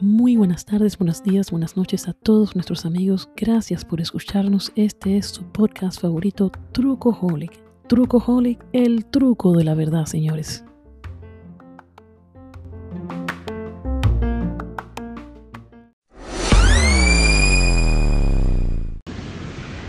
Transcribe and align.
Muy 0.00 0.36
buenas 0.36 0.64
tardes, 0.64 0.96
buenos 0.96 1.22
días, 1.22 1.50
buenas 1.50 1.76
noches 1.76 2.08
a 2.08 2.14
todos 2.14 2.54
nuestros 2.54 2.86
amigos. 2.86 3.28
Gracias 3.36 3.84
por 3.84 4.00
escucharnos. 4.00 4.72
Este 4.74 5.18
es 5.18 5.26
su 5.26 5.44
podcast 5.44 6.00
favorito, 6.00 6.50
Trucoholic. 6.72 7.52
Trucoholic, 7.88 8.64
el 8.72 9.04
truco 9.04 9.52
de 9.52 9.64
la 9.64 9.74
verdad, 9.74 10.06
señores. 10.06 10.64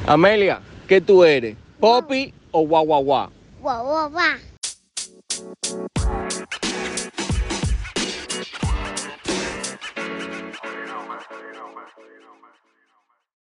Amelia, 0.05 0.59
¿qué 0.86 1.00
tú 1.00 1.23
eres? 1.23 1.55
¿Poppy 1.79 2.34
o 2.52 2.65
guau 2.65 2.86
guau 2.86 3.04
guau? 3.04 3.29
Guau, 3.61 3.83
guau, 3.86 4.09
guau. 4.09 4.38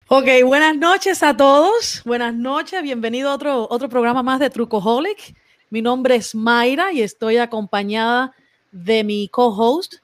Ok, 0.10 0.28
buenas 0.46 0.76
noches 0.78 1.22
a 1.22 1.36
todos. 1.36 2.02
Buenas 2.06 2.34
noches, 2.34 2.82
bienvenido 2.82 3.30
a 3.30 3.36
otro, 3.36 3.68
otro 3.70 3.90
programa 3.90 4.24
más 4.24 4.40
de 4.40 4.50
Trucoholic. 4.50 5.36
Mi 5.70 5.82
nombre 5.82 6.16
es 6.16 6.34
Mayra 6.34 6.94
y 6.94 7.02
estoy 7.02 7.38
acompañada 7.38 8.34
de 8.72 9.04
mi 9.04 9.28
co-host, 9.28 9.96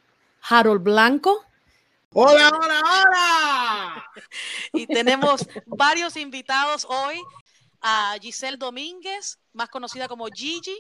Harold 0.42 0.84
Blanco. 0.84 1.46
Hola, 2.14 2.50
hola, 2.50 2.82
hola. 2.82 4.04
Y 4.74 4.88
tenemos 4.88 5.48
varios 5.68 6.18
invitados 6.18 6.86
hoy. 6.90 7.22
A 7.84 8.16
Giselle 8.22 8.58
Domínguez, 8.58 9.40
más 9.52 9.68
conocida 9.70 10.08
como 10.08 10.26
Gigi. 10.28 10.78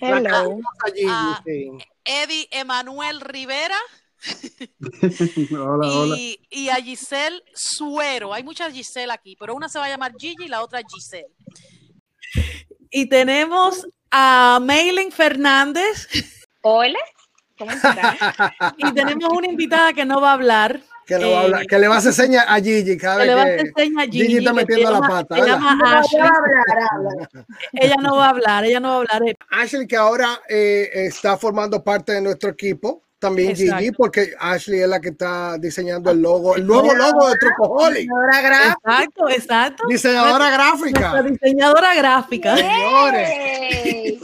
Hello. 0.00 0.58
Allí, 0.84 1.02
Ah. 1.08 1.42
sí. 1.44 1.70
Eddie 2.04 2.48
Emanuel 2.50 3.20
Rivera. 3.20 3.76
Hola, 5.52 5.88
hola. 5.92 6.16
y, 6.18 6.40
y 6.50 6.68
a 6.70 6.76
Giselle 6.76 7.42
Suero. 7.54 8.32
Hay 8.32 8.42
muchas 8.42 8.72
Giselle 8.72 9.12
aquí, 9.12 9.36
pero 9.38 9.54
una 9.54 9.68
se 9.68 9.78
va 9.78 9.84
a 9.84 9.88
llamar 9.90 10.12
Gigi 10.18 10.44
y 10.44 10.48
la 10.48 10.62
otra 10.62 10.80
Giselle. 10.88 11.28
Y 12.90 13.08
tenemos 13.08 13.86
a 14.10 14.58
Maylin 14.62 15.12
Fernández 15.12 16.08
Hola. 16.62 16.98
¿Cómo 17.58 17.70
estás? 17.70 17.94
y 18.78 18.92
tenemos 18.92 19.28
una 19.32 19.48
invitada 19.48 19.92
que 19.92 20.04
no 20.04 20.20
va 20.20 20.30
a 20.30 20.34
hablar. 20.34 20.80
Que, 21.08 21.18
le 21.18 21.24
va 21.24 21.30
a 21.30 21.42
eh, 21.42 21.44
hablar- 21.46 21.66
que 21.66 21.78
le 21.78 21.88
va 21.88 21.94
a 21.94 21.98
hacer 21.98 22.12
señas 22.12 22.44
a 22.46 22.56
Gigi 22.60 22.98
cada 22.98 23.20
que 23.20 23.26
le 23.28 23.34
va 23.34 23.40
a 23.40 23.44
vez 23.46 23.54
hacer 23.62 23.72
que 23.72 23.82
a 23.82 24.02
Gigi. 24.04 24.20
Gigi 24.20 24.36
está 24.36 24.52
metiendo 24.52 24.90
la 24.90 25.00
pata. 25.00 25.36
Ella 27.72 27.94
no 28.02 28.16
va 28.16 28.26
a 28.26 28.28
hablar, 28.28 28.64
ella 28.66 28.78
no 28.80 28.88
va 28.88 28.94
a 28.94 28.98
hablar. 28.98 29.22
Eh, 29.26 29.34
Ashley 29.50 29.86
que 29.86 29.96
ahora 29.96 30.38
eh, 30.46 30.90
está 30.92 31.38
formando 31.38 31.82
parte 31.82 32.12
de 32.12 32.20
nuestro 32.20 32.50
equipo. 32.50 33.04
También 33.18 33.50
Exacto. 33.52 33.78
Gigi, 33.78 33.92
porque 33.92 34.34
Ashley 34.38 34.80
es 34.80 34.88
la 34.88 35.00
que 35.00 35.08
está 35.08 35.56
diseñando 35.58 36.10
el 36.10 36.20
logo, 36.20 36.56
el 36.56 36.66
nuevo 36.66 36.92
logo 36.94 37.30
de 37.30 37.36
Trucoholic. 37.38 38.06
Exacto, 38.76 39.28
exacto. 39.30 39.84
Diseñadora 39.88 40.50
Nuestra 40.50 40.52
gráfica. 40.52 41.22
diseñadora 41.22 41.94
gráfica. 41.94 42.54
Señores, 42.56 44.18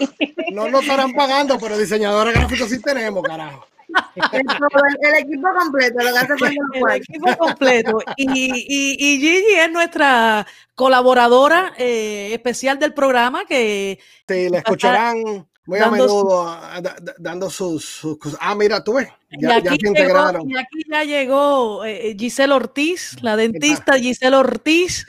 no 0.53 0.69
nos 0.69 0.83
estarán 0.83 1.13
pagando, 1.15 1.59
pero 1.59 1.77
diseñadora 1.79 2.31
gráfica 2.31 2.69
sí 2.69 2.79
tenemos, 2.81 3.23
carajo. 3.25 3.67
El 4.15 5.15
equipo 5.19 5.49
completo, 5.59 6.03
lo 6.03 6.13
que 6.13 6.19
hace 6.19 6.37
falta 6.39 6.55
El 6.75 6.97
equipo 6.97 7.37
completo. 7.37 7.99
Y, 8.17 8.27
y- 8.31 8.97
y 8.99 9.19
Gigi 9.21 9.55
es 9.55 9.71
nuestra 9.73 10.47
colaboradora 10.75 11.73
eh, 11.79 12.31
especial 12.33 12.79
del 12.79 12.95
programa 12.95 13.45
que 13.47 13.99
Sí, 14.29 14.49
la 14.49 14.59
escucharán 14.59 15.47
muy 15.67 15.79
a 15.79 15.83
dando 15.83 15.97
menudo 15.97 16.49
a- 16.49 16.81
da- 16.81 16.97
da- 17.01 17.15
dando 17.19 17.49
sus, 17.51 17.85
sus 17.85 18.19
cosas. 18.19 18.39
Ah, 18.43 18.55
mira, 18.55 18.83
tú 18.85 18.95
ves, 18.95 19.09
y 19.31 19.43
ya, 19.43 19.57
aquí, 19.57 19.65
ya 19.65 19.71
se 19.71 19.77
llegó, 19.79 19.89
integraron. 19.89 20.51
y 20.51 20.57
aquí 20.57 20.83
ya 20.91 21.05
llegó 21.05 21.85
eh, 21.85 22.15
Giselle 22.19 22.53
Ortiz, 22.53 23.17
la 23.23 23.37
dentista 23.37 23.95
Giselle 23.95 24.37
Ortiz. 24.37 25.07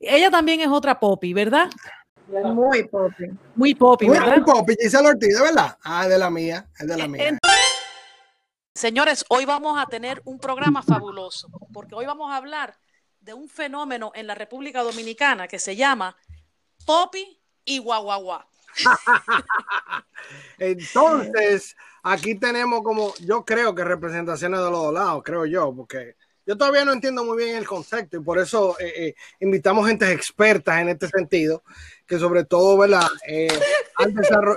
Ella 0.00 0.30
también 0.30 0.60
es 0.60 0.68
otra 0.68 1.00
popi, 1.00 1.32
¿verdad? 1.32 1.68
Muy 2.28 2.84
popi. 2.84 3.24
Muy 3.56 3.74
popi, 3.74 4.06
Muy 4.06 4.18
¿verdad? 4.18 4.36
muy 4.36 4.44
popi, 4.44 4.74
Giselle 4.80 5.08
Ortiz, 5.08 5.34
¿de 5.34 5.42
verdad? 5.42 5.76
Ah, 5.82 6.02
es 6.04 6.10
de 6.10 6.18
la 6.18 6.30
mía, 6.30 6.66
es 6.78 6.86
de 6.86 6.96
la 6.96 7.08
mía. 7.08 7.28
En- 7.28 7.38
Señores, 8.78 9.24
hoy 9.28 9.44
vamos 9.44 9.76
a 9.76 9.86
tener 9.86 10.22
un 10.24 10.38
programa 10.38 10.84
fabuloso, 10.84 11.48
porque 11.72 11.96
hoy 11.96 12.06
vamos 12.06 12.30
a 12.30 12.36
hablar 12.36 12.78
de 13.18 13.34
un 13.34 13.48
fenómeno 13.48 14.12
en 14.14 14.28
la 14.28 14.36
República 14.36 14.84
Dominicana 14.84 15.48
que 15.48 15.58
se 15.58 15.74
llama 15.74 16.16
Popi 16.86 17.42
y 17.64 17.80
Guaguaguá. 17.80 18.46
Entonces, 20.58 21.74
aquí 22.04 22.36
tenemos 22.36 22.84
como, 22.84 23.12
yo 23.16 23.44
creo 23.44 23.74
que 23.74 23.82
representaciones 23.82 24.60
de 24.60 24.70
los 24.70 24.80
dos 24.80 24.94
lados, 24.94 25.24
creo 25.24 25.44
yo, 25.44 25.74
porque 25.74 26.14
yo 26.46 26.56
todavía 26.56 26.84
no 26.84 26.92
entiendo 26.92 27.24
muy 27.24 27.36
bien 27.36 27.56
el 27.56 27.66
concepto 27.66 28.18
y 28.18 28.20
por 28.20 28.38
eso 28.38 28.78
eh, 28.78 29.08
eh, 29.08 29.14
invitamos 29.40 29.88
gente 29.88 30.08
expertas 30.12 30.80
en 30.80 30.90
este 30.90 31.08
sentido, 31.08 31.64
que 32.06 32.16
sobre 32.16 32.44
todo, 32.44 32.78
¿verdad? 32.78 33.08
Eh, 33.26 33.48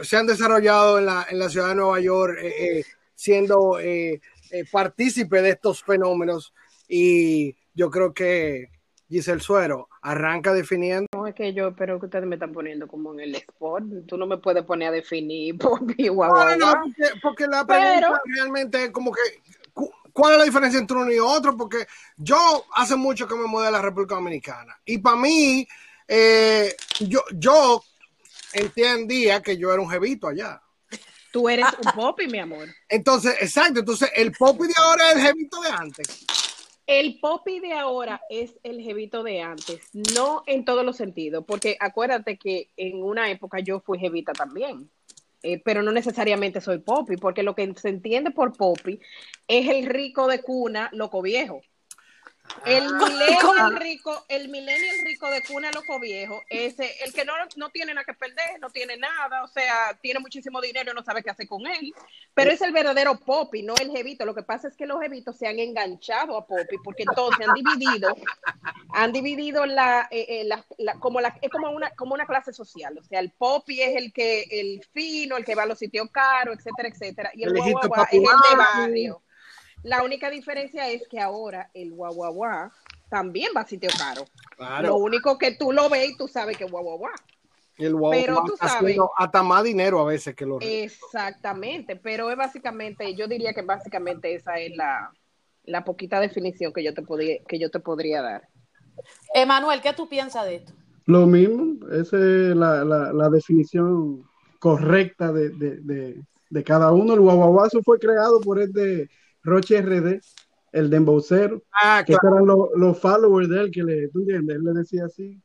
se 0.04 0.16
han 0.16 0.28
desarrollado 0.28 1.00
en 1.00 1.08
la, 1.08 1.26
en 1.28 1.40
la 1.40 1.50
ciudad 1.50 1.70
de 1.70 1.76
Nueva 1.76 2.00
York, 2.00 2.38
eh, 2.40 2.54
eh, 2.60 2.86
siendo 3.22 3.80
eh, 3.80 4.20
eh, 4.50 4.64
partícipe 4.72 5.42
de 5.44 5.52
estos 5.52 5.84
fenómenos 5.84 6.54
y 6.88 7.56
yo 7.76 7.92
creo 7.92 8.14
que 8.16 8.70
Giselle 9.08 9.42
Suero 9.42 9.90
arranca 10.02 10.54
definiendo. 10.54 11.06
No, 11.14 11.28
es 11.28 11.36
que 11.36 11.54
yo 11.54 11.68
espero 11.68 12.00
que 12.00 12.08
ustedes 12.08 12.26
me 12.26 12.36
están 12.38 12.52
poniendo 12.52 12.88
como 12.88 13.14
en 13.14 13.20
el 13.20 13.36
sport. 13.36 13.86
Tú 14.08 14.18
no 14.18 14.26
me 14.26 14.38
puedes 14.40 14.64
poner 14.64 14.88
a 14.88 14.92
definir 14.92 15.56
popi, 15.60 16.08
guau, 16.08 16.32
No, 16.32 16.36
guau, 16.36 16.58
no, 16.58 16.66
no, 16.74 16.82
porque, 16.84 17.20
porque 17.22 17.48
la 17.48 17.64
Pero- 17.66 18.00
pregunta 18.00 18.22
realmente 18.36 18.84
es 18.86 18.90
como 18.92 19.12
que, 19.12 19.22
cu- 19.72 19.92
¿cuál 20.12 20.34
es 20.34 20.40
la 20.40 20.46
diferencia 20.46 20.80
entre 20.80 20.98
uno 20.98 21.12
y 21.12 21.20
otro? 21.20 21.56
Porque 21.56 21.86
yo 22.18 22.66
hace 22.74 22.96
mucho 22.96 23.28
que 23.28 23.36
me 23.36 23.46
mudé 23.46 23.68
a 23.68 23.72
la 23.72 23.82
República 23.84 24.16
Dominicana 24.16 24.76
y 24.84 24.98
para 24.98 25.18
mí, 25.18 25.68
eh, 26.08 26.76
yo, 27.02 27.20
yo 27.36 27.84
entendía 28.54 29.42
que 29.42 29.58
yo 29.58 29.72
era 29.72 29.82
un 29.82 29.90
jevito 29.90 30.28
allá. 30.28 30.62
Tú 31.32 31.50
eres 31.50 31.66
un 31.84 31.92
popi, 31.96 32.28
mi 32.28 32.40
amor. 32.40 32.68
Entonces, 32.90 33.36
exacto, 33.42 33.80
entonces 33.80 34.10
el 34.16 34.32
pop 34.32 34.60
de 34.60 34.74
ahora 34.78 35.12
es 35.12 35.16
el 35.16 35.22
jevito 35.22 35.62
de 35.62 35.70
antes. 35.70 36.26
El 36.88 37.20
popi 37.20 37.62
de 37.62 37.74
ahora 37.74 38.22
es 38.30 38.60
el 38.64 38.82
jevito 38.82 39.24
de 39.24 39.42
antes, 39.42 39.80
no 40.14 40.44
en 40.46 40.66
todos 40.66 40.84
los 40.84 40.98
sentidos, 40.98 41.46
porque 41.48 41.78
acuérdate 41.80 42.38
que 42.38 42.70
en 42.76 43.02
una 43.02 43.32
época 43.32 43.60
yo 43.60 43.80
fui 43.80 43.98
jevita 43.98 44.34
también, 44.34 44.90
eh, 45.42 45.62
pero 45.64 45.84
no 45.84 45.94
necesariamente 45.94 46.60
soy 46.60 46.80
popi, 46.80 47.16
porque 47.16 47.44
lo 47.44 47.56
que 47.56 47.74
se 47.78 47.88
entiende 47.88 48.32
por 48.32 48.58
popi 48.58 49.00
es 49.48 49.70
el 49.70 49.86
rico 49.86 50.28
de 50.28 50.42
cuna, 50.42 50.90
loco 50.92 51.22
viejo. 51.22 51.62
El 52.66 52.94
millennial 52.94 53.76
rico, 53.80 54.26
el 54.30 54.50
millennial 54.50 54.96
rico 55.04 55.30
de 55.32 55.42
cuna 55.44 55.72
loco 55.72 56.00
viejo, 56.00 56.42
ese, 56.50 57.04
el 57.04 57.12
que 57.14 57.26
no, 57.26 57.34
no 57.56 57.70
tiene 57.72 57.94
nada 57.94 58.06
que 58.06 58.14
perder, 58.14 58.60
no 58.60 58.70
tiene 58.70 58.98
nada, 58.98 59.44
o 59.44 59.48
sea, 59.48 59.98
tiene 60.02 60.20
muchísimo 60.20 60.62
dinero 60.62 60.92
y 60.92 60.96
no 60.96 61.04
sabe 61.04 61.24
qué 61.24 61.32
hacer 61.32 61.48
con 61.48 61.66
él, 61.66 61.94
pero 62.36 62.52
es 62.52 62.62
el 62.62 62.72
verdadero 62.72 63.20
popi, 63.20 63.64
no 63.64 63.74
el 63.82 63.90
jevito. 63.92 64.26
Lo 64.26 64.36
que 64.36 64.44
pasa 64.44 64.68
es 64.68 64.76
que 64.76 64.86
los 64.86 65.02
jevitos 65.02 65.38
se 65.38 65.48
han 65.48 65.58
enganchado 65.60 66.38
a 66.38 66.46
popi 66.46 66.78
porque 66.84 67.04
entonces 67.04 67.48
han 67.48 67.54
dividido, 67.56 68.16
han 68.94 69.12
dividido 69.12 69.66
la, 69.66 70.08
eh, 70.12 70.26
eh, 70.30 70.44
la- 70.44 70.66
la- 70.78 70.96
como 71.00 71.20
la, 71.20 71.36
es 71.42 71.50
como 71.50 71.70
una, 71.72 71.90
como 71.92 72.14
una 72.14 72.28
clase 72.28 72.54
social, 72.54 72.98
o 72.98 73.04
sea, 73.04 73.20
el 73.20 73.32
popi 73.32 73.82
es 73.82 73.96
el 73.96 74.14
que, 74.14 74.44
el 74.52 74.84
fino, 74.94 75.36
el 75.38 75.46
que 75.46 75.56
va 75.56 75.64
a 75.64 75.68
los 75.68 75.80
sitios 75.80 76.10
caros, 76.12 76.58
etcétera, 76.58 76.90
etcétera, 76.90 77.32
y 77.34 77.44
el 77.44 77.50
El 77.50 77.58
es 77.58 77.66
el 77.66 77.74
de 78.22 78.56
barrio. 78.56 79.22
La 79.84 80.04
única 80.04 80.30
diferencia 80.30 80.88
es 80.90 81.08
que 81.08 81.20
ahora 81.20 81.70
el 81.74 81.92
guaguaguá 81.92 82.72
también 83.10 83.52
va 83.56 83.62
a 83.62 83.68
sitio 83.68 83.90
caro. 83.98 84.26
Lo 84.58 84.58
Claro, 84.58 84.96
único 84.98 85.38
que 85.38 85.56
tú 85.56 85.72
lo 85.72 85.90
ves 85.90 86.12
y 86.12 86.18
tú 86.18 86.28
sabes 86.28 86.58
que 86.58 86.66
guaguaguá. 86.66 87.12
el 87.78 87.96
guau 87.96 88.12
pero 88.12 88.44
sabes- 88.58 88.74
haciendo 88.74 89.12
hasta 89.18 89.42
más 89.44 89.64
dinero 89.64 90.00
a 90.00 90.06
veces 90.06 90.36
que 90.36 90.46
los 90.46 90.64
Exactamente, 90.64 91.96
pero 91.96 92.30
es 92.30 92.38
básicamente, 92.38 93.16
yo 93.16 93.28
diría 93.28 93.54
que 93.54 93.64
básicamente 93.64 94.36
esa 94.36 94.60
es 94.60 94.76
la, 94.76 95.12
la 95.64 95.84
poquita 95.84 96.20
definición 96.20 96.72
que 96.74 96.84
yo 96.84 96.94
te 96.94 97.02
podría, 97.02 97.40
que 97.48 97.58
yo 97.58 97.72
te 97.72 97.80
podría 97.80 98.22
dar. 98.22 98.48
Emanuel, 99.34 99.82
¿qué 99.82 99.94
tú 99.94 100.08
piensas 100.08 100.46
de 100.46 100.56
esto? 100.56 100.74
Lo 101.06 101.26
mismo, 101.26 101.88
esa 101.92 102.18
es 102.18 102.56
la, 102.56 102.86
la, 102.86 103.12
la 103.12 103.30
definición 103.30 104.24
correcta 104.60 105.32
de, 105.34 105.50
de, 105.50 105.78
de, 105.78 106.22
de 106.50 106.64
cada 106.64 106.92
uno. 106.92 107.14
El 107.16 107.22
guaguaguazo 107.22 107.82
fue 107.82 107.98
creado 107.98 108.40
por 108.42 108.60
este 108.62 109.10
Roche 109.44 109.82
RD, 109.82 110.20
el 110.74 110.90
dembocero, 110.90 111.62
Ah, 111.74 112.04
que 112.06 112.14
claro. 112.14 112.36
eran 112.36 112.48
los, 112.48 112.70
los 112.76 113.00
followers 113.00 113.50
de 113.50 113.60
él, 113.62 113.72
que 113.72 113.84
le, 113.84 114.08
¿tú 114.10 114.20
entiendes? 114.20 114.56
Él 114.56 114.64
le 114.64 114.74
decía 114.74 115.06
así. 115.06 115.38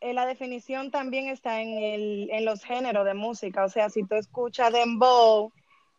eh, 0.00 0.12
la 0.12 0.26
definición 0.26 0.90
también 0.90 1.28
está 1.28 1.62
en, 1.62 1.70
el, 1.78 2.28
en 2.30 2.44
los 2.44 2.62
géneros 2.62 3.04
de 3.06 3.14
música. 3.14 3.64
O 3.64 3.68
sea, 3.68 3.88
si 3.90 4.02
tú 4.04 4.14
escuchas 4.16 4.72
dembow 4.72 5.52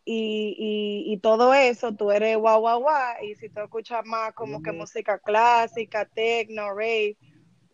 y, 0.04 0.54
y, 0.56 1.12
y 1.12 1.18
todo 1.18 1.52
eso, 1.52 1.94
tú 1.94 2.10
eres 2.10 2.36
guau, 2.38 2.60
guau, 2.60 2.80
guau. 2.80 3.24
Y 3.24 3.34
si 3.34 3.48
tú 3.48 3.60
escuchas 3.60 4.04
más 4.06 4.32
como 4.34 4.62
que 4.62 4.72
música 4.72 5.18
clásica, 5.18 6.04
techno, 6.06 6.68
rave, 6.70 7.16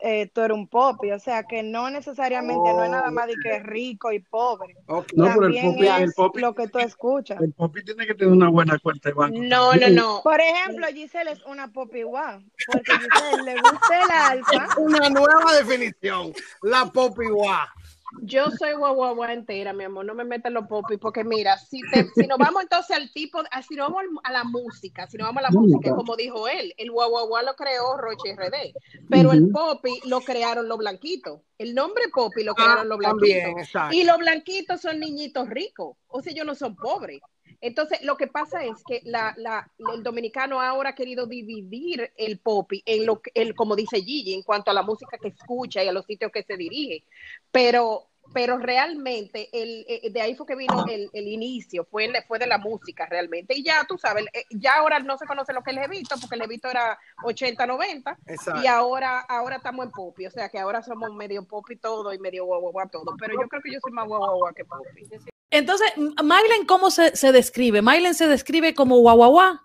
eh, 0.06 0.30
tú 0.34 0.42
eres 0.42 0.54
un 0.54 0.68
popi, 0.68 1.12
o 1.12 1.18
sea 1.18 1.44
que 1.44 1.62
no 1.62 1.88
necesariamente 1.88 2.74
no 2.74 2.84
es 2.84 2.90
nada 2.90 3.10
más 3.10 3.26
de 3.26 3.36
que 3.42 3.56
es 3.56 3.62
rico 3.62 4.12
y 4.12 4.18
pobre. 4.18 4.76
Ok. 4.86 5.12
No, 5.14 5.24
pero 5.24 5.46
el 5.46 5.54
También 5.54 5.72
popi, 5.72 5.86
es 5.86 6.00
el 6.00 6.12
popi, 6.12 6.40
lo 6.42 6.54
que 6.54 6.68
tú 6.68 6.78
escuchas. 6.78 7.40
el 7.40 7.54
popi 7.54 7.82
tiene 7.82 8.06
que 8.06 8.14
tener 8.14 8.30
una 8.30 8.50
buena 8.50 8.78
cuenta 8.78 9.08
de 9.08 9.14
banco. 9.14 9.38
No, 9.40 9.74
no, 9.74 9.88
no. 9.88 10.20
Por 10.22 10.38
ejemplo, 10.42 10.86
Giselle 10.88 11.30
es 11.30 11.42
una 11.46 11.72
popi 11.72 12.02
guau, 12.02 12.42
porque 12.66 12.92
Giselle 13.00 13.44
le 13.44 13.54
gusta 13.54 14.02
el 14.02 14.10
alfa. 14.10 14.68
Una 14.78 15.08
nueva 15.08 15.54
definición. 15.54 16.34
La 16.60 16.84
popi 16.84 17.26
guá. 17.30 17.72
Yo 18.22 18.50
soy 18.50 18.72
guaguaguá 18.72 19.32
entera, 19.32 19.72
mi 19.72 19.84
amor, 19.84 20.04
no 20.04 20.14
me 20.14 20.24
metan 20.24 20.54
los 20.54 20.66
popis, 20.66 20.98
porque 20.98 21.24
mira, 21.24 21.58
si, 21.58 21.80
te, 21.80 22.06
si 22.14 22.26
nos 22.26 22.38
vamos 22.38 22.62
entonces 22.62 22.96
al 22.96 23.10
tipo, 23.12 23.42
a- 23.50 23.62
si 23.62 23.74
nos 23.74 23.92
vamos 23.92 24.04
a 24.22 24.32
la 24.32 24.44
música, 24.44 25.06
si 25.06 25.18
nos 25.18 25.26
vamos 25.26 25.40
a 25.40 25.42
la 25.42 25.50
música, 25.50 25.90
como 25.96 26.16
dijo 26.16 26.48
él, 26.48 26.72
el 26.78 26.90
guaguaguá 26.90 27.42
lo 27.42 27.54
creó 27.54 27.96
Roche 27.98 28.32
RD, 28.34 28.74
pero 29.10 29.32
el 29.32 29.50
popi 29.50 30.00
lo 30.06 30.20
crearon 30.20 30.68
los 30.68 30.78
blanquitos. 30.78 31.40
El 31.58 31.74
nombre 31.74 32.04
popi 32.14 32.44
lo 32.44 32.54
crearon 32.54 32.88
los 32.88 32.98
blanquitos. 32.98 33.28
También. 33.28 33.66
Y 33.92 34.04
los 34.04 34.18
blanquitos 34.18 34.80
son 34.80 35.00
niñitos 35.00 35.48
ricos, 35.50 35.96
o 36.06 36.22
sea, 36.22 36.32
ellos 36.32 36.46
no 36.46 36.54
son 36.54 36.76
pobres. 36.76 37.20
Entonces, 37.66 38.02
lo 38.02 38.18
que 38.18 38.26
pasa 38.26 38.62
es 38.62 38.84
que 38.86 39.00
la, 39.04 39.32
la- 39.38 39.66
el 39.94 40.02
dominicano 40.02 40.60
ahora 40.60 40.90
ha 40.90 40.94
querido 40.94 41.26
dividir 41.26 42.12
el 42.18 42.38
popi 42.38 42.82
en 42.84 43.06
lo 43.06 43.22
que, 43.22 43.30
el, 43.34 43.54
como 43.54 43.74
dice 43.74 44.02
Gigi, 44.02 44.34
en 44.34 44.42
cuanto 44.42 44.70
a 44.70 44.74
la 44.74 44.82
música 44.82 45.16
que 45.16 45.28
escucha 45.28 45.82
y 45.82 45.88
a 45.88 45.92
los 45.92 46.04
sitios 46.04 46.30
que 46.30 46.42
se 46.42 46.58
dirige. 46.58 47.04
Pero, 47.50 48.10
pero 48.34 48.58
realmente, 48.58 49.48
el, 49.52 49.86
eh, 49.88 50.10
de 50.10 50.20
ahí 50.20 50.34
fue 50.34 50.44
que 50.46 50.56
vino 50.56 50.84
el, 50.90 51.08
el 51.14 51.26
inicio, 51.26 51.86
fue, 51.90 52.04
el- 52.04 52.22
fue 52.28 52.38
de 52.38 52.46
la 52.46 52.58
música 52.58 53.06
realmente. 53.06 53.54
Y 53.56 53.62
ya 53.64 53.84
tú 53.88 53.96
sabes, 53.96 54.26
eh, 54.34 54.44
ya 54.50 54.74
ahora 54.76 54.98
no 54.98 55.16
se 55.16 55.24
conoce 55.24 55.54
lo 55.54 55.62
que 55.62 55.70
es 55.70 55.76
el 55.78 55.82
levito, 55.82 56.16
porque 56.20 56.34
el 56.34 56.40
levito 56.42 56.68
era 56.68 56.98
80, 57.22 57.66
90, 57.66 58.18
Exacto. 58.26 58.60
y 58.62 58.66
ahora, 58.66 59.20
ahora 59.20 59.56
estamos 59.56 59.86
en 59.86 59.92
popi, 59.92 60.26
o 60.26 60.30
sea 60.30 60.50
que 60.50 60.58
ahora 60.58 60.82
somos 60.82 61.14
medio 61.14 61.42
popi 61.46 61.76
todo 61.76 62.12
y 62.12 62.18
medio 62.18 62.44
guau 62.44 62.72
todo. 62.90 63.16
Pero 63.18 63.40
yo 63.40 63.48
creo 63.48 63.62
que 63.62 63.72
yo 63.72 63.78
soy 63.80 63.92
más 63.92 64.06
guau 64.06 64.52
que 64.54 64.66
popi. 64.66 65.08
Entonces, 65.54 65.88
Mylen, 65.96 66.66
¿cómo 66.66 66.90
se, 66.90 67.14
se 67.16 67.30
describe? 67.32 67.80
Mylen 67.80 68.14
se 68.14 68.26
describe 68.26 68.74
como 68.74 68.98
guaguaguá. 68.98 69.62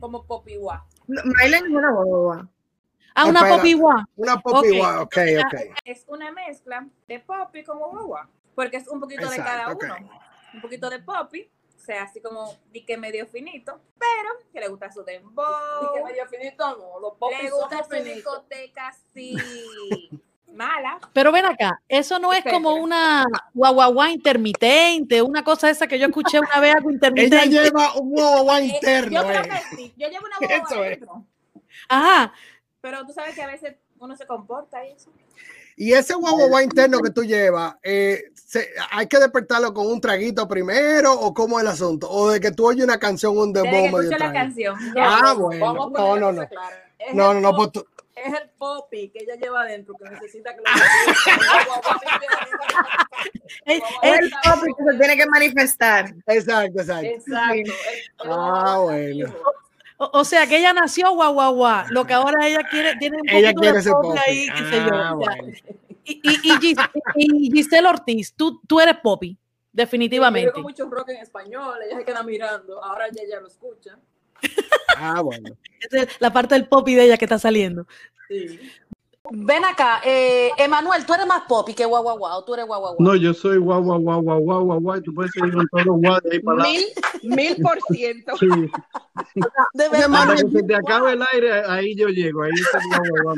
como. 0.00 0.24
No, 1.06 1.22
Mylen 1.24 1.64
es 1.66 1.70
una 1.70 1.92
boba. 1.92 2.48
Ah, 3.14 3.26
una 3.26 3.40
Espera. 3.40 3.56
popi 3.56 3.72
guá. 3.72 4.08
Una 4.16 4.40
popi 4.40 4.68
Ok. 4.70 4.76
guá. 4.76 5.02
Ok, 5.02 5.16
ok. 5.44 5.54
Es 5.84 6.04
una 6.08 6.30
mezcla 6.32 6.86
de 7.08 7.18
Poppy 7.20 7.64
con 7.64 7.78
guagua, 7.78 8.28
porque 8.54 8.76
es 8.76 8.86
un 8.88 9.00
poquito 9.00 9.28
de 9.28 9.36
cada 9.36 9.68
uno. 9.74 9.96
Un 10.54 10.60
poquito 10.60 10.88
de 10.90 11.00
Poppy, 11.00 11.50
o 11.76 11.80
sea, 11.80 12.02
así 12.02 12.20
como 12.20 12.54
di 12.72 12.84
que 12.84 12.96
medio 12.96 13.26
finito, 13.26 13.80
pero 13.98 14.30
que 14.52 14.60
le 14.60 14.68
gusta 14.68 14.90
su 14.92 15.02
dembow. 15.04 15.44
Y 15.82 15.98
que 15.98 16.04
medio 16.04 16.26
finito 16.28 16.64
no, 16.76 17.00
los 17.00 17.12
Le 17.14 17.18
popis 17.18 17.50
gusta 17.50 17.82
somos 17.84 17.98
su 17.98 18.04
discoteca 18.04 18.88
así. 18.88 19.36
Mala. 20.54 20.98
Pero 21.12 21.30
ven 21.30 21.44
acá, 21.44 21.80
eso 21.88 22.18
no 22.18 22.32
es 22.32 22.42
como 22.44 22.74
una 22.74 23.24
guaguaguá 23.54 24.10
intermitente, 24.10 25.22
una 25.22 25.44
cosa 25.44 25.70
esa 25.70 25.86
que 25.86 25.98
yo 25.98 26.06
escuché 26.06 26.40
una 26.40 26.58
vez 26.60 26.74
algo 26.74 26.90
Ella 26.90 26.94
intermitente. 26.94 27.48
lleva 27.48 27.94
un 27.94 28.10
guau 28.10 28.42
guá 28.44 28.60
Eh, 28.60 28.64
interno. 28.64 29.22
yo 29.22 29.28
creo 29.28 29.42
eh. 29.42 29.48
que 29.70 29.76
sí. 29.76 29.94
Yo 29.96 30.08
llevo 30.08 30.24
una 30.26 30.46
Eso 30.54 30.64
guagua 30.68 30.86
es. 30.86 30.92
adentro. 30.96 31.24
Ajá. 31.88 32.32
Pero 32.80 33.06
tú 33.06 33.12
sabes 33.12 33.34
que 33.34 33.42
a 33.42 33.46
veces 33.46 33.76
uno 33.98 34.16
se 34.16 34.26
comporta 34.26 34.84
y 34.84 34.92
eso. 34.92 35.12
Y 35.76 35.92
ese 35.92 36.14
guau 36.14 36.34
guau 36.36 36.48
guá 36.48 36.62
interno 36.64 36.98
que 37.00 37.10
tú 37.10 37.22
llevas, 37.22 37.76
eh, 37.84 38.20
se- 38.34 38.68
¿hay 38.90 39.06
que 39.06 39.18
despertarlo 39.18 39.72
con 39.72 39.86
un 39.86 40.00
traguito 40.00 40.48
primero 40.48 41.12
o 41.12 41.32
cómo 41.32 41.58
es 41.58 41.64
el 41.64 41.70
asunto? 41.70 42.10
O 42.10 42.30
de 42.30 42.40
que 42.40 42.50
tú 42.50 42.66
oyes 42.66 42.82
una 42.84 42.98
canción, 42.98 43.38
un 43.38 43.52
Desde 43.52 43.70
que 43.70 43.76
dembow 43.76 43.98
medio 44.00 44.10
escucho 44.10 44.24
la 44.26 44.32
canción. 44.32 44.76
Ah, 44.98 45.34
bueno. 45.38 45.74
No, 45.90 46.16
no, 46.16 46.32
no. 46.32 46.48
claro. 46.48 46.76
No, 47.14 47.32
no, 47.34 47.40
no, 47.40 47.54
pues 47.54 47.70
tú- 47.72 47.86
Es 48.24 48.34
el 48.42 48.48
popi 48.50 49.08
que 49.10 49.20
ella 49.24 49.34
lleva 49.36 49.62
adentro 49.62 49.94
que 50.02 50.08
necesita 50.10 50.52
que 50.54 50.58
lo 50.58 50.64
Es 53.64 53.82
el 54.02 54.30
popi 54.30 54.72
que 54.76 54.84
se 54.92 54.98
tiene 54.98 55.16
que 55.16 55.26
manifestar. 55.26 56.14
Exacto, 56.26 56.80
exacto. 56.80 57.06
Exacto. 57.06 57.72
Ah, 58.24 58.78
bueno. 58.82 59.34
o, 59.98 60.10
o 60.20 60.24
sea, 60.24 60.46
que 60.46 60.58
ella 60.58 60.72
nació 60.72 61.10
guaguaguá, 61.12 61.86
lo 61.90 62.06
que 62.06 62.14
ahora 62.14 62.46
ella 62.46 62.60
quiere, 62.70 62.96
tiene 62.96 63.18
un 63.20 63.28
Ella 63.28 63.52
poquito 63.52 63.60
quiere 63.60 63.82
de 63.82 63.90
popi 63.90 64.18
ahí, 64.26 64.46
qué 64.56 64.64
sé 64.64 64.76
yo. 64.84 64.90
Ah, 64.94 65.12
bueno. 65.14 65.52
Y, 66.04 66.20
y, 66.22 66.40
y, 66.42 66.50
Gis- 66.58 66.90
y 67.16 67.50
Giselle 67.52 67.88
Ortiz, 67.88 68.32
tú, 68.34 68.60
tú 68.66 68.80
eres 68.80 68.96
popi, 69.02 69.32
Yo 69.34 69.38
definitivamente. 69.72 70.48
oigo 70.50 70.62
mucho 70.62 70.88
rock 70.88 71.10
en 71.10 71.16
español, 71.18 71.76
ella 71.86 71.98
se 71.98 72.04
queda 72.04 72.22
mirando, 72.22 72.82
ahora 72.82 73.06
ella 73.08 73.22
ya 73.28 73.40
lo 73.40 73.48
escucha. 73.48 73.98
Ah, 74.96 75.20
bueno. 75.20 75.56
Esa 75.80 76.02
es 76.02 76.20
la 76.20 76.32
parte 76.32 76.54
del 76.54 76.66
popi 76.66 76.94
de 76.94 77.04
ella 77.04 77.16
que 77.16 77.24
está 77.24 77.38
saliendo. 77.38 77.86
Sí. 78.28 78.58
Ven 79.30 79.64
acá, 79.64 80.00
eh, 80.04 80.50
Emanuel, 80.56 81.04
tú 81.04 81.12
eres 81.12 81.26
más 81.26 81.42
popi 81.46 81.74
que 81.74 81.84
guaguaguá 81.84 82.38
o 82.38 82.44
tú 82.44 82.54
eres 82.54 82.66
guaguaguá. 82.66 82.96
No, 82.98 83.14
yo 83.14 83.34
soy 83.34 83.58
guau, 83.58 83.82
guau, 83.82 84.00
guau, 84.00 84.22
guau, 84.22 84.40
guau, 84.40 84.64
guau, 84.64 84.80
guau, 84.80 84.96
y 84.96 85.02
tú 85.02 85.12
puedes 85.12 85.30
seguir 85.32 85.52
con 85.52 85.66
todos 85.68 85.84
los 85.84 86.00
guau 86.00 86.20
de 86.22 86.30
ahí 86.32 86.40
para. 86.40 86.62
Mil, 86.62 86.84
mil 87.24 87.56
por 87.56 87.78
ciento. 87.90 88.36
Sí. 88.38 88.46
de 89.74 89.88
verdad. 89.90 90.34
Que 90.34 90.50
se 90.50 90.62
te 90.62 90.74
acabe 90.74 91.12
el 91.12 91.22
aire, 91.34 91.62
ahí 91.66 91.94
yo 91.94 92.08
llego, 92.08 92.42
ahí 92.42 92.52
está 92.54 92.78
el 92.78 92.84
guau, 92.88 93.02
guau, 93.10 93.22
guau. 93.24 93.36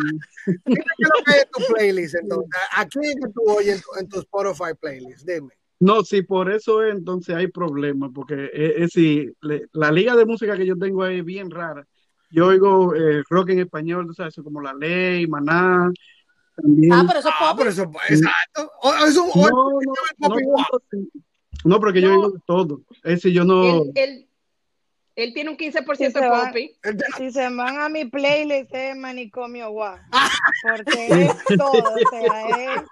¿Qué 0.65 0.73
es 0.73 1.09
lo 1.09 1.25
que 1.25 1.33
hay 1.33 1.41
en 1.41 1.51
tu 1.51 1.73
playlist 1.73 2.15
entonces? 2.15 2.61
¿A 2.77 2.87
quién 2.87 3.05
es 3.05 3.15
que 3.17 3.33
tú 3.33 3.43
oyes 3.51 3.77
en 3.77 3.83
tu, 3.83 3.99
en 3.99 4.09
tu 4.09 4.19
Spotify 4.21 4.75
playlist? 4.81 5.27
Dime. 5.27 5.51
No, 5.81 6.05
sí, 6.05 6.21
por 6.23 6.51
eso 6.53 6.83
es, 6.83 6.95
entonces 6.95 7.35
hay 7.35 7.47
problemas, 7.49 8.11
porque 8.15 8.51
es, 8.53 8.73
es 8.77 8.93
si 8.93 9.31
le- 9.41 9.67
la 9.73 9.91
liga 9.91 10.15
de 10.15 10.27
música 10.27 10.55
que 10.57 10.67
yo 10.67 10.77
tengo 10.77 11.07
es 11.07 11.25
bien 11.25 11.51
rara. 11.51 11.87
Yo 12.31 12.49
oigo 12.49 12.95
eh, 12.95 13.23
rock 13.31 13.49
en 13.51 13.61
español, 13.61 14.07
tú 14.07 14.13
sabes, 14.15 14.35
como 14.45 14.61
La 14.61 14.75
Ley, 14.75 15.27
Maná, 15.27 15.91
también. 16.55 16.93
Ah, 16.93 17.05
pero 17.07 17.19
eso 17.21 17.29
es 17.31 17.35
Ah, 17.41 17.49
popi. 17.51 17.59
pero 17.59 17.71
eso, 17.71 17.91
exacto. 18.09 18.71
O- 18.83 18.91
o 18.91 19.07
es 19.07 19.17
un, 19.17 19.31
o- 19.33 19.51
no, 19.51 20.29
no, 20.29 20.29
no, 20.29 20.67
no, 21.65 21.81
porque 21.81 22.01
yo 22.03 22.11
oigo 22.13 22.35
todo. 22.47 22.83
Es 23.03 23.15
decir, 23.15 23.33
yo 23.33 23.45
no. 23.45 23.65
Él, 23.65 23.93
él, 23.95 24.29
él 25.17 25.33
tiene 25.35 25.51
un 25.51 25.57
15% 25.57 25.97
Sí, 25.97 26.13
se 26.13 26.21
de 26.21 26.29
popi. 26.29 26.77
Si 27.17 27.33
se 27.33 27.49
van 27.55 27.79
a 27.79 27.89
mi 27.89 28.05
playlist 28.05 28.73
es 28.75 28.97
manicomio 28.97 29.71
guau, 29.71 29.97
porque 30.63 31.09
es 31.25 31.35
todo, 31.59 31.95
o 31.95 31.99
sea, 32.11 32.49
es 32.51 32.83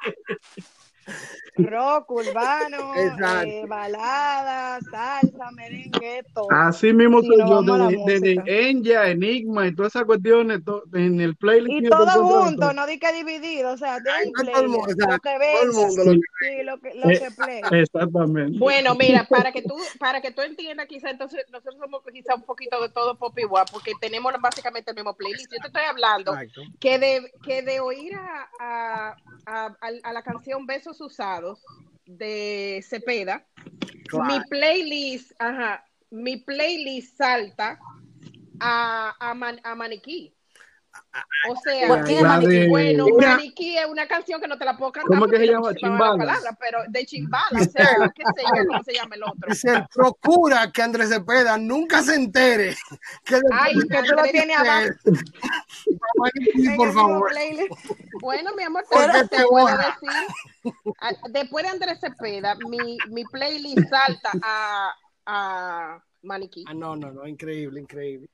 rock 1.59 2.11
urbano, 2.11 2.95
eh, 2.97 3.65
balada, 3.67 4.79
salsa, 4.91 5.51
merengue, 5.53 6.25
todo. 6.35 6.47
Así 6.51 6.93
mismo 6.93 7.21
Sí, 7.21 7.27
soy 7.29 7.39
yo, 7.39 7.63
desde. 8.07 8.43
Enya, 8.47 9.07
Enigma 9.09 9.67
y 9.67 9.75
todas 9.75 9.95
esas 9.95 10.05
cuestiones, 10.05 10.65
to- 10.65 10.85
en 10.95 11.21
el 11.21 11.37
playlist. 11.37 11.87
Y 11.87 11.89
todo 11.89 12.07
junto, 12.11 12.61
todo. 12.61 12.73
no 12.73 12.87
di 12.87 12.99
que 12.99 13.13
dividido, 13.13 13.73
o 13.73 13.77
sea, 13.77 13.99
lo 13.99 14.05
que 14.05 14.51
todo 14.51 14.63
el 14.63 14.69
venga, 14.69 15.79
mundo 15.79 16.05
lo 16.05 16.13
que- 16.13 16.21
sí, 16.41 16.63
lo 16.65 16.81
que, 16.81 16.95
lo 16.95 17.11
Eh, 17.11 17.19
que 17.21 17.31
play. 17.33 17.61
Exactamente. 17.81 18.59
Bueno, 18.59 18.95
mira, 18.95 19.25
para 19.29 19.53
que 19.53 19.63
tú, 19.63 19.77
para 19.99 20.21
que 20.21 20.31
tú 20.31 20.43
entiendas, 20.43 20.87
quizá 20.87 21.11
entonces 21.11 21.45
nosotros 21.51 21.77
somos 21.81 22.03
quizá 22.13 22.35
un 22.35 22.43
poquito 22.43 22.81
de 22.81 22.89
todo 22.91 23.17
pop 23.19 23.37
igual, 23.39 23.67
porque 23.73 23.93
tenemos 24.01 24.33
básicamente 24.41 24.91
el 24.91 24.97
mismo 24.97 25.15
playlist. 25.15 25.51
Yo 25.53 25.59
te 25.61 25.67
estoy 25.69 25.83
hablando 25.89 26.33
Exacto. 26.35 26.63
que 26.81 26.99
de, 26.99 27.33
que 27.43 27.63
de 27.63 27.81
oír 27.81 28.15
a, 28.15 28.49
a, 28.61 29.17
a- 29.47 29.77
a 30.03 30.13
la 30.13 30.23
canción 30.23 30.67
Besos 30.67 31.01
Usados 31.01 31.48
de 32.07 32.83
Cepeda, 32.89 33.47
Claro. 34.09 34.25
mi 34.35 34.41
playlist, 34.49 35.33
ajá, 35.39 35.85
mi 36.11 36.39
playlist 36.39 37.17
salta 37.19 37.79
a, 38.61 39.15
a, 39.21 39.35
Man- 39.35 39.61
a 39.63 39.75
Maniquí. 39.75 40.35
O 41.49 41.57
sea, 41.57 41.89
bueno, 42.69 43.07
Mira. 43.07 43.37
Maniquí 43.37 43.77
es 43.77 43.87
una 43.87 44.07
canción 44.07 44.41
que 44.41 44.49
no 44.49 44.59
te 44.59 44.65
la 44.65 44.77
puedo 44.77 44.93
cantar. 44.93 45.09
¿Cómo 45.09 45.27
que 45.27 45.39
porque 45.39 45.47
se 45.81 45.87
llama? 45.87 46.13
la 46.13 46.17
palabra, 46.17 46.59
pero 46.61 46.79
de 46.89 47.07
chimbala, 47.07 47.61
o 47.61 47.65
sea, 47.65 48.13
qué 48.15 48.23
sé 48.37 48.43
yo 48.43 48.67
cómo 48.67 48.83
se 48.83 48.95
llama 48.95 49.15
el 49.15 49.23
otro. 49.23 49.49
Dice, 49.49 49.87
procura 49.95 50.71
que 50.73 50.83
Andrés 50.83 51.09
Cepeda 51.09 51.57
nunca 51.59 52.03
se 52.03 52.15
entere 52.15 52.77
que 53.25 53.41
Ay, 53.53 53.75
que 53.75 54.03
tú 54.03 54.15
lo 54.15 54.23
tienes 54.25 54.57
abajo. 54.57 54.89
Maniquí, 56.17 56.77
por 56.77 56.93
favor. 56.93 57.33
Bueno, 58.21 58.51
mi 58.57 58.63
amor, 58.65 58.85
te, 58.91 59.29
te 59.37 59.45
puedo 59.45 59.67
decir. 59.67 60.75
Después 61.31 61.65
de 61.65 61.71
Andrés 61.71 62.01
Cepeda, 62.01 62.57
mi, 62.69 62.99
mi 63.09 63.25
playlist 63.25 63.89
salta 63.89 64.33
a, 64.43 64.95
a 65.27 66.05
Maniquí. 66.23 66.65
Ah, 66.67 66.75
no, 66.75 66.97
no, 66.97 67.13
no, 67.13 67.27
increíble, 67.27 67.81
increíble. 67.81 68.29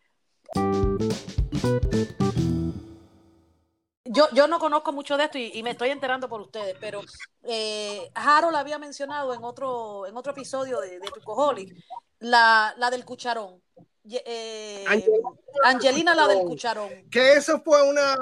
Yo, 4.07 4.29
yo 4.33 4.47
no 4.47 4.59
conozco 4.59 4.93
mucho 4.93 5.17
de 5.17 5.25
esto 5.25 5.39
y, 5.39 5.51
y 5.55 5.63
me 5.63 5.71
estoy 5.71 5.89
enterando 5.89 6.29
por 6.29 6.41
ustedes, 6.41 6.77
pero 6.79 7.01
eh, 7.43 8.11
Harold 8.15 8.55
había 8.57 8.79
mencionado 8.79 9.33
en 9.35 9.43
otro, 9.43 10.07
en 10.07 10.17
otro 10.17 10.33
episodio 10.33 10.81
de, 10.81 11.01
de 11.01 11.09
Tucoholic 11.09 11.75
la, 12.21 12.75
la 12.77 12.91
del 12.91 13.05
cucharón. 13.05 13.61
Eh, 14.07 14.85
Angelina. 14.87 15.29
Angelina, 15.65 16.15
la 16.15 16.29
del 16.29 16.41
cucharón. 16.41 16.91
Que 17.11 17.33
eso 17.33 17.63
fue 17.65 17.83
una, 17.89 18.15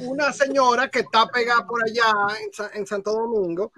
una 0.00 0.32
señora 0.32 0.90
que 0.90 0.98
está 1.00 1.28
pegada 1.28 1.64
por 1.64 1.82
allá 1.84 2.12
en, 2.42 2.52
Sa- 2.52 2.70
en 2.74 2.86
Santo 2.86 3.12
Domingo, 3.12 3.72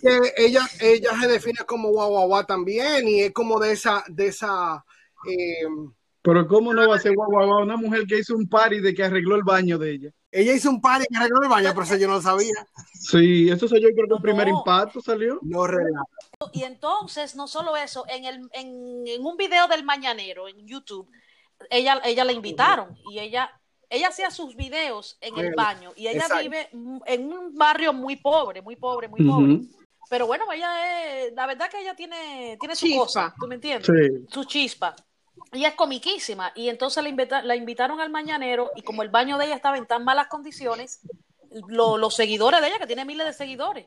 que 0.00 0.34
ella, 0.36 0.68
ella 0.80 1.10
se 1.20 1.28
define 1.28 1.60
como 1.64 1.90
guau 1.90 2.10
guau 2.10 2.26
guau 2.26 2.44
también 2.44 3.06
y 3.08 3.22
es 3.22 3.32
como 3.32 3.60
de 3.60 3.72
esa, 3.72 4.04
de 4.08 4.26
esa, 4.26 4.84
eh, 5.28 5.68
Pero 6.26 6.48
¿cómo 6.48 6.74
no 6.74 6.88
va 6.88 6.96
a 6.96 6.98
ser 6.98 7.14
guau, 7.14 7.30
guau? 7.30 7.62
Una 7.62 7.76
mujer 7.76 8.04
que 8.04 8.18
hizo 8.18 8.34
un 8.34 8.48
party 8.48 8.80
de 8.80 8.92
que 8.92 9.04
arregló 9.04 9.36
el 9.36 9.44
baño 9.44 9.78
de 9.78 9.92
ella. 9.92 10.10
Ella 10.32 10.54
hizo 10.54 10.68
un 10.68 10.80
party 10.80 11.06
que 11.08 11.16
arregló 11.16 11.40
el 11.40 11.48
baño, 11.48 11.70
pero 11.72 11.84
eso 11.84 11.94
yo 11.94 12.08
no 12.08 12.14
lo 12.14 12.20
sabía. 12.20 12.66
Sí, 12.94 13.48
eso 13.48 13.68
soy 13.68 13.80
yo 13.80 13.90
creo 13.94 14.08
que 14.08 14.14
el 14.14 14.22
primer 14.22 14.48
no. 14.48 14.58
impacto 14.58 15.00
salió. 15.00 15.38
No 15.42 15.68
relaja. 15.68 16.02
Y 16.52 16.64
entonces, 16.64 17.36
no 17.36 17.46
solo 17.46 17.76
eso, 17.76 18.04
en, 18.08 18.24
el, 18.24 18.40
en, 18.54 19.06
en 19.06 19.24
un 19.24 19.36
video 19.36 19.68
del 19.68 19.84
Mañanero 19.84 20.48
en 20.48 20.66
YouTube, 20.66 21.08
ella, 21.70 22.00
ella 22.04 22.24
la 22.24 22.32
invitaron 22.32 22.98
y 23.08 23.20
ella, 23.20 23.48
ella 23.88 24.08
hacía 24.08 24.32
sus 24.32 24.56
videos 24.56 25.18
en 25.20 25.38
el 25.38 25.54
baño 25.54 25.92
y 25.94 26.08
ella 26.08 26.22
exacto. 26.22 26.42
vive 26.42 26.68
en 27.06 27.32
un 27.32 27.54
barrio 27.54 27.92
muy 27.92 28.16
pobre, 28.16 28.62
muy 28.62 28.74
pobre, 28.74 29.06
muy 29.06 29.24
pobre. 29.24 29.60
Pero 30.10 30.26
bueno, 30.26 30.44
ella 30.52 31.24
es, 31.24 31.32
la 31.34 31.46
verdad 31.46 31.70
que 31.70 31.80
ella 31.80 31.94
tiene, 31.94 32.56
tiene 32.58 32.74
su 32.74 32.86
Chispa. 32.86 33.00
cosa, 33.00 33.34
¿tú 33.38 33.46
me 33.46 33.54
entiendes? 33.54 33.86
Sí. 33.86 34.26
Su 34.28 34.44
chispa. 34.44 34.96
Y 35.52 35.64
es 35.64 35.74
comiquísima. 35.74 36.52
Y 36.54 36.68
entonces 36.68 37.02
la, 37.02 37.08
invita- 37.08 37.42
la 37.42 37.56
invitaron 37.56 38.00
al 38.00 38.10
mañanero 38.10 38.70
y 38.76 38.82
como 38.82 39.02
el 39.02 39.08
baño 39.10 39.38
de 39.38 39.46
ella 39.46 39.54
estaba 39.56 39.76
en 39.78 39.86
tan 39.86 40.04
malas 40.04 40.26
condiciones, 40.28 41.00
lo- 41.68 41.96
los 41.98 42.14
seguidores 42.14 42.60
de 42.60 42.68
ella, 42.68 42.78
que 42.78 42.86
tiene 42.86 43.04
miles 43.04 43.26
de 43.26 43.32
seguidores, 43.32 43.86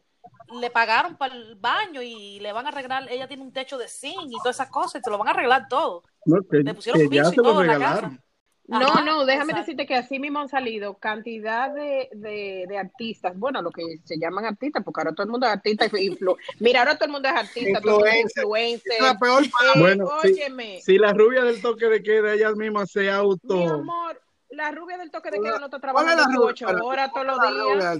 le 0.60 0.70
pagaron 0.72 1.16
para 1.18 1.36
el 1.36 1.56
baño 1.56 2.02
y 2.02 2.40
le 2.40 2.52
van 2.52 2.66
a 2.66 2.70
arreglar, 2.70 3.06
ella 3.12 3.28
tiene 3.28 3.44
un 3.44 3.52
techo 3.54 3.78
de 3.78 3.88
zinc 3.88 4.28
y 4.32 4.38
todas 4.38 4.56
esas 4.56 4.70
cosas, 4.70 5.02
y 5.02 5.04
se 5.04 5.10
lo 5.10 5.18
van 5.18 5.28
a 5.28 5.32
arreglar 5.32 5.68
todo. 5.68 6.04
No, 6.26 6.40
que, 6.50 6.58
Le 6.58 6.74
pusieron 6.74 7.02
que 7.02 7.16
ya 7.16 7.24
piso 7.24 7.34
y 7.34 7.36
lo 7.38 7.44
todo 7.44 7.62
en 7.62 7.68
la 7.68 7.74
casa. 7.80 8.20
No, 8.70 8.86
Ajá, 8.86 9.02
no, 9.04 9.26
déjame 9.26 9.46
exacto. 9.52 9.60
decirte 9.62 9.86
que 9.88 9.96
así 9.96 10.20
mismo 10.20 10.40
han 10.40 10.48
salido 10.48 10.94
cantidad 11.00 11.74
de, 11.74 12.08
de, 12.14 12.66
de 12.70 12.78
artistas, 12.78 13.38
bueno, 13.38 13.64
lo 13.64 13.72
que 13.72 13.82
se 14.04 14.20
llaman 14.20 14.46
artistas, 14.46 14.84
porque 14.84 15.02
ahora 15.02 15.14
todo 15.14 15.24
el 15.24 15.32
mundo 15.32 15.48
es 15.48 15.54
artista. 15.54 15.86
influ- 15.90 16.38
Mira, 16.60 16.82
ahora 16.82 16.96
todo 16.96 17.06
el 17.06 17.12
mundo 17.12 17.28
es 17.30 17.36
artista, 17.36 17.82
todo 17.82 17.90
el 17.90 17.96
mundo 17.96 18.08
es 18.28 18.36
Influencer. 18.38 18.94
Es 18.94 19.02
la 19.02 19.18
peor 19.18 19.44
Eh, 19.76 19.80
Bueno, 19.80 20.06
óyeme, 20.24 20.82
Si 20.82 20.98
la 21.00 21.14
rubia 21.14 21.44
del 21.44 21.60
toque 21.62 21.88
de 21.88 22.04
queda, 22.04 22.34
ella 22.34 22.52
misma 22.52 22.86
se 22.86 23.02
mi 23.02 23.08
auto. 23.08 23.74
amor, 23.74 24.22
la 24.52 24.72
rubia 24.72 24.98
del 25.00 25.10
toque 25.10 25.32
de 25.32 25.42
queda 25.42 25.58
no 25.60 25.66
está 25.66 25.80
¿Cuál 25.80 26.08
es 26.08 26.16
la 26.16 26.24
trabajando 26.24 26.38
rubia? 26.38 26.50
ocho 26.52 26.86
horas 26.86 27.12
todos 27.12 27.26
los 27.26 27.40
días. 27.40 28.00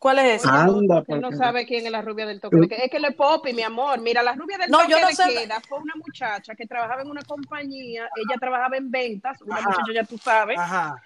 ¿Cuál 0.00 0.18
es 0.20 0.36
ese? 0.40 0.48
Anda, 0.48 1.04
Él 1.06 1.20
no 1.20 1.28
porque- 1.28 1.36
sabe 1.36 1.66
quién 1.66 1.84
es 1.84 1.92
la 1.92 2.00
rubia 2.00 2.24
del 2.24 2.40
toque 2.40 2.56
de 2.56 2.68
queda. 2.68 2.78
Es 2.84 2.90
que 2.90 2.98
le 2.98 3.08
es 3.08 3.14
Poppy, 3.14 3.52
mi 3.52 3.62
amor. 3.62 4.00
Mira, 4.00 4.22
la 4.22 4.32
rubia 4.32 4.56
del 4.56 4.70
No, 4.70 4.78
toque 4.78 4.90
yo 4.92 4.98
no 5.00 5.06
de 5.08 5.14
sé- 5.14 5.24
queda 5.28 5.60
fue 5.68 5.78
una 5.78 5.92
muchacha 5.94 6.54
que 6.54 6.66
trabajaba 6.66 7.02
en 7.02 7.10
una 7.10 7.22
compañía. 7.22 8.08
Ella 8.16 8.38
trabajaba 8.40 8.78
en 8.78 8.90
ventas. 8.90 9.40
Una 9.42 9.56
Ajá. 9.56 9.68
muchacha, 9.68 9.92
ya 9.94 10.04
tú 10.04 10.16
sabes. 10.16 10.58
Ajá. 10.58 10.96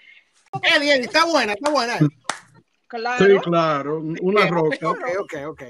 Eddie, 0.63 0.95
Eddie, 0.95 1.07
está 1.07 1.25
buena, 1.27 1.55
está 1.55 1.71
buena. 1.71 1.99
Claro. 2.87 3.27
Sí, 3.27 3.41
claro, 3.41 3.99
una 4.23 4.47
roca. 4.47 4.91
Ok, 4.91 5.01
ok, 5.19 5.35
ok. 5.49 5.63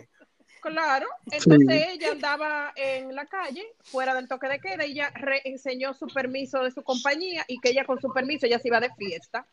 Claro, 0.65 1.07
entonces 1.31 1.87
ella 1.93 2.13
andaba 2.13 2.73
en 2.75 3.15
la 3.15 3.27
calle, 3.27 3.63
fuera 3.91 4.15
del 4.15 4.27
toque 4.29 4.49
de 4.49 4.59
queda, 4.61 4.87
y 4.87 4.93
ella 4.93 5.13
reenseñó 5.15 5.93
su 5.93 6.07
permiso 6.07 6.63
de 6.63 6.71
su 6.71 6.83
compañía 6.83 7.45
y 7.49 7.61
que 7.61 7.69
ella 7.69 7.85
con 7.85 8.01
su 8.01 8.11
permiso 8.13 8.47
ella 8.47 8.59
se 8.59 8.69
iba 8.69 8.81
de 8.81 8.91
fiesta 8.95 9.47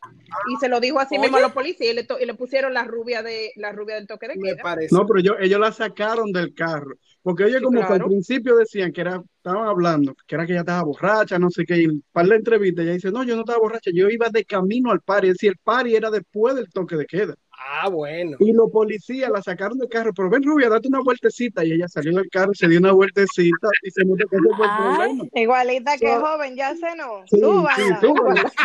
y 0.48 0.56
se 0.56 0.68
lo 0.68 0.80
dijo 0.80 0.98
así 0.98 1.18
mismo 1.18 1.36
a 1.36 1.40
los 1.40 1.52
policías 1.52 1.92
y 1.92 1.94
le, 1.94 2.04
to- 2.04 2.18
y 2.18 2.24
le 2.24 2.34
pusieron 2.34 2.72
la 2.72 2.84
rubia 2.84 3.22
de 3.22 3.52
la 3.56 3.72
rubia 3.72 3.96
del 3.96 4.06
toque 4.06 4.26
de 4.28 4.36
Me 4.36 4.54
queda. 4.54 4.62
parece. 4.62 4.94
No, 4.94 5.06
pero 5.06 5.20
yo, 5.20 5.34
ellos 5.38 5.60
la 5.60 5.70
sacaron 5.72 6.32
del 6.32 6.54
carro. 6.54 6.96
Porque 7.22 7.44
ellos 7.44 7.58
Sí, 7.58 7.64
como 7.64 7.78
que 7.86 7.92
al 7.92 8.04
principio 8.04 8.56
decían 8.56 8.90
que 8.90 9.02
era, 9.02 9.22
estaban 9.36 9.68
hablando, 9.68 10.14
que 10.26 10.34
era 10.34 10.44
que 10.46 10.52
ella 10.52 10.60
estaba 10.62 10.82
borracha, 10.82 11.38
no 11.38 11.50
sé 11.50 11.64
qué, 11.64 11.76
y 11.76 12.02
para 12.10 12.26
la 12.26 12.34
entrevista 12.36 12.82
ella 12.82 12.94
dice, 12.94 13.12
no, 13.12 13.22
yo 13.22 13.34
no 13.36 13.42
estaba 13.42 13.60
borracha, 13.60 13.90
yo 13.94 14.08
iba 14.08 14.28
de 14.30 14.44
camino 14.44 14.90
al 14.90 15.02
party, 15.02 15.28
es 15.28 15.34
decir, 15.34 15.50
el 15.50 15.58
party 15.62 15.94
era 15.94 16.10
después 16.10 16.56
del 16.56 16.68
toque 16.70 16.96
de 16.96 17.06
queda. 17.06 17.34
Ah, 17.64 17.88
bueno. 17.88 18.36
Y 18.40 18.52
los 18.52 18.70
policías 18.70 19.30
la 19.30 19.42
sacaron 19.42 19.78
del 19.78 19.88
carro, 19.88 20.12
pero 20.14 20.30
ven 20.30 20.42
rubia, 20.42 20.68
date 20.68 20.88
una 20.88 21.00
vueltecita, 21.00 21.64
y 21.64 21.72
ella 21.72 21.88
salió 21.88 22.14
del 22.16 22.28
carro, 22.30 22.52
se 22.54 22.68
dio 22.68 22.78
una 22.78 22.92
vueltecita, 22.92 23.68
y 23.82 23.90
se 23.90 24.02
ese 24.02 24.26
fue 24.28 24.66
el 24.66 24.76
problema. 24.76 25.24
Igualita 25.34 25.96
que 25.98 26.12
So- 26.12 26.20
joven, 26.20 26.56
ya 26.56 26.74
se 26.74 26.94
no. 26.96 27.22
Sí, 27.30 27.40
Súbala. 27.40 27.76
sí, 27.76 27.82
súbala. 28.00 28.52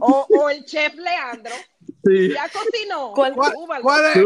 O, 0.00 0.26
o 0.28 0.50
el 0.50 0.64
chef 0.66 0.94
Leandro, 0.96 1.52
Sí, 2.06 2.32
ya 2.32 2.48
cocinó, 2.48 3.12
¿Cuál- 3.14 3.34
¿Cuál, 3.34 3.52
súbalo. 3.52 3.82
cuál 3.82 4.04
es? 4.04 4.24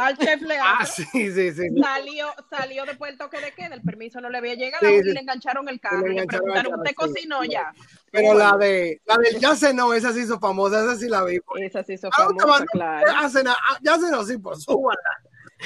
al 0.00 0.16
chef 0.16 0.40
Leandro. 0.42 0.76
Ah, 0.80 0.86
sí, 0.86 1.04
sí, 1.12 1.52
sí. 1.52 1.68
Salió, 1.80 2.28
salió 2.48 2.84
después 2.86 3.10
del 3.10 3.18
toque 3.18 3.40
de 3.40 3.52
queda, 3.52 3.74
el 3.74 3.82
permiso 3.82 4.20
no 4.20 4.30
le 4.30 4.38
había 4.38 4.54
llegado 4.54 4.86
Sí, 4.86 4.94
y 4.94 5.02
sí. 5.02 5.12
le 5.12 5.20
engancharon 5.20 5.68
el 5.68 5.80
carro 5.80 6.06
Le 6.06 6.24
preguntaron, 6.26 6.74
¿usted 6.78 6.94
carro, 6.94 7.12
sí. 7.12 7.14
cocinó 7.14 7.44
ya? 7.44 7.72
Pero 8.10 8.34
la 8.34 8.56
de, 8.56 9.00
la 9.04 9.16
del 9.18 9.38
ya 9.38 9.54
se 9.54 9.74
no, 9.74 9.92
esa 9.92 10.12
se 10.12 10.20
hizo 10.20 10.38
famosa, 10.38 10.82
esa 10.84 10.96
sí 10.96 11.08
la 11.08 11.24
vi. 11.24 11.38
Esa 11.60 11.82
se 11.82 11.94
hizo 11.94 12.08
Ah, 12.12 12.26
famosa, 12.28 12.46
va- 12.46 12.64
claro. 12.66 13.06
Ah, 13.12 13.28
Ya 13.82 13.98
se 13.98 14.10
no, 14.10 14.24
sí, 14.24 14.38
pues 14.38 14.62
súbala. 14.64 14.98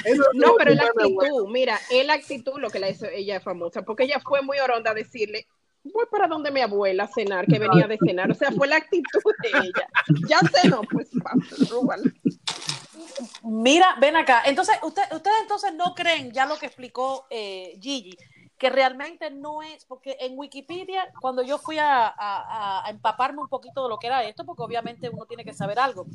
Eso 0.03 0.23
No, 0.33 0.55
pero 0.57 0.71
es 0.71 0.77
la 0.77 0.91
bueno. 0.93 1.21
actitud, 1.21 1.49
mira, 1.51 1.79
es 1.91 2.05
la 2.05 2.13
actitud 2.13 2.59
lo 2.59 2.69
que 2.69 2.79
la 2.79 2.89
hizo 2.89 3.05
ella 3.07 3.39
famosa, 3.39 3.81
porque 3.83 4.03
ella 4.03 4.19
fue 4.19 4.41
muy 4.41 4.59
oronda 4.59 4.91
a 4.91 4.93
decirle, 4.93 5.47
voy 5.83 6.05
para 6.11 6.27
donde 6.27 6.51
mi 6.51 6.61
abuela 6.61 7.03
a 7.05 7.07
cenar, 7.07 7.45
que 7.47 7.59
venía 7.59 7.87
de 7.87 7.97
cenar, 8.05 8.31
o 8.31 8.35
sea, 8.35 8.51
fue 8.51 8.67
la 8.67 8.77
actitud 8.77 9.21
de 9.41 9.49
ella. 9.49 9.87
Ya 10.27 10.39
no, 10.69 10.81
pues 10.81 11.09
vamos. 11.13 11.47
Mira, 13.43 13.95
ven 13.99 14.15
acá. 14.15 14.43
Entonces, 14.45 14.77
usted, 14.83 15.03
ustedes 15.11 15.37
entonces 15.41 15.73
no 15.73 15.93
creen, 15.95 16.31
ya 16.31 16.45
lo 16.45 16.57
que 16.57 16.65
explicó 16.67 17.25
eh, 17.29 17.77
Gigi, 17.81 18.17
que 18.57 18.69
realmente 18.69 19.31
no 19.31 19.61
es, 19.61 19.85
porque 19.85 20.17
en 20.19 20.37
Wikipedia, 20.37 21.11
cuando 21.21 21.41
yo 21.41 21.57
fui 21.57 21.77
a, 21.77 22.07
a- 22.07 22.85
a 22.85 22.89
empaparme 22.89 23.41
un 23.41 23.47
poquito 23.47 23.83
de 23.83 23.89
lo 23.89 23.97
que 23.99 24.07
era 24.07 24.23
esto, 24.25 24.45
porque 24.45 24.63
obviamente 24.63 25.09
uno 25.09 25.25
tiene 25.25 25.45
que 25.45 25.53
saber 25.53 25.79
algo, 25.79 26.05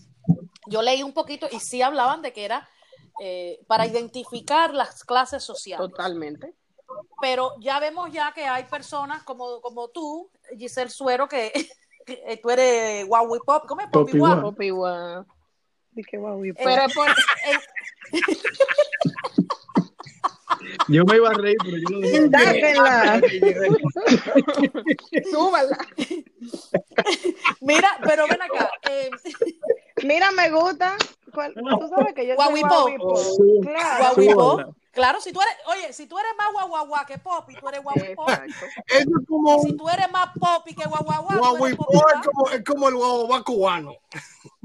yo 0.67 0.83
leí 0.83 1.03
un 1.03 1.13
poquito 1.13 1.47
y 1.51 1.59
sí 1.61 1.81
hablaban 1.83 2.21
de 2.23 2.33
que 2.33 2.45
era 2.45 2.69
eh, 3.21 3.61
para 3.67 3.87
identificar 3.87 4.75
las 4.75 5.05
clases 5.05 5.43
sociales. 5.43 5.89
Totalmente. 5.89 6.55
Pero 7.21 7.53
ya 7.61 7.79
vemos 7.81 8.11
ya 8.13 8.33
que 8.35 8.45
hay 8.45 8.65
personas 8.65 9.23
como, 9.23 9.61
como 9.61 9.89
tú, 9.89 10.31
Giselle 10.59 10.91
Suero, 10.91 11.29
que, 11.29 11.53
que 12.07 12.39
tú 12.43 12.51
eres 12.51 13.07
Huawei 13.09 13.41
Pop, 13.45 13.65
¿cómo 13.67 13.81
es? 13.81 13.89
Poppy 13.89 14.19
Poppy. 14.43 14.71
Dije, 15.93 16.19
guau, 16.19 16.45
y- 16.45 16.53
Pero 16.53 16.83
es 16.87 16.95
por, 16.95 17.07
Yo 20.89 21.05
me 21.05 21.17
iba 21.17 21.29
a 21.31 21.35
reír, 21.35 21.57
pero 21.63 21.77
yo 21.77 21.89
no 21.91 21.99
dije. 22.01 22.17
Indáguenla. 22.17 23.21
súbala. 25.31 25.79
Mira, 27.61 27.99
pero 28.03 28.27
ven 28.29 28.43
acá. 28.43 28.71
eh, 28.91 29.11
Mira, 30.05 30.31
me 30.33 30.51
gusta. 30.51 30.97
¿Cuál- 31.33 31.55
Tú 31.55 31.89
sabes 31.89 32.15
que 32.15 32.27
yo 32.27 32.35
soy. 32.51 32.61
Sí. 33.37 33.61
Claro. 33.63 34.15
Súbala. 34.15 34.69
Claro, 34.95 35.21
si 35.21 35.33
tú 35.33 35.41
eres, 35.41 35.55
oye, 35.67 35.93
si 35.93 36.07
tú 36.07 36.17
eres 36.19 36.31
más 36.39 36.53
guaguaguá 36.53 37.05
que 37.05 37.19
Poppy, 37.19 37.57
tú 37.57 37.69
eres. 37.69 37.81
Eso 37.81 38.25
es 38.87 39.07
como 39.29 39.61
Si 39.63 39.77
tú 39.77 39.89
eres 39.89 40.09
más 40.13 40.29
Poppy 40.39 40.73
que 40.75 40.89
guaguaguá, 40.89 41.39
Poppy 41.39 41.73
es 41.73 41.77
como, 41.77 42.49
es 42.51 42.65
como 42.65 42.89
el 42.89 42.95
guaguaguá 42.95 43.43
cubano. 43.43 43.97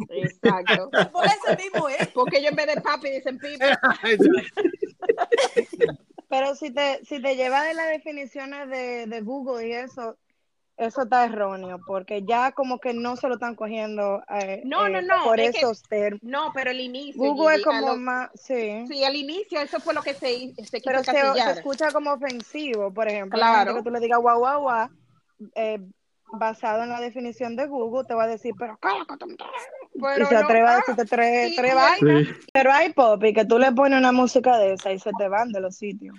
Exacto. 0.10 0.90
Por 1.12 1.26
ese 1.26 1.58
mismo 1.58 1.90
es. 1.90 2.08
Porque 2.10 2.38
ellos 2.38 2.52
en 2.52 2.58
vez 2.58 2.68
de 2.68 2.80
papi 2.82 3.10
dicen 3.10 3.40
pipi. 3.40 3.58
Pero 6.30 6.56
si 6.56 6.72
te, 6.72 7.04
si 7.06 7.20
te 7.20 7.36
llevas 7.36 7.66
de 7.66 7.74
las 7.74 7.90
definiciones 7.90 8.70
de, 8.70 9.08
de 9.08 9.22
Google 9.22 9.68
y 9.68 9.74
eso, 9.74 10.16
eso 10.80 11.02
está 11.02 11.26
erróneo, 11.26 11.80
porque 11.86 12.24
ya 12.24 12.54
como 12.54 12.80
que 12.80 12.94
no 12.94 13.18
se 13.18 13.28
lo 13.28 13.34
están 13.34 13.56
cogiendo 13.56 14.24
eh, 14.30 14.62
No, 14.64 14.88
no, 14.88 15.00
eh, 15.00 15.04
por 15.26 15.40
es 15.40 15.56
esos 15.56 15.84
términos. 15.84 16.22
No, 16.24 16.52
pero 16.54 16.72
el 16.72 16.80
inicio. 16.80 17.22
Google 17.22 17.58
es 17.58 17.64
como 17.64 17.88
lo- 17.90 17.98
más, 17.98 18.30
sí. 18.34 18.86
Sí, 18.88 19.04
al 19.04 19.16
inicio 19.18 19.60
eso 19.60 19.82
fue 19.82 19.94
lo 19.94 20.02
que 20.02 20.14
se, 20.14 20.54
se 20.64 20.80
Pero 20.80 21.04
se, 21.04 21.20
escucha 21.52 21.92
como 21.92 22.14
ofensivo, 22.14 22.94
por 22.94 23.10
ejemplo. 23.10 23.38
Claro. 23.38 23.76
Que 23.76 23.84
tú 23.84 23.90
le 23.92 24.00
digas 24.00 24.20
guau, 24.20 24.40
guau, 24.40 24.62
guau, 24.62 24.90
eh, 25.56 25.80
basado 26.32 26.84
en 26.84 26.90
la 26.90 27.02
definición 27.02 27.56
de 27.58 27.66
Google, 27.68 28.08
te 28.08 28.14
va 28.14 28.24
a 28.24 28.28
decir, 28.28 28.54
pero 28.58 28.78
cállate, 28.80 29.14
Pero 30.00 30.24
y 30.24 30.28
se 30.28 30.34
no, 30.34 30.40
atreve 30.40 30.68
a 30.68 30.76
decirte 30.78 31.06
tres, 31.06 31.50
sí, 31.50 31.56
tres 31.58 31.72
sí. 31.72 31.78
vainas. 31.78 32.28
Pero 32.54 32.72
hay 32.72 32.94
pop 32.94 33.22
y 33.24 33.34
que 33.34 33.46
tú 33.46 33.60
le 33.60 33.72
pones 33.74 34.00
una 34.00 34.12
música 34.12 34.58
de 34.58 34.74
esa 34.74 34.94
y 34.94 35.00
se 35.00 35.12
te 35.18 35.28
van 35.28 35.52
de 35.52 35.60
los 35.60 35.76
sitios. 35.76 36.16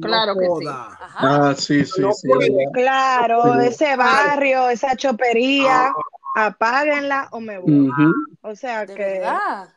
Claro 0.00 0.34
que 0.36 0.46
sí. 0.60 0.66
Ajá. 0.68 1.48
Ah, 1.50 1.54
sí, 1.56 1.84
sí, 1.84 2.00
No 2.00 2.12
sí. 2.12 2.28
Claro, 2.72 3.42
Sí. 3.60 3.66
ese 3.66 3.96
barrio, 3.96 4.68
esa 4.68 4.94
chopería, 4.96 5.92
apáguenla 6.36 7.28
o 7.32 7.40
me 7.40 7.58
voy. 7.58 7.90
O 8.42 8.54
sea 8.54 8.86
que 8.86 8.94
verdad. 8.94 9.74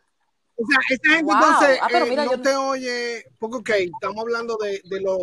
O 0.58 0.64
sea, 0.66 0.80
esta 0.90 1.10
gente 1.10 1.24
Wow. 1.24 1.34
entonces 1.34 1.80
Ah, 1.82 1.88
pero 1.92 2.06
eh, 2.06 2.16
no 2.16 2.32
yo- 2.32 2.42
te 2.42 2.56
oye, 2.56 3.26
porque 3.40 3.58
ok, 3.58 3.70
estamos 3.94 4.20
hablando 4.22 4.58
de, 4.62 4.82
de 4.86 5.02
lo 5.02 5.18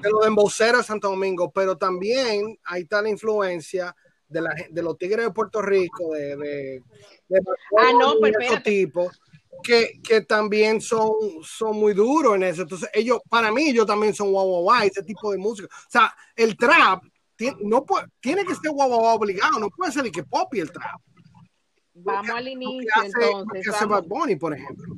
de 0.00 0.10
lo 0.10 0.20
de 0.20 0.28
emboceros 0.28 0.78
de 0.82 0.84
Santo 0.86 1.10
Domingo, 1.10 1.50
pero 1.52 1.76
también 1.76 2.56
ahí 2.64 2.82
está 2.82 3.02
la 3.02 3.08
influencia 3.10 3.94
de, 4.28 4.40
la, 4.40 4.50
de 4.70 4.82
los 4.82 4.96
tigres 4.96 5.26
de 5.26 5.32
Puerto 5.32 5.60
Rico, 5.60 6.12
de, 6.14 6.36
de, 6.36 6.82
de 7.28 7.40
Ah, 7.78 7.90
no, 7.98 8.14
pues 8.20 8.32
que, 9.62 10.00
que 10.02 10.22
también 10.22 10.80
son, 10.80 11.10
son 11.42 11.76
muy 11.78 11.94
duros 11.94 12.34
en 12.36 12.42
eso. 12.44 12.62
Entonces, 12.62 12.88
ellos, 12.92 13.20
para 13.28 13.52
mí, 13.52 13.70
ellos 13.70 13.86
también 13.86 14.14
son 14.14 14.30
guau 14.32 14.46
guau 14.46 14.62
guau, 14.62 14.82
ese 14.82 15.02
tipo 15.02 15.30
de 15.32 15.38
música. 15.38 15.68
O 15.72 15.90
sea, 15.90 16.14
el 16.36 16.56
trap 16.56 17.02
tiene, 17.36 17.56
no 17.62 17.84
puede, 17.84 18.06
tiene 18.20 18.44
que 18.44 18.54
ser 18.54 18.70
guau 18.72 18.88
guau 18.88 19.16
obligado, 19.16 19.58
no 19.58 19.68
puede 19.70 19.92
ser 19.92 20.04
de 20.04 20.12
que 20.12 20.22
pop 20.24 20.52
y 20.54 20.60
el 20.60 20.70
trap. 20.72 21.00
Vamos 21.94 22.30
al 22.30 22.48
inicio 22.48 22.90
hace, 22.96 23.08
entonces. 23.08 23.62
que 23.64 23.70
hace 23.70 23.84
vamos- 23.86 24.08
Bad 24.08 24.08
Bunny, 24.08 24.36
por 24.36 24.54
ejemplo. 24.54 24.94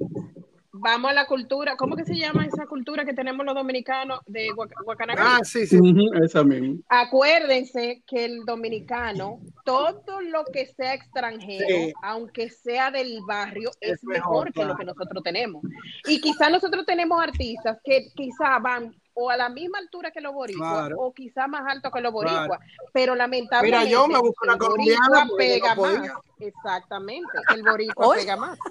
Vamos 0.85 1.11
a 1.11 1.15
la 1.15 1.27
cultura, 1.27 1.77
¿cómo 1.77 1.97
que 1.97 2.05
se 2.05 2.15
llama 2.15 2.45
esa 2.45 2.67
cultura 2.67 3.05
que 3.07 3.15
tenemos 3.15 3.45
los 3.47 3.55
dominicanos 3.55 4.21
de 4.27 4.49
Guac- 4.51 4.85
Guacanacarí? 4.85 5.29
Ah, 5.33 5.41
sí, 5.43 5.67
sí. 5.67 5.79
Esa 6.23 6.45
misma. 6.45 6.77
Acuérdense 6.89 8.03
que 8.07 8.27
el 8.27 8.45
dominicano, 8.45 9.41
todo 9.65 10.21
lo 10.21 10.45
que 10.53 10.67
sea 10.67 10.93
extranjero, 10.95 11.67
Sí. 11.67 11.93
aunque 12.03 12.51
sea 12.51 12.91
del 12.91 13.19
barrio, 13.27 13.71
es, 13.81 13.93
Es 13.95 14.05
mejor, 14.05 14.23
mejor, 14.31 14.47
que 14.49 14.53
claro. 14.53 14.69
lo 14.69 14.77
que 14.77 14.85
nosotros 14.85 15.23
tenemos. 15.25 15.63
Y 16.07 16.21
quizá 16.21 16.51
nosotros 16.51 16.85
tenemos 16.85 17.21
artistas 17.23 17.79
que 17.83 18.09
quizá 18.15 18.59
van 18.59 18.95
o 19.15 19.31
a 19.31 19.37
la 19.37 19.49
misma 19.49 19.79
altura 19.79 20.11
que 20.11 20.21
los 20.21 20.35
boricuas 20.35 20.73
Claro. 20.73 20.97
o 20.99 21.15
quizá 21.15 21.47
más 21.47 21.63
alto 21.67 21.91
que 21.91 22.01
los 22.01 22.13
Claro. 22.13 22.29
boricuas, 22.37 22.61
pero 22.93 23.15
lamentablemente 23.15 23.87
Mira, 23.87 23.91
yo 23.91 24.09
me 24.09 24.19
busco 24.19 24.45
una 24.45 24.55
el 24.55 24.59
boricua 24.59 24.97
colombiana 25.09 25.31
pega 25.39 25.75
no 25.75 25.83
más. 25.83 26.11
Exactamente, 26.41 27.39
el 27.55 27.63
boricua 27.63 28.07
Oye. 28.09 28.21
pega 28.21 28.37
más. 28.37 28.59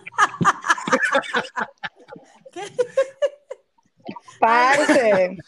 Parce. 4.39 5.37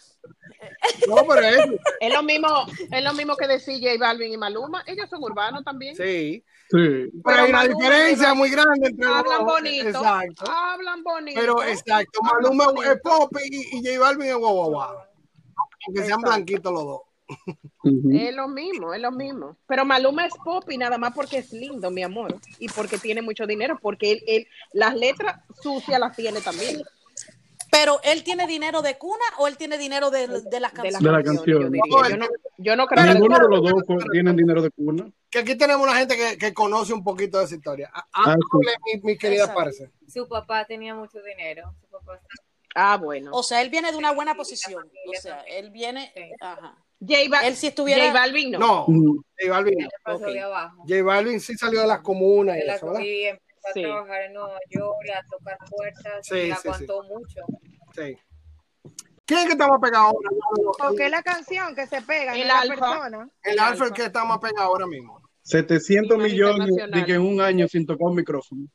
No, 1.07 1.15
pero 1.27 1.41
es. 1.47 1.57
Es 2.01 2.13
lo 2.13 2.23
mismo, 2.23 2.47
es 2.91 3.03
lo 3.03 3.13
mismo 3.13 3.35
que 3.35 3.47
decir 3.47 3.79
J 3.81 3.97
Balvin 3.99 4.33
y 4.33 4.37
Maluma, 4.37 4.83
ellos 4.85 5.09
son 5.09 5.23
urbanos 5.23 5.63
también. 5.63 5.95
Sí. 5.95 6.43
Sí. 6.69 7.09
Pero 7.23 7.43
hay 7.43 7.49
una 7.49 7.59
Maluma, 7.59 7.79
diferencia 7.83 8.33
muy 8.33 8.49
grande 8.49 8.87
entre 8.87 9.05
Hablan 9.07 9.45
bonito, 9.45 9.87
Exacto. 9.89 10.45
hablan 10.51 11.03
bonito. 11.03 11.39
Pero 11.39 11.63
exacto, 11.63 12.19
hablan 12.23 12.57
Maluma 12.57 12.85
es 12.91 13.01
pop 13.01 13.31
y, 13.43 13.77
y 13.77 13.83
J 13.85 13.99
Balvin 13.99 14.27
es 14.29 14.35
guau 14.35 14.53
guau 14.53 14.69
guau. 14.71 14.97
Aunque 15.87 16.03
sean 16.03 16.21
blanquitos 16.21 16.73
los 16.73 16.83
dos. 16.83 17.01
Es 18.11 18.35
lo 18.35 18.47
mismo, 18.47 18.93
es 18.93 19.01
lo 19.01 19.11
mismo. 19.11 19.57
Pero 19.67 19.85
Maluma 19.85 20.25
es 20.25 20.33
pop 20.43 20.63
y 20.69 20.77
nada 20.77 20.97
más 20.97 21.13
porque 21.13 21.39
es 21.39 21.51
lindo, 21.51 21.89
mi 21.91 22.03
amor. 22.03 22.35
Y 22.59 22.67
porque 22.69 22.97
tiene 22.97 23.21
mucho 23.21 23.45
dinero, 23.47 23.77
porque 23.81 24.11
él, 24.13 24.23
él- 24.27 24.47
las 24.73 24.95
letras 24.95 25.39
sucias 25.61 25.99
las 25.99 26.15
tiene 26.15 26.41
también. 26.41 26.81
Pero 27.77 27.99
él 28.03 28.23
tiene 28.23 28.47
dinero 28.47 28.81
de 28.81 28.97
cuna 28.97 29.23
o 29.39 29.47
él 29.47 29.57
tiene 29.57 29.77
dinero 29.77 30.09
de, 30.11 30.27
de 30.27 30.59
las 30.59 30.71
De 30.73 30.77
canciones. 30.81 30.99
De 31.01 31.11
la 31.11 31.23
canción. 31.23 31.73
yo 31.73 32.09
Yo 32.09 32.17
no, 32.17 32.27
yo 32.57 32.75
no 32.75 32.87
creo 32.87 33.03
que 33.05 33.13
Ninguno 33.13 33.37
de 33.39 33.47
los 33.49 33.61
dos 33.61 33.83
tienen 34.11 34.35
dinero 34.35 34.61
de 34.61 34.71
cuna. 34.71 35.11
Que 35.29 35.39
aquí 35.39 35.55
tenemos 35.57 35.85
una 35.85 35.97
gente 35.97 36.15
que, 36.15 36.37
que 36.37 36.53
conoce 36.53 36.93
un 36.93 37.03
poquito 37.03 37.39
de 37.39 37.45
esa 37.45 37.55
historia. 37.55 37.89
Ah, 37.93 38.05
Ah, 38.13 38.31
Hable, 38.31 38.71
mi, 38.93 39.01
mi 39.01 39.17
querida. 39.17 39.53
Parce. 39.53 39.91
Su 40.07 40.27
papá 40.27 40.63
tenía 40.65 40.95
mucho 40.95 41.19
dinero. 41.21 41.73
Su 41.81 41.87
papá 41.89 42.21
Ah, 42.75 42.97
bueno. 42.97 43.31
O 43.33 43.41
sea, 43.43 43.61
él 43.61 43.69
viene 43.69 43.91
de 43.91 43.97
una 43.97 44.11
buena 44.11 44.35
posición. 44.35 44.83
O 45.07 45.21
sea, 45.21 45.41
él 45.47 45.71
viene. 45.71 46.11
Sí. 46.15 46.23
Ajá. 46.41 46.77
J, 47.01 47.13
Ba- 47.29 47.45
Él 47.47 47.55
si 47.55 47.67
estuviera- 47.67 48.01
J 48.07 48.13
Balvin 48.13 48.51
no. 48.51 48.59
No. 48.59 48.85
J 48.85 49.49
Balvin. 49.51 49.77
no. 49.79 49.85
le 49.85 49.89
pasó 50.03 50.23
Ok. 50.25 50.31
de 50.31 50.39
abajo. 50.41 50.77
J 50.87 51.03
Balvin 51.03 51.39
sí 51.41 51.55
salió 51.55 51.81
de 51.81 51.87
las 51.87 51.99
comunas 52.01 52.55
y 52.57 52.61
Él 52.61 52.67
la 52.67 52.75
eso, 52.75 52.99
y 53.01 53.23
empezó 53.25 53.45
Sí. 53.73 53.79
a 53.81 53.83
trabajar 53.87 54.21
en 54.23 54.33
Nueva 54.33 54.59
York, 54.69 54.95
y 55.05 55.11
a 55.11 55.21
tocar 55.29 55.57
puertas, 55.69 56.27
Sí, 56.27 56.35
y 56.37 56.45
sí, 56.45 56.51
aguantó 56.51 57.03
mucho. 57.03 57.41
Sí. 57.95 58.17
¿Quién 59.25 59.39
es 59.39 59.45
que 59.47 59.51
está 59.53 59.67
más 59.67 59.79
pegado 59.81 60.05
ahora? 60.05 60.29
Porque 60.77 61.05
es 61.05 61.11
la 61.11 61.23
canción 61.23 61.73
que 61.75 61.87
se 61.87 62.01
pega, 62.01 62.31
no 62.31 62.35
El 62.35 62.41
es 62.41 62.47
la 62.47 62.59
alfa. 62.59 62.75
persona. 62.75 63.29
El 63.43 63.59
Alfa 63.59 63.85
el 63.85 63.91
que 63.93 64.03
está 64.05 64.23
más 64.25 64.37
pegado 64.39 64.67
ahora 64.67 64.85
mismo. 64.85 65.21
700 65.41 66.15
Imagen 66.17 66.31
millones 66.31 66.69
de 66.91 67.05
que 67.05 67.13
en 67.13 67.21
un 67.21 67.41
año 67.41 67.67
sin 67.67 67.85
tocar 67.85 68.07
un 68.07 68.15
micrófono. 68.15 68.67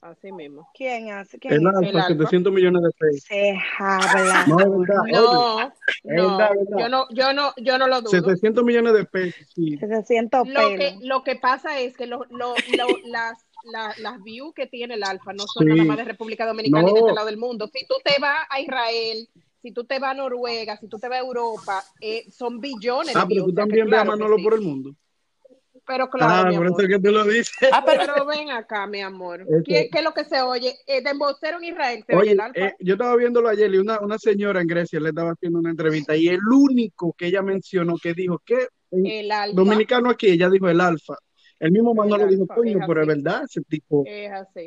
Así 0.00 0.30
mismo. 0.30 0.68
¿Quién 0.72 1.10
hace? 1.10 1.36
¿Quién 1.38 1.54
El 1.54 1.66
alfa, 1.66 1.98
alfa. 2.06 2.08
700 2.08 2.52
millones 2.52 2.82
de 2.82 2.90
pesos. 2.96 3.24
Se 3.26 3.58
habla. 3.78 4.44
No, 4.46 4.60
es 4.60 4.66
verdad. 4.70 5.02
No, 5.10 5.60
es 5.62 5.72
verdad, 6.04 6.50
es 6.52 6.68
verdad. 6.70 6.78
yo 6.78 6.88
no, 6.88 7.06
yo 7.10 7.32
no, 7.32 7.52
yo 7.56 7.78
no 7.78 7.88
lo 7.88 8.00
dudo. 8.02 8.10
700 8.10 8.62
millones 8.62 8.92
de 8.92 9.04
pesos, 9.04 9.48
sí. 9.52 9.76
700 9.78 10.46
Lo 10.48 10.68
que, 10.76 10.96
lo 11.00 11.24
que 11.24 11.36
pasa 11.36 11.80
es 11.80 11.96
que 11.96 12.06
lo, 12.06 12.24
lo, 12.30 12.54
lo- 12.76 12.86
las, 13.06 13.45
la- 13.72 13.94
las 13.98 14.22
views 14.22 14.52
que 14.54 14.66
tiene 14.66 14.94
el 14.94 15.02
Alfa 15.04 15.32
no 15.32 15.44
son 15.46 15.64
Sí. 15.64 15.70
nada 15.70 15.84
más 15.84 15.96
de 15.96 16.04
República 16.04 16.46
Dominicana 16.46 16.82
y 16.88 16.92
de 16.94 17.00
No. 17.00 17.06
este 17.06 17.14
lado 17.14 17.26
del 17.26 17.36
mundo. 17.38 17.68
Si 17.72 17.86
tú 17.86 17.94
te 18.04 18.20
vas 18.20 18.46
a 18.50 18.60
Israel, 18.60 19.28
si 19.62 19.72
tú 19.72 19.84
te 19.84 19.98
vas 19.98 20.12
a 20.12 20.14
Noruega, 20.14 20.76
si 20.76 20.88
tú 20.88 20.98
te 20.98 21.08
vas 21.08 21.18
a 21.18 21.22
Europa, 21.22 21.82
eh, 22.00 22.24
son 22.30 22.60
billones 22.60 23.14
de 23.14 23.20
Ah, 23.20 23.26
pero 23.28 23.44
views. 23.44 23.46
tú 23.46 23.52
o 23.52 23.54
sea 23.54 23.64
que 23.64 23.68
también 23.68 23.90
ves 23.90 24.00
a 24.00 24.04
Manolo 24.04 24.36
sí. 24.36 24.42
por 24.44 24.54
el 24.54 24.60
mundo. 24.60 24.94
Pero 25.88 26.10
claro, 26.10 26.48
Ah, 26.48 26.50
mi 26.50 26.56
por 26.56 26.66
eso 26.66 26.88
que 26.88 26.98
tú 26.98 27.12
lo 27.12 27.22
dices. 27.24 27.52
Ah, 27.70 27.84
pero, 27.86 28.00
Pero 28.00 28.26
ven 28.26 28.50
acá, 28.50 28.88
mi 28.88 29.00
amor. 29.02 29.42
Eso- 29.42 29.62
¿Qué, 29.64 29.88
qué 29.90 29.98
es 29.98 30.04
lo 30.04 30.12
que 30.12 30.24
se 30.24 30.40
oye? 30.40 30.74
Eh, 30.86 31.00
de 31.00 31.10
embocero 31.10 31.58
en 31.58 31.64
Israel 31.64 32.02
se 32.04 32.14
oye 32.16 32.22
Oye, 32.22 32.32
el 32.32 32.40
Alfa. 32.40 32.60
eh, 32.66 32.74
yo 32.80 32.94
estaba 32.94 33.14
viéndolo 33.14 33.48
ayer 33.48 33.72
y 33.72 33.78
una, 33.78 34.00
una 34.00 34.18
señora 34.18 34.60
en 34.60 34.66
Grecia 34.66 34.98
le 34.98 35.10
estaba 35.10 35.30
haciendo 35.30 35.60
una 35.60 35.70
entrevista 35.70 36.16
y 36.16 36.26
el 36.28 36.40
único 36.44 37.12
que 37.16 37.26
ella 37.26 37.40
mencionó 37.42 37.94
que 38.02 38.14
dijo 38.14 38.40
que 38.44 38.66
el 38.90 39.30
Alfa 39.30 39.54
dominicano 39.54 40.10
aquí, 40.10 40.26
ella 40.28 40.50
dijo 40.50 40.68
el 40.68 40.80
alfa. 40.80 41.14
El 41.58 41.72
mismo 41.72 41.94
Manolo 41.94 42.26
dijo, 42.26 42.46
coño, 42.46 42.78
pero 42.86 43.00
es 43.02 43.06
verdad, 43.08 43.42
ese 43.44 43.62
tipo, 43.62 44.04
es 44.06 44.30
así. 44.32 44.66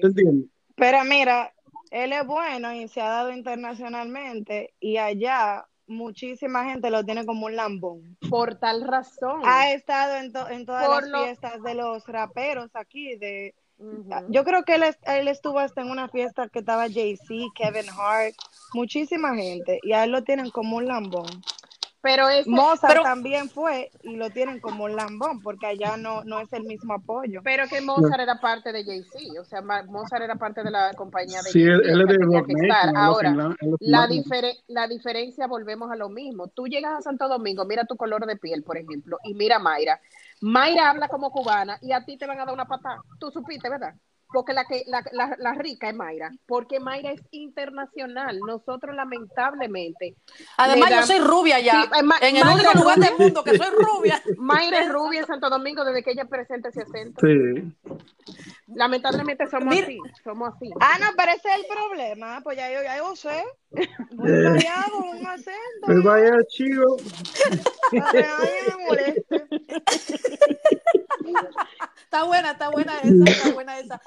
Pero 0.75 1.04
mira, 1.04 1.54
él 1.91 2.13
es 2.13 2.25
bueno 2.25 2.73
y 2.73 2.88
se 2.88 3.02
ha 3.02 3.10
dado 3.10 3.32
internacionalmente 3.32 4.73
y 4.80 4.97
allá 4.97 5.65
muchísima 5.88 6.65
gente 6.65 6.89
lo 6.91 7.04
tiene 7.04 7.25
como 7.25 7.47
un 7.47 7.56
lambón. 7.56 8.17
Por 8.30 8.56
tal 8.56 8.84
razón. 8.88 9.41
Ha 9.43 9.71
estado 9.71 10.17
en, 10.17 10.32
to- 10.32 10.49
en 10.49 10.65
todas 10.65 10.88
Por 10.88 11.02
las 11.04 11.10
lo- 11.10 11.23
fiestas 11.25 11.62
de 11.63 11.73
los 11.75 12.06
raperos 12.08 12.69
aquí. 12.75 13.15
De, 13.17 13.56
yo 14.30 14.43
creo 14.43 14.63
que 14.63 14.75
él, 14.75 14.84
él 15.06 15.28
estuvo 15.28 15.58
hasta 15.60 15.82
en 15.82 15.89
una 15.89 16.08
fiesta 16.10 16.47
que 16.49 16.60
estaba 16.60 16.88
Jay-Z, 16.89 17.28
Kevin 17.56 17.89
Hart, 17.97 18.36
muchísima 18.73 19.34
gente 19.36 19.80
y 19.84 19.93
a 19.93 20.04
él 20.04 20.12
lo 20.12 20.23
tienen 20.23 20.49
como 20.52 20.78
un 20.78 20.86
lambón. 20.86 21.28
Pero 22.01 22.29
ese, 22.29 22.49
Mozart 22.49 22.93
pero- 22.93 23.03
también 23.03 23.49
fue 23.49 23.91
y 24.03 24.15
lo 24.15 24.29
tienen 24.29 24.62
como 24.62 24.85
un 24.85 24.95
lambón 24.95 25.41
porque 25.41 25.65
allá 25.67 25.97
no, 25.97 26.23
no 26.23 26.39
es 26.39 26.51
el 26.53 26.63
mismo 26.63 26.93
apoyo. 26.93 27.41
Pero 27.43 27.67
que 27.67 27.81
Mozart 27.81 28.21
era 28.21 28.39
parte 28.39 28.71
de 28.71 28.85
Jay-Z, 28.85 29.41
o 29.41 29.43
sea, 29.43 29.62
Mozart 29.62 30.23
era 30.23 30.35
parte 30.35 30.63
de 30.63 30.71
la 30.71 30.93
compañía 30.93 31.41
de 31.41 31.49
Sí, 31.51 31.62
él, 31.62 31.81
es 31.81 32.07
de 32.07 32.17
Rock 32.25 32.47
Nation, 32.47 32.95
Ahora, 32.95 33.31
la, 33.31 33.55
finlandés. 33.79 34.17
difere- 34.25 34.63
la 34.67 34.88
diferencia, 34.88 35.45
volvemos 35.47 35.91
a 35.91 35.97
lo 35.97 36.07
mismo. 36.07 36.47
Tú 36.47 36.67
llegas 36.67 36.93
a 36.99 37.01
Santo 37.01 37.27
Domingo, 37.27 37.65
mira 37.65 37.83
tu 37.85 37.97
color 37.97 38.25
de 38.25 38.38
piel, 38.38 38.63
por 38.63 38.77
ejemplo, 38.77 39.17
y 39.25 39.33
mira 39.33 39.57
a 39.57 39.59
Mayra. 39.59 39.99
Mayra 40.41 40.89
habla 40.91 41.09
como 41.09 41.31
cubana 41.31 41.77
y 41.81 41.91
a 41.91 42.05
ti 42.05 42.17
te 42.17 42.25
van 42.25 42.39
a 42.39 42.45
dar 42.45 42.53
una 42.53 42.65
patada. 42.65 43.01
Tú 43.19 43.29
supiste, 43.29 43.67
¿verdad? 43.69 43.93
Porque 44.31 44.53
la, 44.53 44.63
que, 44.65 44.83
la, 44.85 45.03
la, 45.11 45.35
la 45.39 45.53
rica 45.55 45.89
es 45.89 45.95
Mayra, 45.95 46.31
porque 46.45 46.79
Mayra 46.79 47.11
es 47.13 47.21
internacional. 47.31 48.39
Nosotros, 48.45 48.95
lamentablemente, 48.95 50.15
además, 50.57 50.91
yo 50.91 51.01
soy 51.03 51.19
rubia 51.19 51.59
ya. 51.59 51.81
Sí, 51.81 51.89
eh, 51.99 52.03
ma- 52.03 52.17
en 52.21 52.35
el 52.35 52.43
Mayra 52.45 52.53
único 52.69 52.73
lugar 52.83 52.97
rubia. 52.97 53.09
del 53.09 53.19
mundo 53.19 53.43
que 53.43 53.57
soy 53.57 53.69
rubia. 53.75 54.21
Mayra 54.37 54.81
es 54.83 54.89
rubia 54.91 55.21
en 55.21 55.25
Santo 55.25 55.49
Domingo 55.49 55.83
desde 55.83 56.03
que 56.03 56.11
ella 56.11 56.25
presenta 56.25 56.69
ese 56.69 56.83
acento. 56.83 57.21
Sí. 57.25 57.73
Lamentablemente 58.67 59.47
somos 59.47 59.73
Mira- 59.73 59.87
así, 59.87 59.97
somos 60.23 60.53
así. 60.55 60.69
Ah, 60.79 60.97
no, 60.99 61.07
pero 61.17 61.31
ese 61.31 61.49
es 61.49 61.55
el 61.55 61.65
problema. 61.65 62.41
Pues 62.43 62.55
ya 62.57 62.71
yo, 62.71 62.83
ya 62.83 62.97
yo 62.97 63.15
sé. 63.15 63.43
Muy 64.11 64.29
Eh. 64.31 64.43
callado, 64.43 64.97
un 64.99 65.25
acento. 65.25 65.57
Pues 65.87 66.03
vaya 66.03 66.33
moleste. 68.87 69.47
Está 72.03 72.23
buena, 72.23 72.51
está 72.51 72.69
buena 72.69 72.93
esa, 73.03 73.23
está 73.31 73.51
buena 73.53 73.79
esa. 73.79 74.01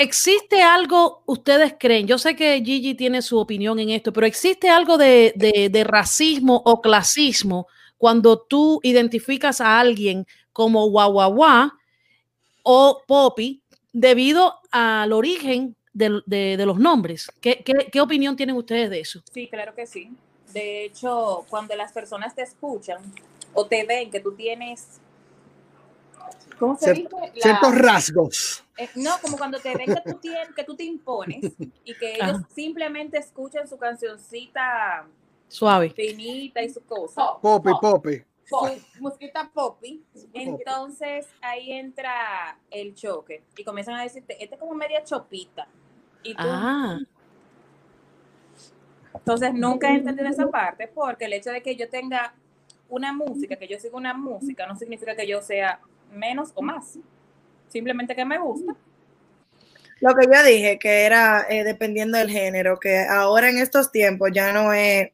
¿Existe 0.00 0.62
algo, 0.62 1.22
ustedes 1.26 1.74
creen? 1.78 2.06
Yo 2.06 2.16
sé 2.16 2.34
que 2.34 2.62
Gigi 2.64 2.94
tiene 2.94 3.20
su 3.20 3.38
opinión 3.38 3.78
en 3.78 3.90
esto, 3.90 4.14
pero 4.14 4.26
¿existe 4.26 4.70
algo 4.70 4.96
de, 4.96 5.34
de- 5.36 5.84
racismo 5.84 6.62
o 6.64 6.80
clasismo 6.80 7.66
cuando 7.98 8.38
tú 8.40 8.80
identificas 8.82 9.60
a 9.60 9.78
alguien 9.78 10.26
como 10.54 10.88
guaguaguá 10.88 11.74
o 12.62 13.02
popi 13.06 13.62
debido 13.92 14.54
al 14.70 15.12
origen 15.12 15.76
de, 15.92 16.22
de 16.24 16.64
los 16.64 16.78
nombres? 16.78 17.30
¿Qué, 17.42 17.62
qué, 17.62 17.90
qué 17.92 18.00
opinión 18.00 18.36
tienen 18.36 18.56
ustedes 18.56 18.88
de 18.88 19.00
eso? 19.00 19.22
Sí, 19.30 19.48
claro 19.48 19.74
que 19.74 19.86
sí. 19.86 20.10
De 20.54 20.86
hecho, 20.86 21.44
cuando 21.50 21.76
las 21.76 21.92
personas 21.92 22.34
te 22.34 22.40
escuchan 22.40 23.02
o 23.52 23.66
te 23.66 23.84
ven 23.84 24.10
que 24.10 24.20
tú 24.20 24.32
tienes, 24.32 24.98
¿cómo 26.58 26.76
se 26.76 26.92
dice? 26.92 27.08
La- 27.34 27.40
Ciertos 27.42 27.74
rasgos. 27.78 28.64
eh, 28.76 28.88
no, 28.96 29.12
como 29.22 29.36
cuando 29.38 29.58
te 29.60 29.74
ven 29.76 29.86
que 29.94 30.00
tú, 30.12 30.18
tienes, 30.18 30.54
que 30.54 30.64
tú 30.64 30.74
te 30.76 30.84
impones 30.84 31.52
y 31.84 31.94
que 31.94 32.14
ellos 32.14 32.36
Ajá. 32.36 32.48
simplemente 32.54 33.18
escuchan 33.18 33.66
su 33.68 33.76
cancioncita 33.78 35.06
Suave. 35.48 35.90
finita 35.90 36.62
y 36.62 36.70
su 36.70 36.80
cosa. 36.84 37.22
Popi, 37.40 37.70
popi. 37.80 38.22
su 38.44 38.56
musiquita 39.00 39.48
poppy, 39.52 40.02
entonces 40.32 41.26
ahí 41.40 41.72
entra 41.72 42.58
el 42.70 42.94
choque 42.94 43.42
y 43.56 43.62
comienzan 43.64 43.94
a 43.96 44.02
decirte, 44.02 44.42
este 44.42 44.54
es 44.56 44.60
como 44.60 44.74
media 44.74 45.04
chopita. 45.04 45.66
Y 46.22 46.34
tú, 46.34 46.42
Ah, 46.44 46.98
entonces 49.14 49.52
nunca 49.54 49.90
he 49.90 49.96
entendido 49.96 50.28
esa 50.28 50.48
parte 50.48 50.88
porque 50.88 51.24
el 51.26 51.32
hecho 51.32 51.50
de 51.50 51.62
que 51.62 51.76
yo 51.76 51.88
tenga 51.88 52.34
una 52.88 53.12
música, 53.12 53.56
que 53.56 53.68
yo 53.68 53.78
siga 53.78 53.96
una 53.96 54.14
música, 54.14 54.66
no 54.66 54.74
significa 54.76 55.14
que 55.14 55.26
yo 55.26 55.40
sea 55.42 55.80
menos 56.10 56.52
o 56.54 56.62
más. 56.62 56.98
Simplemente 57.68 58.14
que 58.14 58.24
me 58.24 58.38
gusta. 58.38 58.74
Lo 60.00 60.14
que 60.14 60.26
yo 60.26 60.42
dije, 60.42 60.78
que 60.78 61.04
era 61.04 61.46
eh, 61.48 61.62
dependiendo 61.62 62.16
del 62.18 62.30
género, 62.30 62.78
que 62.78 63.04
ahora 63.06 63.50
en 63.50 63.58
estos 63.58 63.92
tiempos 63.92 64.30
ya 64.32 64.52
no 64.52 64.72
es 64.72 65.10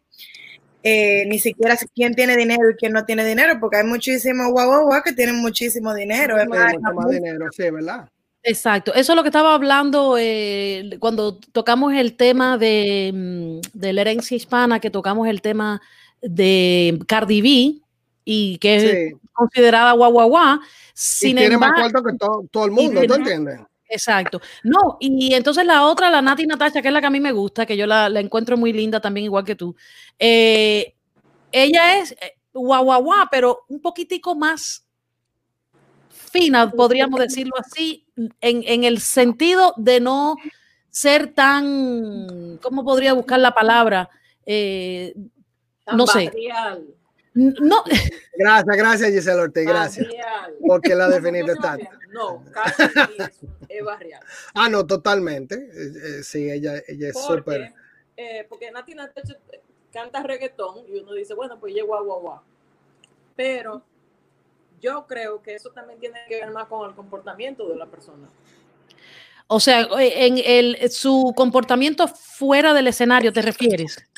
eh, 0.83 1.27
ni 1.27 1.41
siquiera 1.41 1.77
quién 1.95 2.15
tiene 2.15 2.37
dinero 2.37 2.71
y 2.71 2.77
quién 2.77 2.93
no 2.93 3.05
tiene 3.05 3.25
dinero, 3.25 3.59
porque 3.59 3.79
hay 3.79 3.85
muchísimos 3.85 4.53
guau 4.53 4.69
guau 4.69 4.87
guau 4.87 5.03
que 5.03 5.13
tienen 5.13 5.37
muchísimo 5.37 5.93
dinero. 5.93 6.39
Es 6.39 6.47
más, 6.47 6.75
Mucho 6.75 6.95
más 6.95 7.11
dinero, 7.11 7.47
sí, 7.51 7.69
¿verdad? 7.71 8.09
Exacto, 8.45 8.95
eso 8.95 9.13
es 9.13 9.17
lo 9.17 9.25
que 9.25 9.31
estaba 9.31 9.55
hablando 9.55 10.17
eh, 10.17 10.97
cuando 11.01 11.37
tocamos 11.37 11.93
el 11.95 12.15
tema 12.15 12.57
de, 12.57 13.11
mm, 13.13 13.77
de 13.77 13.93
la 13.93 14.03
herencia 14.03 14.37
hispana, 14.37 14.79
que 14.79 14.89
tocamos 14.89 15.27
el 15.27 15.43
tema 15.43 15.83
de 16.23 16.97
Cardi 17.09 17.43
B 17.43 17.81
y 18.25 18.59
que 18.59 19.11
Sí. 19.11 19.26
Considerada 19.37 19.93
guau 19.93 20.11
guau 20.13 20.29
guau. 20.29 20.59
Y 20.59 20.61
Sin 20.95 21.37
tiene 21.37 21.59
más 21.59 21.73
cuarto 21.75 22.03
que 22.03 22.17
todo, 22.17 22.45
todo 22.51 22.65
el 22.65 22.71
mundo, 22.71 23.01
¿tú 23.07 23.15
entiendes? 23.15 23.61
Exacto. 23.89 24.41
No, 24.65 24.97
y 24.99 25.35
entonces 25.35 25.65
la 25.65 25.85
otra, 25.87 26.11
la 26.11 26.21
Nati 26.21 26.47
Natasha, 26.47 26.83
que 26.83 26.89
es 26.89 26.95
la 26.95 27.01
que 27.01 27.07
a 27.07 27.11
mí 27.11 27.21
me 27.21 27.31
gusta, 27.33 27.67
que 27.67 27.77
yo 27.77 27.87
la, 27.87 28.09
la 28.09 28.21
encuentro 28.21 28.57
muy 28.57 28.73
linda 28.73 29.01
también, 29.01 29.25
igual 29.27 29.45
que 29.45 29.55
tú. 29.55 29.77
eh, 30.19 30.93
ella 31.53 31.99
es 31.99 32.13
eh, 32.13 32.35
guau 32.53 32.85
guau 32.85 33.03
guau, 33.03 33.27
pero 33.31 33.65
un 33.69 33.81
poquitico 33.81 34.35
más 34.35 34.85
fina, 36.11 36.71
podríamos 36.71 37.21
decirlo 37.21 37.55
así, 37.59 38.05
en, 38.41 38.63
en 38.65 38.85
el 38.85 39.01
sentido 39.01 39.73
de 39.77 40.01
no 40.01 40.37
ser 40.91 41.33
tan, 41.35 42.59
¿cómo 42.63 42.85
podría 42.85 43.13
buscar 43.13 43.39
la 43.39 43.55
palabra? 43.55 44.09
Eh, 44.45 45.15
Tan 45.85 45.97
no 45.97 46.07
sé. 46.07 46.27
barrial, 46.27 46.85
No, 47.37 47.85
Gracias, 48.39 48.77
gracias 48.77 49.11
Giselle 49.11 49.41
Ortiz, 49.43 49.67
gracias. 49.67 50.07
barrial. 50.07 50.57
Porque 50.67 50.95
la 50.95 51.09
definiste 51.09 51.55
no, 51.55 51.61
tanto. 51.61 51.91
No, 52.11 52.45
casi 52.51 52.83
es 53.69 53.85
barrial. 53.85 54.23
Ah, 54.55 54.71
no, 54.71 54.87
totalmente. 54.87 55.55
Eh, 55.55 55.93
eh, 56.21 56.23
sí, 56.23 56.51
ella, 56.51 56.83
ella 56.89 57.09
es 57.11 57.21
súper. 57.21 57.43
Porque, 57.45 57.75
eh, 58.17 58.47
porque 58.49 58.71
Nati 58.71 58.95
Natasha 58.95 59.37
canta 59.93 60.23
reggaetón 60.23 60.87
y 60.89 60.99
uno 60.99 61.13
dice, 61.13 61.35
bueno, 61.35 61.61
pues 61.61 61.75
ella 61.75 61.83
es 61.83 61.87
guau, 61.87 62.07
guau, 62.07 62.21
guau. 62.21 62.41
Pero 63.37 63.83
yo 64.81 65.07
creo 65.07 65.43
que 65.43 65.55
eso 65.55 65.71
también 65.71 66.01
tiene 66.01 66.19
que 66.29 66.41
ver 66.41 66.51
más 66.53 66.69
con 66.69 66.89
el 66.89 66.97
comportamiento 66.97 67.69
de 67.69 67.77
la 67.77 67.85
persona. 67.85 68.31
o 69.47 69.61
sea, 69.61 69.87
en 69.99 70.39
el, 70.43 70.91
su 70.91 71.35
comportamiento 71.37 72.09
fuera 72.09 72.73
del 72.73 72.87
escenario, 72.87 73.31
¿te 73.31 73.43
refieres? 73.43 74.09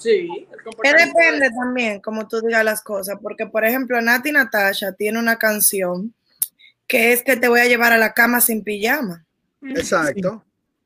Sí, 0.00 0.28
el 0.50 0.74
Que 0.82 0.92
depende 0.94 1.48
de- 1.48 1.54
también, 1.54 2.00
como 2.00 2.26
tú 2.26 2.40
digas 2.40 2.64
las 2.64 2.80
cosas, 2.82 3.18
porque 3.22 3.46
por 3.46 3.64
ejemplo, 3.64 4.00
Nati 4.00 4.32
Natasha 4.32 4.92
tiene 4.92 5.18
una 5.18 5.36
canción 5.36 6.14
que 6.88 7.12
es 7.12 7.22
que 7.22 7.36
te 7.36 7.48
voy 7.48 7.60
a 7.60 7.66
llevar 7.66 7.92
a 7.92 7.98
la 7.98 8.12
cama 8.14 8.40
sin 8.40 8.64
pijama. 8.64 9.24
Exacto. 9.62 10.42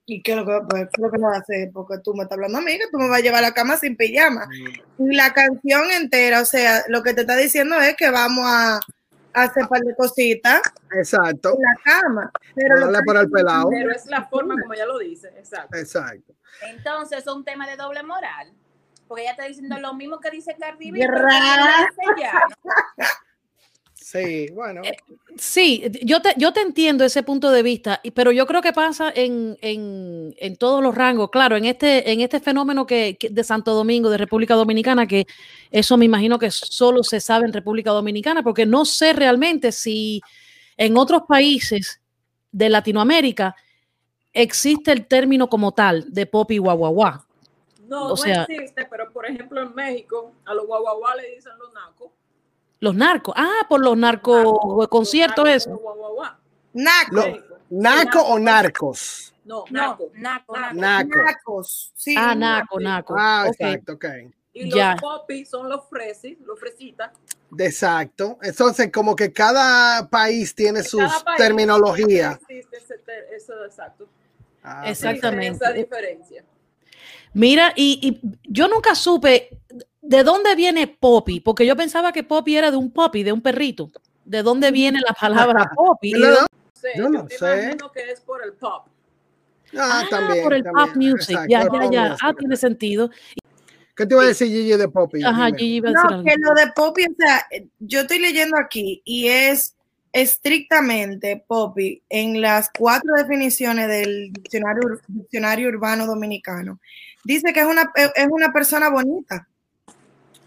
¿Y 0.07 0.21
qué 0.23 0.33
es 0.33 0.37
lo 0.39 0.45
que, 0.45 0.61
pues, 0.69 0.89
lo 0.99 1.11
que 1.11 1.17
no 1.19 1.29
va 1.29 1.37
a 1.37 1.39
hacer? 1.41 1.71
Porque 1.73 1.97
tú 2.05 2.13
me 2.15 2.25
estás 2.25 2.37
hablando 2.37 2.59
a 2.59 2.61
mí, 2.61 2.73
que 2.77 2.89
tú 2.93 2.99
me 2.99 3.09
vas 3.09 3.21
a 3.21 3.23
llevar 3.23 3.39
a 3.39 3.49
la 3.49 3.55
cama 3.55 3.77
sin 3.79 3.97
pijama. 3.97 4.47
Y 4.99 5.15
la 5.15 5.33
canción 5.33 5.91
entera, 5.93 6.43
o 6.43 6.45
sea, 6.45 6.83
lo 6.89 7.03
que 7.03 7.15
te 7.15 7.23
está 7.23 7.37
diciendo 7.37 7.81
es 7.81 7.97
que 7.97 8.11
vamos 8.11 8.45
a, 8.47 8.77
a 8.77 9.43
hacer 9.45 9.63
un 9.63 9.69
par 9.71 9.81
de 9.81 9.95
cositas 9.97 10.61
Exacto. 10.95 11.55
en 11.57 11.63
la 11.63 11.75
cama. 11.85 12.33
Pero 12.55 12.77
lo 12.81 12.87
Dale 12.87 12.99
que- 12.99 13.05
por 13.05 13.17
el 13.17 13.31
pelado. 13.31 13.71
Pero 13.71 13.93
es 13.93 14.05
la 14.07 14.25
forma 14.27 14.57
como 14.61 14.75
ella 14.75 14.85
lo 14.87 14.99
dice, 14.99 15.29
exacto. 15.39 15.75
Exacto. 15.79 16.35
Entonces 16.69 17.21
es 17.21 17.27
un 17.29 17.43
tema 17.45 17.67
de 17.67 17.77
doble 17.77 18.03
moral. 18.03 18.53
Porque 19.09 19.23
ella 19.23 19.33
está 19.33 19.45
diciendo 19.45 19.79
lo 19.79 19.95
mismo 19.95 20.19
que 20.21 20.31
dice 20.31 20.57
Cardi. 20.59 20.91
Sí, 23.95 24.49
bueno. 24.53 24.83
Sí, 25.37 25.83
yo 26.05 26.21
te, 26.21 26.35
yo 26.37 26.53
te 26.53 26.61
entiendo 26.61 27.05
ese 27.05 27.23
punto 27.23 27.51
de 27.51 27.63
vista, 27.63 28.01
pero 28.15 28.31
yo 28.33 28.47
creo 28.47 28.61
que 28.61 28.73
pasa 28.73 29.11
en, 29.15 29.57
en- 29.63 30.35
en 30.39 30.57
todos 30.57 30.83
los 30.83 30.95
rangos. 30.95 31.31
Claro, 31.31 31.57
en 31.57 31.65
este, 31.65 32.13
en 32.13 32.21
este 32.21 32.39
fenómeno 32.39 32.87
que, 32.87 33.17
que- 33.19 33.31
de 33.31 33.43
Santo 33.43 33.73
Domingo, 33.75 34.11
de 34.11 34.19
República 34.19 34.55
Dominicana, 34.55 35.07
que 35.07 35.27
eso 35.71 35.97
me 35.97 36.05
imagino 36.05 36.39
que 36.39 36.51
solo 36.51 37.03
se 37.03 37.19
sabe 37.21 37.47
en 37.47 37.53
República 37.53 37.91
Dominicana, 37.91 38.43
porque 38.43 38.67
no 38.67 38.85
sé 38.85 39.15
realmente 39.15 39.73
si 39.73 40.21
en 40.77 40.97
otros 40.97 41.23
países 41.27 42.01
de 42.53 42.69
Latinoamérica 42.69 43.57
existe 44.33 44.93
el 44.93 45.07
término 45.07 45.49
como 45.49 45.73
tal 45.73 46.05
de 46.13 46.27
pop 46.27 46.51
y 46.53 46.59
guaguaguá. 46.59 47.25
No, 47.87 48.07
O 48.07 48.09
no 48.11 48.17
sea- 48.17 48.45
existe, 48.49 48.87
pero 48.91 49.11
por 49.13 49.27
ejemplo 49.27 49.61
en 49.63 49.75
México 49.75 50.33
a 50.45 50.55
los 50.55 50.67
guaguaguá 50.67 51.17
le 51.17 51.35
dicen 51.35 51.53
los 51.59 51.73
nacos. 51.73 52.11
Los 52.81 52.95
narcos, 52.95 53.35
ah, 53.37 53.67
por 53.69 53.81
los 53.81 53.97
narcos 53.97 54.89
conciertos, 54.89 55.45
Los 55.45 55.55
eso. 55.55 55.77
guaguaguá. 55.77 56.39
Naco, 56.73 57.15
Lo-. 57.15 57.55
¿Naco 57.71 58.21
o 58.23 58.39
narcos? 58.39 59.33
No, 59.45 59.65
naco. 59.71 60.11
naco, 60.15 60.57
naco. 60.59 60.75
Naco. 60.75 61.19
nacos. 61.23 61.93
Sí, 61.95 62.15
Ah, 62.19 62.35
naco, 62.35 62.81
naco. 62.81 63.15
Ah, 63.19 63.45
ok. 63.49 63.55
exacto, 63.61 63.93
ok. 63.95 64.05
Y 64.55 64.67
los 64.71 64.75
Ya. 64.79 64.97
popis 65.01 65.49
son 65.51 65.69
los 65.69 65.89
fresis, 65.89 66.39
los 66.41 66.59
fresitas. 66.59 67.11
Exacto. 67.59 68.39
Entonces, 68.43 68.91
como 68.93 69.15
que 69.17 69.33
cada 69.33 70.09
país 70.09 70.55
tiene 70.55 70.83
sus 70.83 71.01
Cada 71.01 71.25
país 71.25 71.39
terminologías. 71.39 72.39
existe 72.43 72.77
ese 72.77 72.99
ter- 72.99 73.27
Eso, 73.35 73.65
exacto. 73.65 74.07
Ah, 74.63 74.89
Exactamente. 74.89 75.57
Esa 75.65 75.73
diferencia. 75.73 76.45
Mira, 77.35 77.73
y, 77.77 77.99
y 78.23 78.39
yo 78.49 78.69
nunca 78.69 78.95
supe 78.95 79.51
de 80.01 80.23
dónde 80.23 80.55
viene 80.55 80.87
Poppy, 80.87 81.41
porque 81.41 81.67
yo 81.67 81.77
pensaba 81.77 82.13
que 82.13 82.23
Poppy 82.23 82.57
era 82.57 82.71
de 82.71 82.77
un 82.77 82.93
Poppy, 82.93 83.23
de 83.23 83.33
un 83.33 83.41
perrito. 83.43 83.91
¿De 84.25 84.43
dónde 84.43 84.71
viene 84.71 85.01
la 85.07 85.13
palabra 85.13 85.71
Poppy? 85.77 86.13
Yo 86.13 86.19
no- 86.19 86.31
No 86.41 86.47
sé, 86.73 86.89
Yo 86.97 87.09
no 87.09 87.25
me 87.25 87.31
sé. 87.31 87.63
imagino 87.63 87.91
que 87.93 88.11
es 88.11 88.21
por 88.21 88.45
el 88.45 88.53
pop. 88.55 88.87
Ah, 89.77 90.03
Ah, 90.03 90.07
también. 90.09 90.43
por 90.45 90.55
el 90.55 90.63
también. 90.63 90.87
pop 90.89 90.97
music. 90.97 91.31
Exacto, 91.31 91.49
ya, 91.51 91.63
ya, 91.63 91.91
ya. 91.91 92.03
music. 92.11 92.19
Ah, 92.23 92.35
tiene 92.39 92.57
sentido. 92.57 93.11
¿Qué 93.97 94.07
te 94.07 94.15
iba 94.15 94.23
a 94.23 94.27
decir 94.27 94.49
Gigi 94.49 94.77
de 94.77 94.89
Poppy? 94.89 95.23
Ajá, 95.25 95.47
Dime. 95.47 95.59
Gigi 95.59 95.75
iba 95.77 95.89
a 95.89 95.93
decir 95.93 96.11
No, 96.11 96.17
algo. 96.17 96.29
que 96.29 96.37
lo 96.39 96.55
de 96.55 96.73
Poppy, 96.73 97.03
o 97.05 97.15
sea, 97.17 97.47
yo 97.79 98.01
estoy 98.03 98.19
leyendo 98.19 98.57
aquí 98.59 99.01
y 99.05 99.29
es 99.29 99.74
estrictamente 100.15 101.45
Poppy 101.47 102.03
en 102.09 102.41
las 102.41 102.71
cuatro 102.79 103.13
definiciones 103.17 103.89
del 103.89 104.33
diccionario, 104.33 105.01
diccionario 105.09 105.69
urbano 105.69 106.07
dominicano. 106.07 106.79
Dice 107.25 107.53
que 107.53 107.61
es 107.61 107.67
una, 107.67 107.93
es 107.97 108.29
una 108.31 108.53
persona 108.53 108.89
bonita. 108.91 109.47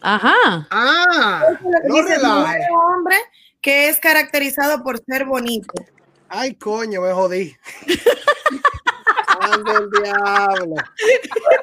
Ajá. 0.01 0.67
Ah, 0.71 1.43
no 1.86 1.95
dice, 1.95 2.17
un 2.19 2.25
hombre 2.95 3.17
que 3.62 3.89
es 3.89 3.99
caracterizado 3.99 4.84
por 4.84 5.03
ser 5.03 5.25
bonito. 5.25 5.73
Ay, 6.30 6.56
coño, 6.56 7.01
me 7.01 7.12
jodí. 7.12 7.56
Ande 9.39 9.71
el 9.71 9.89
diablo. 10.01 10.75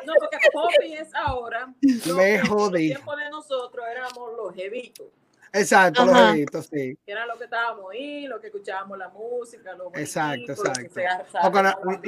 No, 0.07 0.13
porque 0.19 0.39
popi 0.53 0.95
es 0.95 1.15
ahora. 1.15 1.73
Me 1.81 2.03
que 2.05 2.35
En 2.35 2.47
jodí. 2.47 2.87
el 2.91 2.97
tiempo 2.97 3.17
de 3.17 3.31
nosotros 3.31 3.85
éramos 3.91 4.31
los 4.37 4.55
jevitos, 4.55 5.07
Exacto, 5.55 6.05
los 6.05 6.15
bebitos, 6.15 6.67
sí. 6.67 6.99
que 7.07 7.13
era 7.13 7.25
lo 7.27 7.39
que 7.39 7.45
estábamos 7.45 7.85
ahí, 7.93 8.27
lo 8.27 8.41
que 8.41 8.49
escuchábamos 8.49 8.99
la 8.99 9.09
música, 9.09 9.73
los 9.75 9.89
Exacto, 9.95 10.31
bonitos, 10.55 10.59
los 10.59 10.79
que 10.79 10.85
exacto. 10.87 11.25
se 11.33 11.39
O 11.47 11.51
cuando- 11.53 11.71
arrasaban 11.71 12.03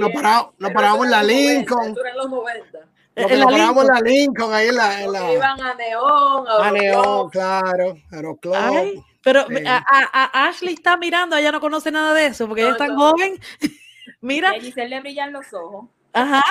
nos 0.58 0.72
paramos 0.72 1.04
en 1.06 1.10
la 1.12 1.20
eso 1.22 1.30
era 1.30 1.32
los 1.32 1.32
90, 1.32 1.54
Lincoln. 1.54 1.86
en 2.06 2.16
los 2.16 2.30
90. 2.30 2.78
Lo 3.18 3.26
que 3.28 3.34
En 3.34 3.40
nos 3.40 3.50
la 3.52 3.56
paramos 3.56 3.84
en 3.84 3.94
Lincoln. 3.94 4.04
la 4.04 4.10
Lincoln, 4.10 4.54
ahí 4.54 4.68
en 4.68 4.74
la. 4.76 5.02
En 5.02 5.12
la 5.12 5.32
iban 5.32 5.60
a 5.62 5.74
Neón, 5.74 6.48
a, 6.48 6.66
a. 6.68 6.70
Neón, 6.72 7.30
claro. 7.30 7.96
Aeroclub. 8.12 8.54
Ay, 8.54 9.02
pero 9.24 9.46
Sí. 9.48 9.54
a, 9.66 9.76
a- 9.78 10.24
a 10.42 10.48
Ashley 10.48 10.74
está 10.74 10.96
mirando, 10.98 11.34
ella 11.36 11.50
no 11.52 11.60
conoce 11.60 11.90
nada 11.90 12.12
de 12.14 12.26
eso, 12.26 12.46
porque 12.46 12.62
ella 12.62 12.72
es 12.72 12.76
tan 12.78 12.94
no. 12.94 13.10
joven. 13.12 13.40
Mira, 14.20 14.54
Y 14.56 14.58
a 14.58 14.62
Giselle 14.62 14.88
le 14.88 15.00
brillan 15.00 15.32
los 15.32 15.46
ojos. 15.54 15.86
ajá. 16.12 16.42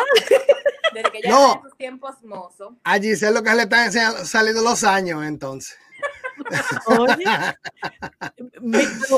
Desde 0.94 1.12
que 1.12 1.22
ya 1.22 1.30
No. 1.30 1.56
en 1.56 1.62
sus 1.64 1.78
tiempos 1.78 2.16
mozos. 2.24 2.74
A 2.84 2.96
Giselle 3.00 3.34
lo 3.34 3.44
que 3.44 3.54
le 3.54 3.64
están 3.64 3.86
enseñando- 3.88 4.26
saliendo 4.26 4.62
los 4.62 4.84
años, 4.84 5.24
entonces. 5.26 5.78
Oye, 6.88 7.26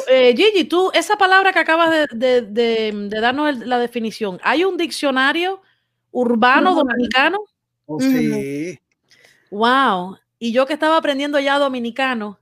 eh, 0.08 0.34
Gigi, 0.36 0.64
tú, 0.66 0.92
esa 0.94 1.18
palabra 1.18 1.52
que 1.54 1.60
acabas 1.60 1.90
de, 1.92 2.08
de- 2.12 2.42
de- 2.42 2.92
de 3.10 3.20
darnos 3.22 3.50
el- 3.50 3.70
la 3.70 3.80
definición, 3.80 4.40
¿hay 4.44 4.64
un 4.64 4.78
diccionario 4.78 5.62
urbano 6.12 6.74
dominicano? 6.76 7.40
Oh, 7.86 8.00
sí. 8.00 8.80
Wow. 9.52 10.18
Y 10.40 10.52
yo 10.52 10.66
que 10.66 10.74
estaba 10.74 10.98
aprendiendo 10.98 11.40
ya 11.40 11.58
dominicano, 11.58 12.40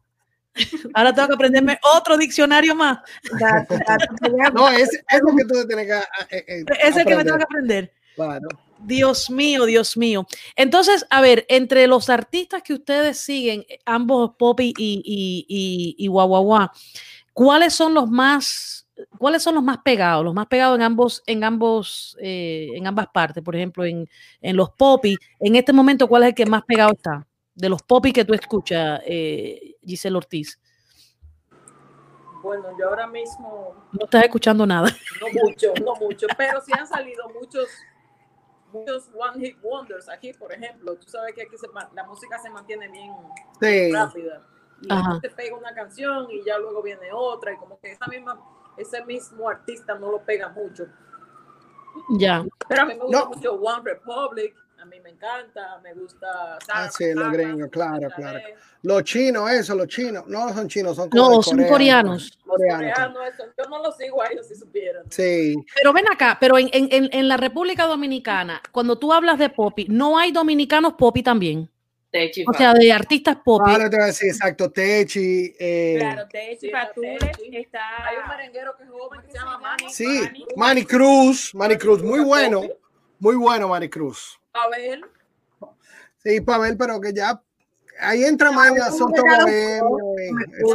ahora 0.93 1.13
tengo 1.13 1.27
que 1.29 1.33
aprenderme 1.35 1.79
otro 1.97 2.17
diccionario 2.17 2.75
más. 2.75 2.99
No, 4.53 4.69
es, 4.69 4.89
es 4.89 5.21
lo 5.21 5.35
que 5.35 5.45
tú 5.45 5.67
tienes 5.67 5.85
que. 5.87 6.35
eh, 6.37 6.45
eh, 6.47 6.65
Es 6.81 6.95
el 6.97 7.05
que 7.05 7.15
me 7.15 7.23
tengo 7.23 7.37
que 7.37 7.43
aprender. 7.43 7.91
Claro. 8.15 8.47
Dios 8.79 9.29
mío, 9.29 9.65
Dios 9.65 9.97
mío. 9.97 10.25
Entonces, 10.55 11.05
a 11.09 11.21
ver, 11.21 11.45
entre 11.49 11.87
los 11.87 12.09
artistas 12.09 12.61
que 12.63 12.73
ustedes 12.73 13.17
siguen, 13.19 13.65
ambos 13.85 14.31
Poppy 14.37 14.73
y, 14.77 15.01
y, 15.03 15.45
y, 15.47 15.95
y 15.97 16.07
Guau 16.07 16.27
Guau 16.27 16.43
Guau, 16.43 16.67
¿cuáles 17.33 17.73
son 17.73 17.93
los 17.93 18.09
más, 18.09 18.87
cuáles 19.17 19.43
son 19.43 19.55
los 19.55 19.63
más 19.63 19.79
pegados? 19.79 20.23
Los 20.25 20.33
más 20.33 20.47
pegados 20.47 20.75
en 20.77 20.83
ambos, 20.83 21.23
en 21.25 21.43
ambos, 21.43 22.17
eh, 22.21 22.69
en 22.75 22.85
ambas 22.87 23.07
partes. 23.13 23.43
Por 23.43 23.55
ejemplo, 23.55 23.85
en, 23.85 24.07
en 24.41 24.55
los 24.55 24.69
Poppy, 24.71 25.17
en 25.39 25.55
este 25.55 25.73
momento, 25.73 26.07
¿cuál 26.07 26.23
es 26.23 26.29
el 26.29 26.35
que 26.35 26.45
más 26.45 26.63
pegado 26.63 26.91
está? 26.91 27.25
De 27.53 27.69
los 27.69 27.81
Poppy 27.81 28.11
que 28.11 28.25
tú 28.25 28.33
escuchas, 28.33 28.99
eh, 29.05 29.75
Giselle 29.85 30.17
Ortiz. 30.17 30.59
Bueno, 32.43 32.65
yo 32.77 32.89
ahora 32.89 33.07
mismo 33.07 33.73
No 33.91 34.05
estás 34.05 34.23
escuchando 34.25 34.67
nada. 34.67 34.95
no 35.19 35.27
mucho, 35.41 35.73
no 35.83 35.95
mucho, 35.95 36.27
pero 36.37 36.61
sí 36.61 36.71
han 36.77 36.85
salido 36.85 37.27
muchos 37.29 37.67
muchos 38.79 39.09
one 39.15 39.39
hit 39.45 39.57
wonders 39.63 40.09
aquí, 40.09 40.33
por 40.33 40.51
ejemplo. 40.53 40.95
Tú 40.95 41.07
sabes 41.09 41.33
que 41.33 41.43
aquí 41.43 41.57
se 41.57 41.67
la 41.93 42.03
música 42.03 42.37
se 42.39 42.49
mantiene 42.49 42.87
bien 42.89 43.13
Sí. 43.59 43.91
rápida. 43.91 44.41
Y 44.81 44.91
Ajá. 44.91 45.19
te 45.21 45.29
pega 45.29 45.55
una 45.55 45.73
canción 45.73 46.29
y 46.29 46.43
ya 46.43 46.57
luego 46.57 46.81
viene 46.81 47.09
otra 47.13 47.53
y 47.53 47.57
como 47.57 47.79
que 47.79 47.91
esa 47.91 48.07
misma 48.07 48.39
ese 48.77 49.03
mismo 49.05 49.47
artista 49.47 49.95
no 49.97 50.11
lo 50.11 50.19
pega 50.25 50.49
mucho. 50.49 50.85
Ya. 52.09 52.43
Pero 52.67 52.81
a 52.81 52.85
mí 52.85 52.93
me 52.95 52.99
gusta 52.99 53.19
No. 53.19 53.25
mucho 53.27 53.53
One 53.53 53.81
Republic, 53.85 54.53
a 54.79 54.85
mí 54.85 54.99
me 54.99 55.09
encanta, 55.09 55.79
me 55.83 55.93
gusta. 55.93 56.59
Ah, 56.71 56.89
sí, 56.89 57.13
los 57.13 57.31
gringos, 57.31 57.69
claro, 57.71 58.09
claro. 58.15 58.39
Los 58.83 59.03
chinos, 59.03 59.49
eso, 59.51 59.73
los 59.75 59.87
chinos. 59.87 60.25
No 60.27 60.53
son 60.53 60.67
chinos, 60.67 60.95
son 60.95 61.09
como 61.09 61.29
No, 61.35 61.41
son 61.41 61.55
Corea, 61.57 61.69
coreanos. 61.71 62.37
Los 62.45 62.57
Coreanos. 62.57 62.91
coreanos, 62.93 63.21
eso, 63.33 63.43
yo 63.57 63.69
no 63.69 63.81
lo 63.81 63.91
sigo 63.91 64.21
a 64.21 64.27
ellos 64.27 64.47
si 64.47 64.55
supieran. 64.55 65.03
Sí. 65.09 65.55
Pero 65.75 65.91
ven 65.93 66.05
acá, 66.11 66.37
pero 66.39 66.57
en, 66.57 66.69
en- 66.71 66.87
en- 66.91 67.09
en 67.11 67.27
la 67.27 67.37
República 67.37 67.85
Dominicana, 67.87 68.61
cuando 68.71 68.97
tú 68.99 69.11
hablas 69.11 69.39
de 69.39 69.49
popi, 69.49 69.85
no 69.89 70.17
hay 70.19 70.31
dominicanos 70.31 70.93
popi 70.93 71.23
también. 71.23 71.69
O 72.47 72.53
sea, 72.53 72.73
de 72.73 72.93
artistas 72.93 73.35
popi. 73.43 73.69
Ahora 73.69 73.89
te 73.89 73.97
voy 73.97 74.03
a 74.03 74.07
decir, 74.07 74.29
exacto, 74.29 74.71
Techi. 74.71 75.53
eh, 75.59 75.95
Claro, 75.99 76.25
Techi, 76.29 76.71
Techi. 76.71 77.57
está... 77.57 78.07
Hay 78.07 78.15
un 78.23 78.29
merenguero 78.29 78.73
que 78.77 78.83
es 78.83 78.89
joven 78.89 79.21
que 79.21 79.31
se 79.31 79.37
llama 79.37 79.57
Manny. 79.57 79.89
sí. 79.89 80.21
Manny 80.55 80.85
Cruz, 80.85 81.53
Manny 81.53 81.75
Cruz, 81.77 82.01
muy 82.01 82.21
bueno, 82.21 82.61
muy 83.19 83.35
bueno 83.35 83.67
Manny 83.67 83.89
Cruz. 83.89 84.39
A 84.55 84.69
ver, 84.69 85.01
Sí, 86.17 86.41
Pavel, 86.41 86.77
pero 86.77 86.99
que 86.99 87.13
ya 87.13 87.39
ahí 87.99 88.23
entra 88.23 88.51
más 88.51 88.69
en 88.69 88.77
el 88.77 88.81
asunto 88.81 89.21
y- 89.21 90.65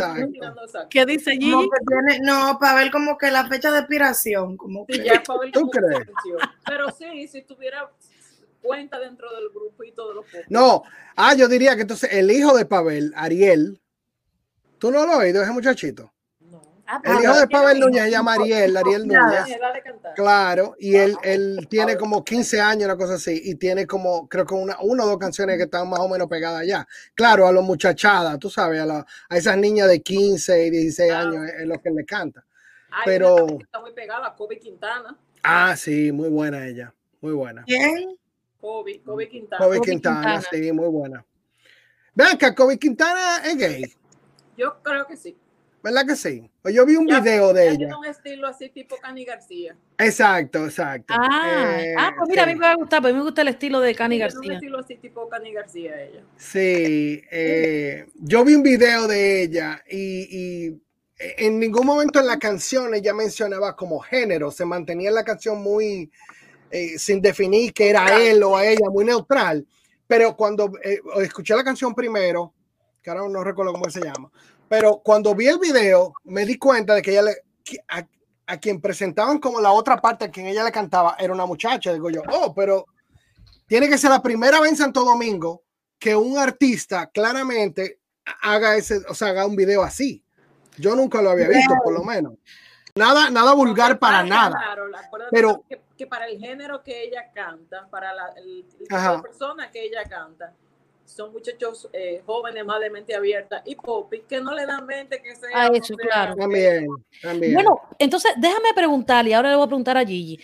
¿Qué 0.91 1.07
dice 1.07 1.33
Gigi? 1.33 1.69
que 1.71 1.87
tiene, 1.87 2.21
no, 2.25 2.59
para 2.61 2.75
ver 2.75 2.91
como 2.91 3.17
que 3.17 3.31
la 3.31 3.49
fecha 3.49 3.73
de 3.73 3.81
expiración, 3.81 4.57
como 4.57 4.85
Sí, 4.87 4.99
que 4.99 5.05
ya 5.07 5.23
Pavel 5.23 5.51
¿Tú 5.51 5.69
crees? 5.71 6.07
Pero 6.67 6.91
sí, 6.93 7.27
si 7.27 7.43
tuviera 7.43 7.91
cuenta 8.63 8.99
dentro 8.99 9.35
del 9.35 9.49
grupito 9.49 10.09
de 10.09 10.15
los 10.17 10.25
pocos. 10.27 10.47
No, 10.49 10.83
ah, 11.17 11.35
yo 11.35 11.49
diría 11.49 11.75
que 11.75 11.83
entonces 11.83 12.13
el 12.13 12.31
hijo 12.31 12.57
de 12.57 12.67
Pavel, 12.67 13.13
Ariel, 13.17 13.81
¿tú 14.79 14.91
no 14.91 15.07
lo 15.07 15.13
has 15.13 15.19
oído, 15.21 15.43
ese 15.43 15.53
muchachito? 15.53 16.13
Ah, 16.93 16.97
El 16.97 17.03
pero 17.03 17.21
hijo 17.23 17.41
de 17.41 17.47
Pavel. 17.47 17.79
Núñez 17.81 18.03
se 18.05 18.11
llama 18.11 18.33
Ariel, 18.35 18.77
Ariel. 18.77 19.07
Núñez. 19.07 19.59
Claro, 20.17 20.75
y 20.79 20.97
él, 20.97 21.17
él 21.23 21.69
tiene 21.71 21.97
como 21.97 22.25
15 22.25 22.61
años, 22.61 22.87
una 22.87 22.97
cosa 22.97 23.15
así, 23.15 23.41
y 23.45 23.55
tiene 23.55 23.87
como, 23.87 24.29
creo 24.29 24.45
que 24.45 24.55
una, 24.55 24.77
una 24.81 25.05
o 25.05 25.07
dos 25.07 25.19
canciones 25.19 25.57
que 25.57 25.65
están 25.65 25.89
más 25.89 26.01
o 26.01 26.09
menos 26.09 26.27
pegadas 26.29 26.67
ya. 26.67 26.87
Claro, 27.15 27.47
a 27.47 27.53
los 27.53 27.63
muchachadas, 27.63 28.39
tú 28.41 28.51
sabes, 28.51 28.81
a, 28.81 28.87
la- 28.87 29.07
a 29.29 29.37
esas 29.37 29.57
niñas 29.57 29.87
de 29.89 30.03
15 30.03 30.67
y 30.67 30.71
16 30.71 31.13
Ah. 31.13 31.21
años 31.21 31.45
es, 31.49 31.61
es 31.61 31.67
lo 31.69 31.81
que 31.81 31.91
le 31.91 32.05
canta. 32.05 32.45
Pero- 33.05 33.47
está 33.61 33.81
muy 33.81 33.93
pegada, 33.93 34.35
Kobe 34.35 34.59
Quintana. 34.59 35.17
Ah, 35.45 35.77
sí, 35.77 36.11
muy 36.11 36.29
buena 36.29 36.67
ella, 36.67 36.93
muy 37.21 37.33
buena. 37.35 37.63
¿quién? 37.67 38.17
Kobe, 38.61 39.01
Kobe 39.03 39.29
Quintana. 39.29 39.65
Kobe 39.65 39.77
Kobe 39.79 39.91
Quintana, 39.91 40.21
Quintana. 40.41 40.49
sí, 40.51 40.73
muy 40.73 40.89
buena. 40.89 41.25
Vean 42.15 42.37
que 42.37 42.53
Kobe 42.53 42.79
Quintana 42.79 43.43
es 43.47 43.57
gay, 43.57 43.97
Yo 44.57 44.83
creo 44.83 45.07
que 45.07 45.17
sí. 45.17 45.37
¿Verdad 45.83 46.07
que 46.07 46.17
sí? 46.17 46.51
Pues 46.63 46.75
yo 46.75 46.85
vi 46.87 46.97
un 46.97 47.07
Ya- 47.09 47.21
video 47.21 47.53
de 47.53 47.69
ella. 47.69 47.77
tiene 47.79 47.97
un 47.97 48.05
estilo 48.07 48.47
así 48.49 48.69
tipo 48.71 48.97
Cani 48.97 49.25
García. 49.25 49.77
Exacto, 49.99 50.65
exacto. 50.67 51.15
Ah, 51.17 51.79
Eh, 51.81 51.95
ah, 51.99 52.13
pues 52.17 52.29
mira, 52.29 52.43
a 52.43 52.47
mí 52.47 52.53
sí. 52.53 52.59
me 52.59 52.67
va 52.67 52.73
a 52.73 52.77
gustar, 52.77 53.01
pues 53.01 53.11
a 53.11 53.15
mí 53.15 53.19
me 53.19 53.25
gusta 53.25 53.43
el 53.43 53.49
estilo 53.49 53.81
de 53.81 53.95
Cani 53.95 54.17
Tiene 54.17 54.25
un 54.31 54.35
García. 54.35 54.55
estilo 54.55 54.79
así 54.79 54.97
tipo 54.97 55.29
Cani 55.29 55.53
García 55.53 56.03
ella. 56.03 56.23
Sí, 56.37 57.23
eh, 57.31 58.07
yo 58.15 58.45
vi 58.45 58.55
un 58.55 58.63
video 58.63 59.07
de 59.09 59.43
ella 59.43 59.83
y, 59.89 60.67
y 60.69 60.81
en 61.19 61.59
ningún 61.59 61.87
momento 61.87 62.19
en 62.21 62.27
la 62.27 62.39
canción 62.39 62.95
ella 62.95 63.13
mencionaba 63.15 63.77
como 63.77 64.01
género, 64.01 64.51
se 64.51 64.65
mantenía 64.65 65.09
en 65.11 65.15
la 65.15 65.25
canción 65.25 65.63
muy 65.63 66.11
eh, 66.71 66.99
sin 66.99 67.21
definir 67.21 67.73
que 67.75 67.91
era 67.91 68.17
él 68.23 68.43
o 68.43 68.57
a 68.57 68.65
ella, 68.67 68.89
muy 68.91 69.05
neutral. 69.05 69.67
Pero 70.07 70.37
cuando 70.37 70.73
eh, 70.83 71.01
escuché 71.23 71.55
la 71.55 71.63
canción 71.65 71.95
primero, 71.95 72.53
que 73.03 73.11
ahora 73.11 73.23
no 73.29 73.43
recuerdo 73.45 73.73
cómo 73.73 73.89
se 73.91 74.01
llama, 74.01 74.31
pero 74.71 75.01
cuando 75.03 75.35
vi 75.35 75.49
el 75.49 75.59
video 75.59 76.15
me 76.23 76.47
di 76.47 76.57
cuenta 76.57 76.95
de 76.95 77.03
que 77.03 77.11
ella 77.11 77.23
le, 77.23 77.43
a, 77.89 78.07
a 78.47 78.57
quien 78.61 78.81
presentaban 78.81 79.41
como 79.41 79.61
la 79.61 79.73
otra 79.73 80.01
parte 80.01 80.27
a 80.27 80.31
quien 80.31 80.47
ella 80.47 80.63
le 80.63 80.71
cantaba 80.71 81.17
era 81.19 81.33
una 81.33 81.45
muchacha. 81.45 81.93
Digo 81.93 82.09
yo, 82.09 82.23
oh, 82.31 82.55
pero 82.55 82.87
tiene 83.67 83.89
que 83.89 83.99
ser 83.99 84.11
la 84.11 84.23
primera 84.23 84.61
vez 84.61 84.71
en 84.71 84.77
Santo 84.77 85.05
Domingo 85.05 85.65
que 85.99 86.15
un 86.15 86.39
artista 86.39 87.11
claramente 87.11 87.99
haga 88.43 88.77
ese, 88.77 88.99
o 89.09 89.15
sea, 89.15 89.31
haga 89.31 89.45
un 89.45 89.57
video 89.57 89.83
así. 89.83 90.23
Yo 90.79 90.95
nunca 90.95 91.21
lo 91.21 91.31
había 91.31 91.49
visto, 91.49 91.75
por 91.83 91.93
lo 91.93 92.05
menos. 92.05 92.35
Nada, 92.95 93.29
nada 93.29 93.55
vulgar 93.55 93.99
para 93.99 94.23
nada. 94.23 94.57
claro, 94.57 94.87
Pero- 95.33 95.65
que, 95.69 95.81
que 95.99 96.07
para 96.07 96.27
el 96.29 96.39
género 96.39 96.81
que 96.85 97.03
ella 97.03 97.33
canta, 97.35 97.89
para 97.91 98.15
la, 98.15 98.35
el, 98.37 98.65
de 98.69 99.23
persona 99.23 99.69
que 99.69 99.83
ella 99.85 100.05
canta, 100.09 100.55
son 101.11 101.33
muchachos 101.33 101.89
eh, 101.93 102.23
jóvenes 102.25 102.65
más 102.65 102.81
de 102.81 102.91
mente 102.91 103.15
abierta 103.15 103.63
y 103.67 103.75
popi 103.75 104.23
que 104.29 104.41
no 104.41 104.55
le 104.55 104.67
dan 104.67 104.87
mente 104.87 105.21
que 105.23 105.35
sea. 105.35 105.51
Ah, 105.55 105.69
no 105.69 105.75
eso, 105.75 105.95
claro. 105.97 106.35
También, 106.37 106.87
también. 107.21 107.55
Bueno, 107.55 107.81
entonces 107.99 108.33
déjame 108.37 108.73
preguntarle, 108.75 109.35
ahora 109.35 109.51
le 109.51 109.57
voy 109.57 109.65
a 109.65 109.69
preguntar 109.69 109.97
a 109.97 110.05
Gigi. 110.05 110.39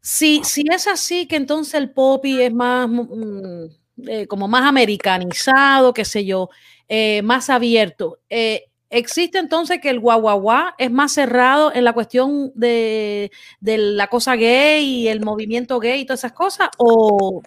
Si, 0.00 0.42
si 0.44 0.64
es 0.70 0.86
así, 0.88 1.26
que 1.26 1.36
entonces 1.36 1.74
el 1.74 1.90
popi 1.90 2.42
es 2.42 2.52
más, 2.52 2.88
mm, 2.88 3.64
eh, 4.08 4.26
como 4.26 4.48
más 4.48 4.64
americanizado, 4.64 5.92
qué 5.92 6.04
sé 6.04 6.24
yo, 6.24 6.48
eh, 6.88 7.22
más 7.22 7.50
abierto. 7.50 8.20
eh, 8.28 8.64
¿Existe 8.94 9.38
entonces 9.38 9.80
que 9.80 9.88
el 9.88 10.00
guaguaguá 10.00 10.74
es 10.76 10.90
más 10.90 11.12
cerrado 11.12 11.72
en 11.74 11.82
la 11.82 11.94
cuestión 11.94 12.52
de, 12.54 13.32
de 13.58 13.78
la 13.78 14.08
cosa 14.08 14.36
gay 14.36 14.84
y 14.84 15.08
el 15.08 15.22
movimiento 15.22 15.78
gay 15.80 16.00
y 16.00 16.04
todas 16.04 16.20
esas 16.20 16.32
cosas? 16.32 16.68
¿O 16.76 17.42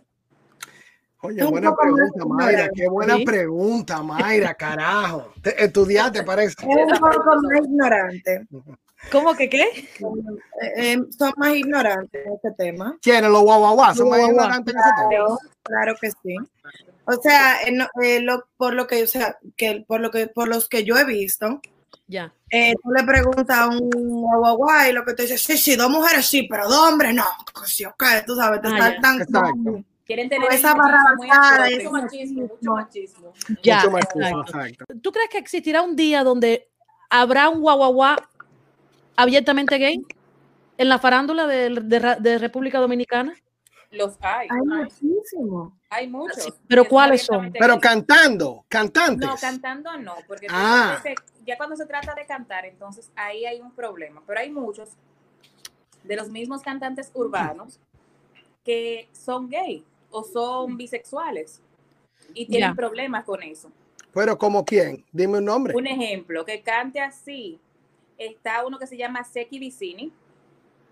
Oye, 1.25 1.43
buena 1.45 1.75
pregunta, 1.75 2.25
Mayra. 2.25 2.69
Qué 2.73 2.87
buena 2.87 3.15
Sí. 3.17 3.25
pregunta, 3.25 4.01
Mayra, 4.03 4.53
carajo. 4.53 5.33
Te, 5.41 5.63
estudiaste, 5.65 6.23
parece. 6.25 6.55
Es 6.59 6.65
un 6.91 6.97
poco 6.99 7.35
más 7.41 7.61
ignorante. 7.67 8.47
cómo 9.11 9.35
que 9.35 9.49
qué? 9.49 9.63
Eh, 9.63 10.73
eh, 10.77 10.97
son 11.17 11.33
más 11.37 11.55
ignorantes 11.55 12.25
en 12.25 12.33
este 12.33 12.51
tema. 12.51 12.97
¿Quiénes 13.01 13.29
los 13.29 13.43
guaguaguas? 13.43 13.97
Son 13.97 14.09
más 14.09 14.19
ignorantes 14.19 14.73
en 14.73 14.79
ese 14.79 14.89
tema. 14.97 15.09
Claro, 15.09 15.37
claro 15.63 15.95
que 16.01 16.09
sí. 16.11 16.35
O 17.05 17.13
sea, 17.21 17.61
eh, 17.61 17.71
no, 17.71 17.87
eh, 18.01 18.19
lo- 18.21 18.45
por 18.57 18.73
lo 18.73 18.87
que, 18.87 19.03
o 19.03 19.07
sea, 19.07 19.37
que 19.55 19.85
por 19.87 19.99
lo 20.01 20.09
que, 20.09 20.27
por 20.27 20.47
los 20.47 20.67
que 20.67 20.83
yo 20.83 20.97
he 20.97 21.05
visto, 21.05 21.61
Ya. 22.07 22.33
eh, 22.49 22.73
tú 22.81 22.91
le 22.91 23.03
preguntas 23.03 23.55
a 23.57 23.67
un 23.67 23.89
guaguaguá 23.91 24.89
y 24.89 24.93
lo 24.93 25.05
que 25.05 25.13
te 25.13 25.23
dice, 25.23 25.37
sí, 25.37 25.55
sí, 25.57 25.75
dos 25.75 25.89
mujeres 25.91 26.25
sí, 26.25 26.47
pero 26.49 26.67
dos 26.67 26.91
hombres 26.91 27.13
no. 27.13 27.23
Ok, 27.23 28.03
tú 28.25 28.35
sabes, 28.35 28.61
te 28.61 28.69
Ah, 28.69 28.77
saltan 28.79 29.19
Quieren 30.05 30.29
tener 30.29 30.51
esa 30.53 30.73
barra 30.75 30.97
machismo 30.97 31.15
muy 31.17 31.27
basada, 31.27 31.55
a 31.55 31.57
tope. 31.69 31.75
eso- 31.81 31.91
Mucho 31.91 32.03
machismo, 32.03 32.41
mucho 32.41 32.71
machismo. 32.73 33.33
Ya, 33.63 33.75
Mucho 33.77 33.91
machismo, 33.91 34.21
exacto. 34.41 34.59
exacto. 34.61 34.85
¿Tú 35.01 35.11
crees 35.11 35.29
que 35.29 35.37
existirá 35.39 35.81
un 35.81 35.95
día 35.95 36.23
donde 36.23 36.69
habrá 37.09 37.49
un 37.49 37.61
guaguaguá 37.61 38.17
abiertamente 39.15 39.77
gay 39.77 40.01
en 40.77 40.89
la 40.89 40.99
farándula 40.99 41.47
de, 41.47 41.69
de 41.69 42.15
de 42.19 42.37
República 42.37 42.79
Dominicana? 42.79 43.33
Los 43.91 44.17
hay, 44.19 44.47
Hay 44.51 44.59
hay, 44.59 44.65
muchísimo. 44.83 45.77
hay 45.89 46.07
muchos. 46.07 46.43
Sí, 46.43 46.53
pero 46.67 46.85
¿cuáles 46.85 47.21
son? 47.23 47.51
Pero 47.57 47.79
cantando, 47.79 48.65
cantantes. 48.67 49.27
No, 49.27 49.35
cantando 49.37 49.97
no, 49.97 50.15
porque 50.27 50.47
Ah. 50.49 51.01
ya 51.45 51.55
cuando 51.57 51.75
se 51.77 51.85
trata 51.85 52.13
de 52.13 52.25
cantar, 52.25 52.65
entonces 52.65 53.09
ahí 53.15 53.45
hay 53.45 53.61
un 53.61 53.71
problema. 53.71 54.21
Pero 54.27 54.39
hay 54.41 54.49
muchos 54.51 54.89
de 56.03 56.15
los 56.17 56.29
mismos 56.29 56.61
cantantes 56.61 57.09
urbanos 57.13 57.79
que 58.65 59.07
son 59.13 59.47
gay 59.49 59.83
o 60.11 60.23
son 60.23 60.77
bisexuales 60.77 61.61
y 62.33 62.45
tienen 62.47 62.69
Ya. 62.71 62.75
problemas 62.75 63.23
con 63.25 63.43
eso. 63.43 63.71
Pero 64.13 64.37
como 64.37 64.63
quién? 64.63 65.03
Dime 65.11 65.39
un 65.39 65.45
nombre. 65.45 65.75
Un 65.75 65.87
ejemplo, 65.87 66.45
que 66.45 66.61
cante 66.61 66.99
así, 67.01 67.59
está 68.17 68.65
uno 68.65 68.79
que 68.79 68.87
se 68.87 68.95
llama 68.97 69.23
Seki 69.23 69.59
Vicini, 69.59 70.11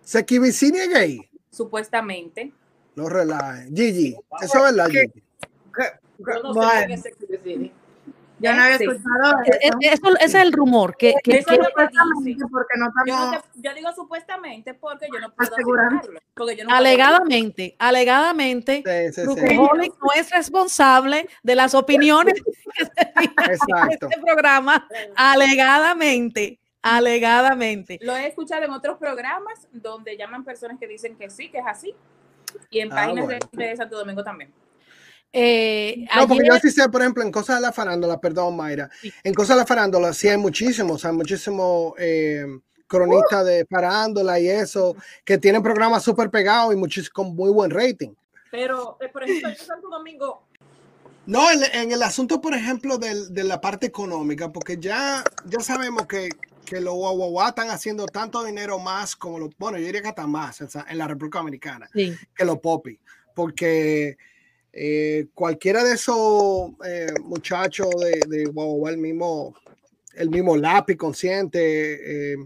Seki 0.01 0.39
Vicini 0.39 0.79
es 0.79 0.89
gay. 0.89 1.29
supuestamente. 1.49 2.51
No 2.95 3.07
relaje. 3.09 3.69
Gigi, 3.73 4.15
eso 4.41 4.57
es 4.57 4.75
verdad, 4.75 4.89
¿Qué? 4.91 5.01
Gigi. 5.07 5.23
Yo 6.19 6.43
no 6.43 6.53
sé 6.53 6.69
quién 6.77 6.91
es 6.91 7.01
Sexy 7.01 7.25
Vicini. 7.29 7.71
Yo 8.39 8.53
no 8.53 8.61
había 8.63 8.77
Sí. 8.77 8.83
escuchado 8.85 9.41
eso. 9.45 9.77
e- 9.81 9.87
eso- 9.93 10.15
ese 10.17 10.25
es 10.25 10.35
el 10.35 10.51
rumor. 10.51 10.97
Que, 10.97 11.13
que- 11.23 11.37
Eso 11.39 11.47
que- 11.49 11.55
es 11.55 11.59
Supuestamente, 11.67 12.45
porque 12.51 12.77
no 12.77 12.87
estamos... 12.87 13.43
yo 13.55 13.73
digo 13.73 13.93
supuestamente 13.93 14.73
porque 14.73 15.07
yo 15.13 15.19
no 15.19 15.33
puedo 15.33 15.53
asegurarlo. 15.53 16.19
Porque 16.33 16.55
yo 16.57 16.65
alegadamente, 16.69 17.75
alegadamente, 17.79 18.83
Sí, 19.13 19.21
sí, 19.21 19.57
no 19.57 20.11
es 20.15 20.29
responsable 20.31 21.27
de 21.43 21.55
las 21.55 21.73
opiniones 21.75 22.33
que 22.77 22.85
se 22.85 23.71
en 23.71 23.91
este 23.91 24.19
programa. 24.21 24.87
Alegadamente, 25.15 26.59
alegadamente. 26.81 27.99
Lo 28.01 28.15
he 28.15 28.27
escuchado 28.27 28.63
en 28.63 28.71
otros 28.71 28.97
programas 28.97 29.67
donde 29.71 30.17
llaman 30.17 30.43
personas 30.43 30.79
que 30.79 30.87
dicen 30.87 31.15
que 31.15 31.29
sí, 31.29 31.49
que 31.49 31.59
es 31.59 31.65
así. 31.67 31.93
Y 32.69 32.79
en 32.81 32.91
Ah, 32.91 32.95
páginas 32.95 33.25
bueno. 33.25 33.39
de, 33.51 33.65
de 33.65 33.75
Santo 33.77 33.97
Domingo 33.97 34.23
también. 34.23 34.51
Eh, 35.35 36.05
No, 36.15 36.27
porque 36.27 36.47
yo 36.47 36.55
sí 36.61 36.69
sé, 36.69 36.87
por 36.89 37.01
ejemplo, 37.01 37.23
en 37.23 37.31
cosas 37.31 37.55
de 37.57 37.61
la 37.63 37.71
farándula, 37.73 38.19
perdón, 38.21 38.55
Mayra, 38.55 38.89
Sí. 39.01 39.11
en 39.23 39.33
cosas 39.33 39.55
de 39.55 39.61
la 39.61 39.65
farándula 39.65 40.13
sí 40.13 40.27
hay 40.29 40.37
muchísimos, 40.37 41.03
hay 41.05 41.11
muchísimos 41.13 41.93
eh, 41.97 42.45
cronistas 42.87 43.43
de 43.45 43.65
farándula 43.65 44.39
y 44.39 44.47
eso, 44.47 44.95
que 45.25 45.39
tienen 45.39 45.63
programas 45.63 46.03
súper 46.03 46.29
pegados 46.29 46.75
y 46.75 47.09
con 47.09 47.35
muy 47.35 47.49
buen 47.51 47.71
rating. 47.71 48.11
Pero, 48.51 48.97
eh, 49.01 49.09
por 49.09 49.23
ejemplo, 49.23 49.49
en 49.49 49.55
Santo 49.57 49.89
Domingo, 49.89 50.43
No, 51.25 51.49
en, 51.49 51.63
en 51.63 51.91
el 51.93 52.03
asunto, 52.03 52.41
por 52.41 52.53
ejemplo, 52.53 52.97
del- 52.97 53.33
de 53.33 53.45
la 53.45 53.59
parte 53.61 53.87
económica, 53.87 54.51
porque 54.51 54.77
ya, 54.77 55.23
ya 55.45 55.59
sabemos 55.61 56.05
que 56.05 56.29
que 56.65 56.79
los 56.79 56.93
guaguaguá 56.93 57.49
están 57.49 57.69
haciendo 57.69 58.05
tanto 58.05 58.41
dinero 58.41 58.79
más 58.79 59.17
como 59.17 59.37
los, 59.37 59.49
bueno, 59.59 59.77
yo 59.77 59.85
diría 59.85 60.01
que 60.01 60.07
hasta 60.07 60.25
más 60.25 60.61
en, 60.61 60.69
en 60.89 60.97
la 60.97 61.07
República 61.09 61.39
Dominicana 61.39 61.89
Sí. 61.93 62.15
que 62.33 62.45
los 62.45 62.59
popis, 62.59 62.99
porque 63.35 64.17
eh, 64.73 65.27
cualquiera 65.35 65.83
de 65.83 65.93
esos 65.93 66.71
eh, 66.83 67.13
muchachos 67.21 67.89
de, 67.95 68.43
el 68.89 68.97
mismo, 68.97 69.55
el 70.15 70.29
mismo 70.29 70.57
lápiz 70.57 70.97
consciente, 70.97 72.33
eh, 72.33 72.37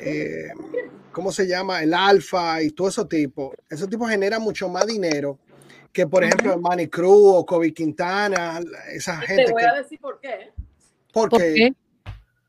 eh, 0.00 0.48
¿cómo 1.12 1.30
se 1.30 1.46
llama? 1.46 1.82
El 1.82 1.92
alfa 1.92 2.62
y 2.62 2.70
todo 2.70 2.88
esos 2.88 3.08
tipos. 3.08 3.54
Esos 3.68 3.88
tipos 3.90 4.10
generan 4.10 4.40
mucho 4.40 4.68
más 4.70 4.86
dinero 4.86 5.38
que, 5.92 6.06
por 6.06 6.24
ejemplo, 6.24 6.54
el 6.54 6.60
Manny 6.60 6.88
Cruz 6.88 7.34
o 7.34 7.46
Kobe 7.46 7.74
Quintana, 7.74 8.60
esa 8.90 9.20
Y 9.22 9.26
gente 9.26 9.44
te 9.44 9.52
voy 9.52 9.62
que... 9.62 9.68
a 9.68 9.74
decir 9.74 10.00
por 10.00 10.18
qué. 10.18 10.52
Porque, 11.12 11.36
¿Por 11.36 11.38
qué? 11.38 11.74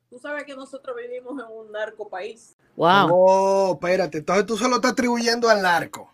Tú 0.09 0.19
sabes 0.19 0.45
que 0.45 0.55
nosotros 0.55 0.95
vivimos 0.95 1.33
en 1.43 1.51
un 1.51 1.71
narco 1.71 2.07
país. 2.07 2.55
Wow. 2.77 3.09
Oh, 3.11 3.71
espérate. 3.73 4.19
Entonces 4.19 4.45
tú 4.45 4.55
solo 4.55 4.75
estás 4.75 4.93
atribuyendo 4.93 5.49
al 5.49 5.61
narco. 5.61 6.13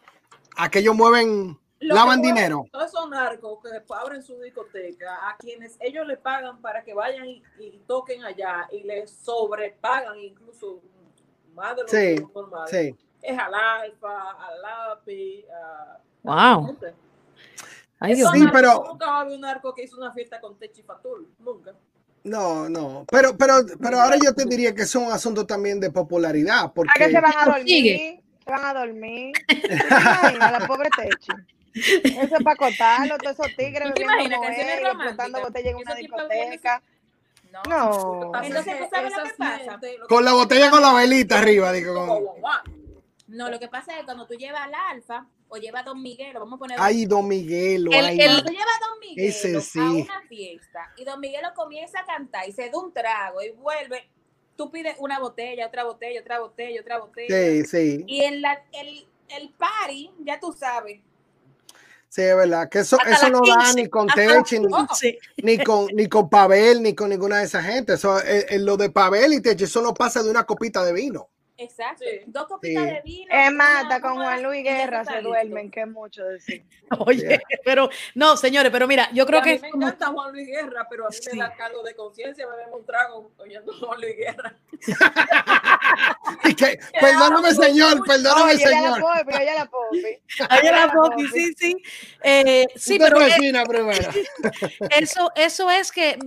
A 0.55 0.71
que 0.71 0.79
ellos 0.79 0.95
mueven, 0.95 1.59
lavan 1.79 2.21
dinero. 2.21 2.65
Todos 2.71 2.87
esos 2.87 3.09
narcos 3.09 3.59
que 3.63 3.93
abren 3.93 4.21
su 4.23 4.39
discoteca, 4.41 5.29
a 5.29 5.37
quienes 5.37 5.77
ellos 5.79 6.05
le 6.07 6.17
pagan 6.17 6.61
para 6.61 6.83
que 6.83 6.93
vayan 6.93 7.25
y, 7.27 7.43
y 7.59 7.81
toquen 7.87 8.23
allá 8.23 8.67
y 8.71 8.83
les 8.83 9.09
sobrepagan 9.11 10.17
incluso 10.19 10.81
más 11.53 11.75
de 11.75 11.81
lo 11.83 11.87
Sí, 11.87 11.97
es 11.97 12.33
normal. 12.35 12.67
sí. 12.69 12.95
Es 13.21 13.37
al 13.37 13.53
alfa, 13.53 14.31
al 14.31 14.61
lápiz, 14.61 15.45
a... 15.51 15.99
Wow. 16.23 16.67
gente. 16.67 16.93
Ay, 17.99 18.15
Dios 18.15 18.31
Sí, 18.33 18.45
pero- 18.51 18.83
Nunca 18.87 19.05
va 19.07 19.17
a 19.17 19.21
haber 19.21 19.33
un 19.35 19.41
narco 19.41 19.73
que 19.75 19.83
hizo 19.83 19.97
una 19.97 20.13
fiesta 20.13 20.39
con 20.39 20.57
Techi 20.57 20.83
Fatul. 20.83 21.27
Nunca. 21.39 21.73
No, 22.23 22.69
no. 22.69 23.05
Pero, 23.11 23.35
pero, 23.37 23.55
pero 23.81 23.99
ahora 23.99 24.15
yo 24.23 24.33
te 24.33 24.45
diría 24.45 24.73
que 24.73 24.83
es 24.83 24.95
un 24.95 25.11
asunto 25.11 25.45
también 25.45 25.79
de 25.79 25.89
popularidad. 25.91 26.59
¿A 26.65 26.73
Porque 26.73 26.91
que 26.97 27.11
se 27.11 27.19
van 27.19 27.33
a 27.37 27.45
dormir? 27.45 27.65
Sigue. 27.67 28.23
Se 28.45 28.51
van 28.51 28.65
a 28.65 28.73
dormir. 28.79 29.33
¿Tú 29.47 29.55
te 29.67 29.75
imaginas, 29.75 30.51
la 30.61 30.67
pobre 30.67 30.89
Techi. 30.95 31.31
Eso 31.73 32.21
es 32.21 32.43
para 32.43 32.53
acotarlo, 32.53 33.17
todos 33.17 33.39
esos 33.39 33.55
tigres 33.55 33.88
¿Tú 33.89 33.93
te 33.93 34.05
bebiendo 34.05 34.38
explotando 34.91 35.41
botella 35.41 35.69
en 35.71 35.75
una 35.77 35.95
discoteca. 35.95 36.84
No. 37.51 37.63
No. 37.67 38.32
Entonces, 38.43 38.77
¿tú 38.79 38.86
sabes 38.91 39.12
lo 39.15 39.23
que 39.23 39.29
pasa? 39.38 39.79
con 40.08 40.23
la 40.23 40.34
botella 40.34 40.69
con 40.69 40.82
la 40.82 40.93
velita 40.93 41.39
arriba, 41.39 41.71
digo. 41.71 42.36
No, 43.27 43.49
lo 43.49 43.60
que 43.60 43.67
pasa 43.67 43.93
es 43.93 43.99
que 43.99 44.05
cuando 44.05 44.25
tú 44.25 44.34
llevas 44.36 44.62
al 44.63 44.73
Alfa 44.73 45.27
o 45.49 45.58
llevas 45.58 45.82
a 45.82 45.86
Don 45.86 46.01
Miguel, 46.01 46.34
lo 46.34 46.39
vamos 46.41 46.58
a 46.58 46.60
poner. 46.60 46.77
Ay, 46.79 47.05
Don 47.05 47.27
Miguelo. 47.27 47.91
El- 47.91 48.05
ay, 48.05 48.19
el- 48.19 48.25
Cuando 48.27 48.43
tú 48.45 48.51
llevas 48.51 48.75
a 48.75 48.88
Don 48.89 48.99
Miguel 48.99 49.25
Ese 49.29 49.58
a 49.58 49.62
sí. 49.62 49.79
una 49.79 50.21
fiesta 50.27 50.93
y 50.97 51.03
Don 51.05 51.19
Miguel 51.19 51.41
comienza 51.55 51.99
a 51.99 52.05
cantar 52.05 52.47
y 52.47 52.51
se 52.51 52.69
da 52.69 52.77
un 52.79 52.91
trago 52.93 53.41
y 53.41 53.51
vuelve, 53.51 54.10
tú 54.55 54.71
pides 54.71 54.95
una 54.99 55.19
botella, 55.19 55.67
otra 55.67 55.84
botella, 55.84 56.21
otra 56.21 56.39
botella, 56.39 56.82
otra 56.82 56.99
botella. 56.99 57.36
Sí, 57.36 57.65
sí. 57.65 58.03
Y 58.08 58.21
en 58.23 58.41
la, 58.41 58.63
el, 58.73 59.08
el 59.29 59.49
party, 59.51 60.12
ya 60.19 60.39
tú 60.39 60.51
sabes. 60.53 60.99
Sí, 62.09 62.23
es 62.23 62.35
verdad. 62.35 62.67
Que 62.69 62.79
eso, 62.79 62.97
Hasta 62.99 63.27
eso 63.27 63.29
no 63.29 63.41
da 63.47 63.65
15, 63.65 63.75
ni 63.75 63.89
con 63.89 64.07
Techi, 64.07 64.59
ni, 64.59 64.67
15. 64.87 65.19
ni 65.43 65.57
con, 65.59 65.87
ni 65.93 66.07
con 66.07 66.29
Pavel, 66.29 66.81
ni 66.81 66.95
con 66.95 67.09
ninguna 67.09 67.37
de 67.37 67.45
esa 67.45 67.61
gente. 67.61 67.93
Eso, 67.93 68.19
eh, 68.19 68.47
eh, 68.49 68.59
lo 68.59 68.77
de 68.77 68.89
Pavel 68.89 69.33
y 69.33 69.41
Techi, 69.41 69.65
eso 69.65 69.81
no 69.81 69.93
pasa 69.93 70.23
de 70.23 70.29
una 70.29 70.43
copita 70.43 70.83
de 70.83 70.91
vino. 70.91 71.29
Exacto. 71.59 72.05
Sí. 72.09 72.21
Dos 72.27 72.47
copitas 72.47 72.83
Sí. 72.83 72.89
de 72.89 73.01
vino. 73.03 73.33
Es 73.33 73.51
más, 73.51 73.83
hasta 73.83 74.01
con 74.01 74.15
Juan 74.15 74.41
Luis 74.43 74.63
Guerra 74.63 75.03
se 75.05 75.21
duermen, 75.21 75.69
que 75.69 75.81
es 75.81 75.87
mucho 75.87 76.23
decir. 76.23 76.63
Oye, 77.07 77.39
pero 77.65 77.89
no, 78.15 78.37
señores, 78.37 78.71
pero 78.71 78.87
mira, 78.87 79.09
yo 79.13 79.25
creo 79.25 79.39
a 79.39 79.43
que 79.43 79.55
mí 79.55 79.59
me 79.61 79.69
como- 79.71 79.87
encanta 79.87 80.07
Juan 80.07 80.31
Luis 80.31 80.47
Guerra, 80.47 80.87
pero 80.89 81.05
a 81.05 81.09
mí 81.09 81.15
Sí. 81.15 81.29
me 81.33 81.39
da 81.39 81.53
cargo 81.55 81.83
de 81.83 81.95
conciencia 81.95 82.47
beberme 82.47 82.75
un 82.75 82.85
trago 82.85 83.31
oyendo 83.37 83.73
Juan 83.73 83.99
Luis 84.01 84.15
Guerra. 84.17 84.55
Que, 86.57 86.79
perdóname, 86.99 87.53
señor, 87.53 88.03
perdóname, 88.05 88.53
Oye, 88.53 88.59
ya 88.59 88.69
la 88.69 88.77
señor. 88.95 89.01
popi, 89.01 89.35
oye 89.37 89.53
la 89.53 89.65
popi. 89.65 89.99
Ayer 90.49 90.71
la 90.73 90.85
la 90.87 90.93
Poppy. 90.93 91.27
sí, 91.27 91.53
sí. 91.57 91.83
Eh, 92.23 92.65
sí, 92.75 92.93
Usted 92.93 93.05
pero 93.05 93.19
vecina 93.19 93.63
eso, 94.97 95.31
eso 95.35 95.69
es 95.69 95.91
que, 95.91 96.17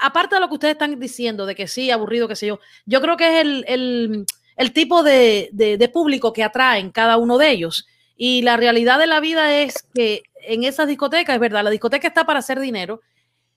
aparte 0.00 0.34
de 0.36 0.40
lo 0.40 0.48
que 0.48 0.54
ustedes 0.54 0.72
están 0.72 0.98
diciendo, 0.98 1.46
de 1.46 1.54
que 1.54 1.66
sí, 1.68 1.90
aburrido, 1.90 2.28
qué 2.28 2.36
sé 2.36 2.46
yo, 2.46 2.60
yo 2.86 3.00
creo 3.00 3.16
que 3.16 3.26
es 3.28 3.40
el, 3.42 3.64
el- 3.68 4.26
el 4.56 4.72
tipo 4.72 5.02
de, 5.02 5.48
de- 5.52 5.88
público 5.88 6.32
que 6.32 6.42
atraen 6.44 6.90
cada 6.90 7.16
uno 7.16 7.38
de 7.38 7.50
ellos. 7.50 7.86
Y 8.16 8.42
la 8.42 8.56
realidad 8.56 8.98
de 8.98 9.06
la 9.06 9.20
vida 9.20 9.54
es 9.60 9.82
que 9.94 10.22
en 10.46 10.64
esas 10.64 10.86
discotecas, 10.88 11.34
es 11.34 11.40
verdad, 11.40 11.64
la 11.64 11.70
discoteca 11.70 12.06
está 12.08 12.24
para 12.24 12.38
hacer 12.38 12.60
dinero 12.60 13.00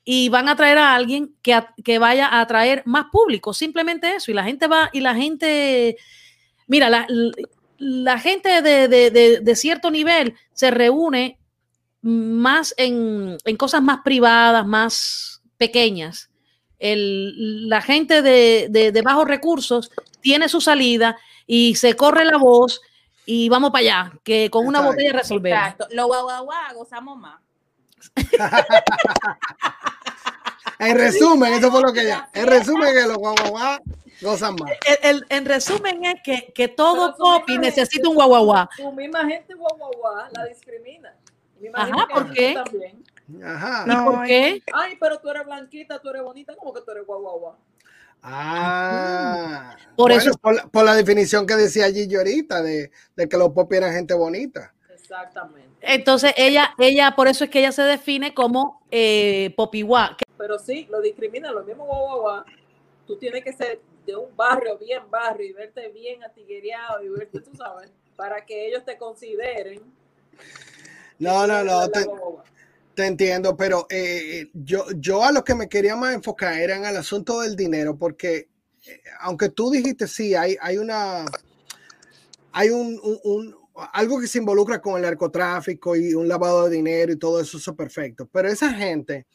y 0.03 0.29
van 0.29 0.47
a 0.49 0.55
traer 0.55 0.77
a 0.77 0.95
alguien 0.95 1.35
que, 1.41 1.59
que 1.83 1.99
vaya 1.99 2.27
a 2.27 2.41
atraer 2.41 2.81
más 2.85 3.07
público, 3.11 3.53
simplemente 3.53 4.15
eso. 4.15 4.31
Y 4.31 4.33
la 4.33 4.43
gente 4.43 4.67
va, 4.67 4.89
y 4.93 5.01
la 5.01 5.13
gente, 5.13 5.97
mira, 6.67 6.89
la, 6.89 7.05
la 7.77 8.17
gente 8.19 8.61
de, 8.61 8.87
de- 8.87 9.11
de- 9.11 9.39
de 9.41 9.55
cierto 9.55 9.91
nivel 9.91 10.33
se 10.53 10.71
reúne 10.71 11.37
más 12.01 12.73
en, 12.77 13.37
en 13.43 13.57
cosas 13.57 13.81
más 13.81 13.99
privadas, 14.03 14.65
más 14.65 15.41
pequeñas. 15.57 16.29
El- 16.79 17.67
la 17.69 17.81
gente 17.81 18.21
de, 18.21 18.67
de- 18.69 18.91
de 18.91 19.01
bajos 19.01 19.27
recursos 19.27 19.91
tiene 20.21 20.47
su 20.49 20.61
salida 20.61 21.17
y 21.45 21.75
se 21.75 21.95
corre 21.95 22.25
la 22.25 22.37
voz 22.37 22.81
y 23.25 23.49
vamos 23.49 23.71
para 23.71 23.79
allá, 23.81 24.11
que 24.23 24.49
con 24.49 24.65
una 24.67 24.79
Exacto. 24.79 24.93
botella 24.95 25.13
resolvemos. 25.13 25.59
Exacto. 25.59 25.87
Los 25.91 26.05
guaguaguá 26.07 26.73
gozamos 26.73 27.17
más. 27.17 27.39
En 30.79 30.95
resumen, 30.95 31.53
eso 31.53 31.71
fue 31.71 31.81
lo 31.81 31.91
que 31.91 32.05
ya. 32.05 32.29
En 32.33 32.45
resumen, 32.45 32.93
que 32.93 33.07
los 33.07 33.17
guaguaguá 33.17 33.81
gozan 34.21 34.55
más. 34.59 34.71
El- 34.85 35.09
el- 35.15 35.25
en 35.29 35.45
resumen 35.45 36.05
es 36.05 36.21
que, 36.23 36.51
que 36.53 36.67
todo 36.67 37.15
misma 37.47 37.61
necesita 37.63 37.93
gente- 37.95 38.07
un 38.09 38.15
guaguaguá. 38.15 38.69
Tu 38.77 38.91
misma 38.91 39.25
gente 39.25 39.55
guau, 39.55 39.75
guau, 39.75 39.91
guau, 39.97 40.15
la 40.33 40.45
discrimina. 40.45 41.15
Me 41.59 41.69
imagino 41.69 41.97
Ajá, 41.97 42.07
¿por 42.13 42.27
tú 42.27 42.33
qué? 42.33 42.53
También. 42.63 43.03
Ajá. 43.43 43.85
¿Y 43.87 44.05
por 44.05 44.25
qué? 44.25 44.63
Ay, 44.73 44.97
pero 44.99 45.19
tú 45.19 45.29
eres 45.29 45.45
blanquita, 45.45 45.99
tú 45.99 46.09
eres 46.09 46.21
bonita, 46.21 46.55
como 46.55 46.73
que 46.73 46.81
tú 46.81 46.91
eres 46.91 47.05
guau, 47.05 47.21
guau, 47.21 47.39
guau. 47.39 47.55
Ah. 48.23 49.75
Por 49.95 50.11
Bueno, 50.11 50.21
eso- 50.21 50.37
por, 50.39 50.55
la- 50.55 50.67
por 50.67 50.85
la 50.85 50.95
definición 50.95 51.45
que 51.45 51.55
decía 51.55 51.91
Gigi 51.91 52.15
ahorita 52.15 52.61
de, 52.61 52.91
de 53.15 53.29
que 53.29 53.37
los 53.37 53.49
popis 53.49 53.77
eran 53.79 53.93
gente 53.93 54.13
bonita. 54.13 54.73
Exactamente. 54.93 55.69
Entonces 55.81 56.33
ella, 56.37 56.73
ella, 56.77 57.13
por 57.15 57.27
eso 57.27 57.43
es 57.43 57.49
que 57.49 57.59
ella 57.59 57.71
se 57.71 57.83
define 57.83 58.33
como 58.33 58.81
eh, 58.91 59.53
popiwá. 59.55 60.17
Pero 60.37 60.59
sí, 60.59 60.87
lo 60.89 61.01
discriminan, 61.01 61.53
lo 61.55 61.63
mismo 61.63 61.85
guau, 61.85 62.05
guau, 62.07 62.21
guau. 62.21 62.43
Tú 63.05 63.17
tienes 63.17 63.43
que 63.43 63.53
ser 63.53 63.79
de 64.05 64.15
un 64.15 64.35
barrio, 64.35 64.77
bien 64.77 65.03
barrio, 65.09 65.47
y 65.47 65.53
verte 65.53 65.87
bien 65.89 66.23
atiguereado 66.23 67.01
y 67.03 67.09
verte, 67.09 67.39
tú 67.41 67.51
sabes, 67.55 67.91
para 68.15 68.45
que 68.45 68.67
ellos 68.67 68.83
te 68.85 68.97
consideren. 68.97 69.81
No, 71.19 71.47
no, 71.47 71.63
no, 71.63 71.81
La 71.81 71.89
te, 71.89 72.03
guau, 72.03 72.17
guau, 72.17 72.31
guau. 72.33 72.43
Te 72.97 73.05
entiendo, 73.05 73.55
pero 73.55 73.85
eh, 73.91 74.49
yo, 74.55 74.87
yo 74.95 75.23
a 75.23 75.31
lo 75.31 75.43
que 75.43 75.53
me 75.53 75.69
quería 75.69 75.95
más 75.95 76.15
enfocar 76.15 76.53
era 76.59 76.75
en 76.75 76.83
el 76.83 76.97
asunto 76.97 77.41
del 77.41 77.55
dinero, 77.55 77.95
porque 77.95 78.49
eh, 78.87 79.01
aunque 79.19 79.49
tú 79.49 79.69
dijiste 79.69 80.07
sí, 80.07 80.33
hay, 80.33 80.57
hay 80.59 80.79
una, 80.79 81.23
hay 82.51 82.69
un, 82.69 82.99
un- 83.23 83.55
algo 83.93 84.19
que 84.19 84.27
se 84.27 84.39
involucra 84.39 84.81
con 84.81 84.95
el 84.95 85.03
narcotráfico 85.03 85.95
y 85.95 86.15
un 86.15 86.27
lavado 86.27 86.67
de 86.67 86.75
dinero 86.77 87.11
y 87.11 87.17
todo 87.17 87.39
eso, 87.39 87.57
eso 87.59 87.71
es 87.71 87.77
perfecto, 87.77 88.27
pero 88.31 88.47
esa 88.49 88.73
gente, 88.73 89.27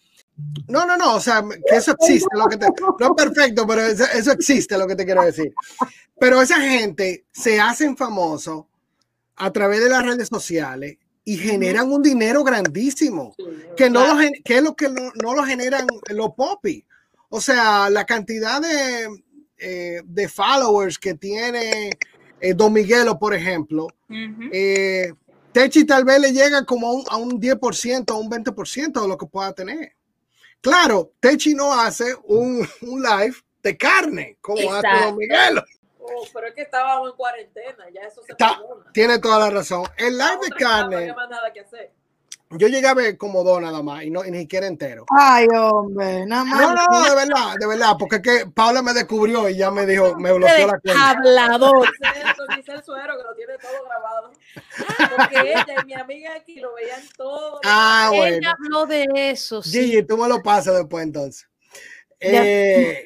no, 0.67 0.85
no, 0.85 0.97
no, 0.97 1.15
o 1.15 1.21
sea, 1.21 1.45
que 1.69 1.77
eso 1.77 1.93
existe, 1.93 2.37
lo 2.37 2.47
que 2.49 2.57
te, 2.57 2.67
no 2.99 3.07
es 3.07 3.13
perfecto, 3.25 3.65
pero 3.67 3.83
eso, 3.83 4.05
eso 4.13 4.33
existe, 4.33 4.77
lo 4.77 4.89
que 4.89 4.97
te 4.97 5.05
quiero 5.05 5.23
decir. 5.23 5.53
Pero 6.19 6.43
esa 6.43 6.61
gente 6.61 7.27
se 7.31 7.61
hacen 7.61 7.97
famosos 7.97 8.65
a 9.37 9.53
través 9.53 9.81
de 9.83 9.91
las 9.91 10.05
redes 10.05 10.29
sociales 10.29 10.97
y 11.25 11.37
generan 11.37 11.91
un 11.91 12.03
dinero 12.03 12.43
grandísimo 12.43 13.35
que 13.77 13.89
no 13.89 14.07
lo 14.07 14.21
que 14.45 14.57
es 14.57 14.63
lo 14.63 14.75
que 14.75 14.89
no, 14.89 15.13
no 15.23 15.35
lo 15.35 15.45
generan 15.45 15.87
los 16.11 16.31
popis. 16.35 16.85
O 17.29 17.41
sea, 17.41 17.89
la 17.89 18.05
cantidad 18.05 18.61
de, 18.61 19.09
eh, 19.59 20.03
de 20.05 20.29
followers 20.29 20.99
que 20.99 21.15
tiene 21.15 21.91
eh, 22.41 22.55
Don 22.55 22.73
Miguelo, 22.73 23.19
por 23.19 23.35
ejemplo, 23.35 23.87
eh, 24.53 25.13
Techi 25.53 25.85
tal 25.85 26.05
vez 26.05 26.21
le 26.21 26.33
llega 26.33 26.65
como 26.65 26.89
a 26.89 26.93
un, 26.93 27.05
a 27.09 27.17
un 27.17 27.41
10%, 27.41 28.11
a 28.11 28.15
un 28.15 28.29
20% 28.29 29.01
de 29.01 29.09
lo 29.09 29.17
que 29.17 29.27
pueda 29.27 29.53
tener. 29.53 29.95
Claro, 30.61 31.13
Techi 31.21 31.55
no 31.55 31.73
hace 31.73 32.15
un, 32.25 32.67
un 32.83 33.03
live 33.03 33.37
de 33.63 33.77
carne 33.77 34.39
como 34.41 34.73
hace. 34.73 34.89
Don 35.05 35.17
Miguelo. 35.17 35.65
Oh, 36.05 36.25
pero 36.33 36.49
es 36.49 36.55
que 36.55 36.63
estábamos 36.63 37.11
en 37.11 37.17
cuarentena, 37.17 37.85
ya 37.95 38.03
eso 38.03 38.23
se 38.23 38.33
Está-. 38.33 38.61
Tiene 38.93 39.19
toda 39.19 39.39
la 39.39 39.51
razón. 39.51 39.85
El 39.97 40.19
live 40.19 40.39
de 40.43 40.49
No 40.51 40.57
carne, 40.57 40.97
hay 40.97 41.15
más 41.15 41.29
nada 41.31 41.53
que 41.53 41.61
hacer. 41.61 41.93
yo 42.51 42.69
llegué 42.69 42.87
a 42.87 42.95
ver 42.95 43.17
como 43.17 43.43
dos 43.45 43.61
nada 43.63 43.83
más 43.83 44.03
y, 44.03 44.11
no, 44.11 44.25
y 44.25 44.31
ni 44.31 44.41
siquiera 44.41 44.67
entero. 44.67 45.07
Ay, 45.17 45.47
hombre, 45.57 46.27
nada 46.27 46.45
más. 46.45 46.61
No, 46.61 46.75
no, 46.75 46.87
no, 46.91 47.05
de 47.09 47.15
verdad, 47.15 47.55
de 47.59 47.67
verdad, 47.67 47.93
porque 47.99 48.17
es 48.17 48.23
que 48.23 48.47
Paula 48.51 48.83
me 48.83 48.93
descubrió 48.93 49.49
y 49.49 49.57
ya 49.57 49.71
me 49.71 49.87
dijo, 49.87 50.17
me 50.17 50.33
bloqueó 50.33 50.67
la 50.67 50.79
cuenta. 50.81 51.11
Hablador. 51.11 51.89
Dice 52.57 52.73
el 52.73 52.83
suero 52.85 53.17
que 53.17 53.23
lo 53.23 53.35
tiene 53.35 53.57
todo 53.59 53.85
grabado. 53.85 54.33
Porque 55.17 55.53
ella 55.53 55.67
y 55.83 55.87
mi 55.87 55.95
amiga 55.95 56.35
aquí 56.35 56.61
lo 56.61 56.75
veían 56.75 57.01
todo. 57.17 57.61
Ah, 57.65 58.09
bueno. 58.13 58.37
Ella 58.37 58.53
habló 58.53 58.87
de 58.87 59.07
eso. 59.31 59.63
sí. 59.63 59.81
Gigi, 59.85 60.03
tú 60.03 60.19
me 60.19 60.29
lo 60.29 60.43
pasas 60.43 60.75
después 60.77 61.05
entonces. 61.05 61.49
Eh, 62.25 63.05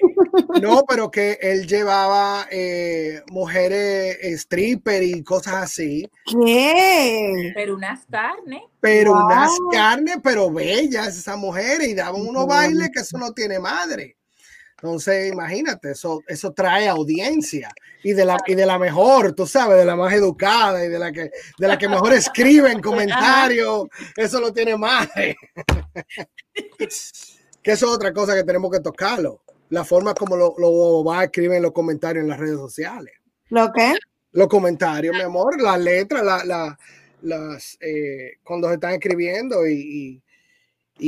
no, 0.61 0.85
pero 0.87 1.11
que 1.11 1.39
él 1.41 1.67
llevaba 1.67 2.47
eh, 2.51 3.23
mujeres 3.31 4.19
stripper 4.23 5.03
y 5.03 5.23
cosas 5.23 5.55
así. 5.55 6.09
¿Qué? 6.27 7.53
Pero 7.55 7.77
unas 7.77 8.05
carnes. 8.07 8.63
Pero 8.81 9.13
Wow. 9.13 9.27
unas 9.27 9.51
carnes, 9.73 10.17
pero 10.23 10.51
bellas 10.51 11.17
esas 11.17 11.39
mujeres 11.39 11.89
y 11.89 11.95
daban 11.95 12.21
unos 12.21 12.47
bailes 12.47 12.91
que 12.93 13.01
eso 13.01 13.17
no 13.19 13.33
tiene 13.33 13.59
madre. 13.59 14.17
Entonces, 14.83 15.33
imagínate, 15.33 15.93
eso, 15.93 16.23
eso 16.29 16.53
trae 16.53 16.87
audiencia 16.87 17.71
y 18.03 18.13
de 18.13 18.27
la 18.27 18.37
y 18.47 18.55
de 18.55 18.67
la 18.67 18.79
mejor, 18.79 19.33
tú 19.33 19.47
sabes, 19.47 19.79
de 19.79 19.87
la 19.87 19.97
más 19.97 20.13
educada 20.13 20.85
y 20.85 20.89
de 20.89 20.99
la 20.99 21.11
que 21.13 21.31
de 21.59 21.69
la 21.69 21.79
que 21.79 21.89
mejor 21.89 22.13
escribe 22.13 22.71
en 22.71 22.83
comentarios, 22.83 23.87
eso 24.17 24.39
lo 24.39 24.53
tiene 24.53 24.77
madre. 24.77 25.35
que 27.67 27.73
eso 27.73 27.87
es 27.87 27.93
otra 27.93 28.13
cosa 28.13 28.33
que 28.37 28.45
tenemos 28.45 28.71
que 28.71 28.79
tocarlo. 28.79 29.43
La 29.71 29.85
forma 29.85 30.15
como 30.15 30.37
lo, 30.37 30.55
lo 30.57 31.03
va 31.03 31.19
a 31.21 31.25
escribir 31.25 31.57
en 31.57 31.63
los 31.65 31.73
comentarios 31.73 32.23
en 32.23 32.29
las 32.31 32.39
redes 32.39 32.57
sociales. 32.59 33.13
¿Lo 33.49 33.73
qué? 33.73 33.95
Los 34.31 34.47
comentarios, 34.47 35.17
mi 35.17 35.23
amor, 35.23 35.61
las 35.61 35.81
letras, 35.81 36.23
la, 36.25 36.45
la- 36.45 36.79
las, 37.23 37.77
eh, 37.81 38.35
cuando 38.45 38.69
se 38.69 38.75
están 38.75 38.93
escribiendo 38.93 39.67
y, 39.67 39.73
y- 39.75 40.23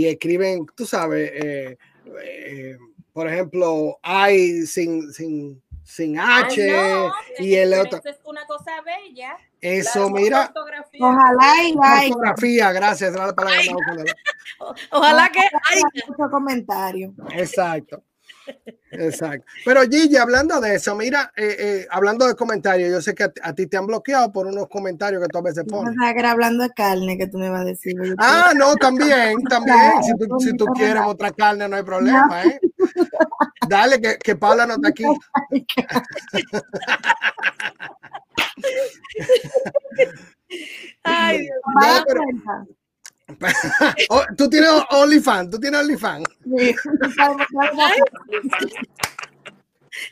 y 0.00 0.06
escriben, 0.06 0.66
tú 0.74 0.84
sabes, 0.84 1.30
eh, 1.32 1.78
eh, 2.24 2.76
por 3.12 3.28
ejemplo, 3.28 3.96
hay 4.02 4.66
sin, 4.66 5.12
sin, 5.12 5.62
sin 5.88 6.18
H 6.20 6.60
Ay, 6.60 6.70
no, 6.70 7.12
y 7.38 7.54
el 7.54 7.72
otro. 7.72 7.98
eso 7.98 8.10
es 8.10 8.20
una 8.24 8.44
cosa 8.46 8.82
bella. 8.82 9.38
Eso, 9.58 10.04
La 10.04 10.10
mira. 10.10 10.52
Ojalá 11.00 11.62
y 11.64 11.74
haya 11.82 12.08
ortografía, 12.14 12.72
gracias, 12.72 13.14
era 13.14 13.28
la 13.28 13.34
palabra. 13.34 13.62
Ojalá 14.90 15.30
que 15.30 15.40
haya. 15.40 15.82
mucho 16.06 16.30
comentario. 16.30 17.14
Exacto. 17.32 18.02
Exacto. 18.90 19.44
Pero 19.64 19.82
Gigi, 19.82 20.16
hablando 20.16 20.60
de 20.60 20.74
eso, 20.76 20.94
mira, 20.96 21.30
eh, 21.36 21.56
eh, 21.58 21.86
hablando 21.90 22.26
de 22.26 22.34
comentarios, 22.34 22.90
yo 22.90 23.00
sé 23.02 23.14
que 23.14 23.24
a, 23.24 23.28
ti- 23.28 23.40
a 23.44 23.54
ti 23.54 23.66
te 23.66 23.76
han 23.76 23.86
bloqueado 23.86 24.32
por 24.32 24.46
unos 24.46 24.68
comentarios 24.68 25.22
que 25.22 25.28
tú 25.28 25.38
a 25.38 25.42
veces 25.42 25.64
pones. 25.64 25.94
que 25.96 26.18
era 26.18 26.30
hablando 26.30 26.62
de 26.64 26.70
carne 26.70 27.18
que 27.18 27.26
tú 27.26 27.38
me 27.38 27.46
ibas 27.46 27.60
a 27.60 27.64
decir. 27.64 27.94
Ah, 28.18 28.52
no, 28.56 28.74
también, 28.80 29.42
también. 29.44 29.92
Si 30.02 30.12
tú, 30.16 30.40
si 30.40 30.56
quieres 30.74 31.02
no. 31.02 31.08
otra 31.08 31.30
carne, 31.30 31.68
no 31.68 31.76
hay 31.76 31.82
problema, 31.82 32.42
¿eh? 32.44 32.60
Dale, 33.68 34.00
que, 34.00 34.16
que 34.18 34.36
Paula 34.36 34.66
no 34.66 34.74
está 34.74 34.88
aquí. 34.88 35.04
Ay, 41.02 41.40
Dios 41.40 41.56
¿Te 42.06 42.77
tú 44.36 44.48
tienes 44.48 44.70
OnlyFans, 44.90 45.50
tú 45.50 45.60
tienes 45.60 45.80
OnlyFans. 45.80 46.24
Sí. 46.56 46.74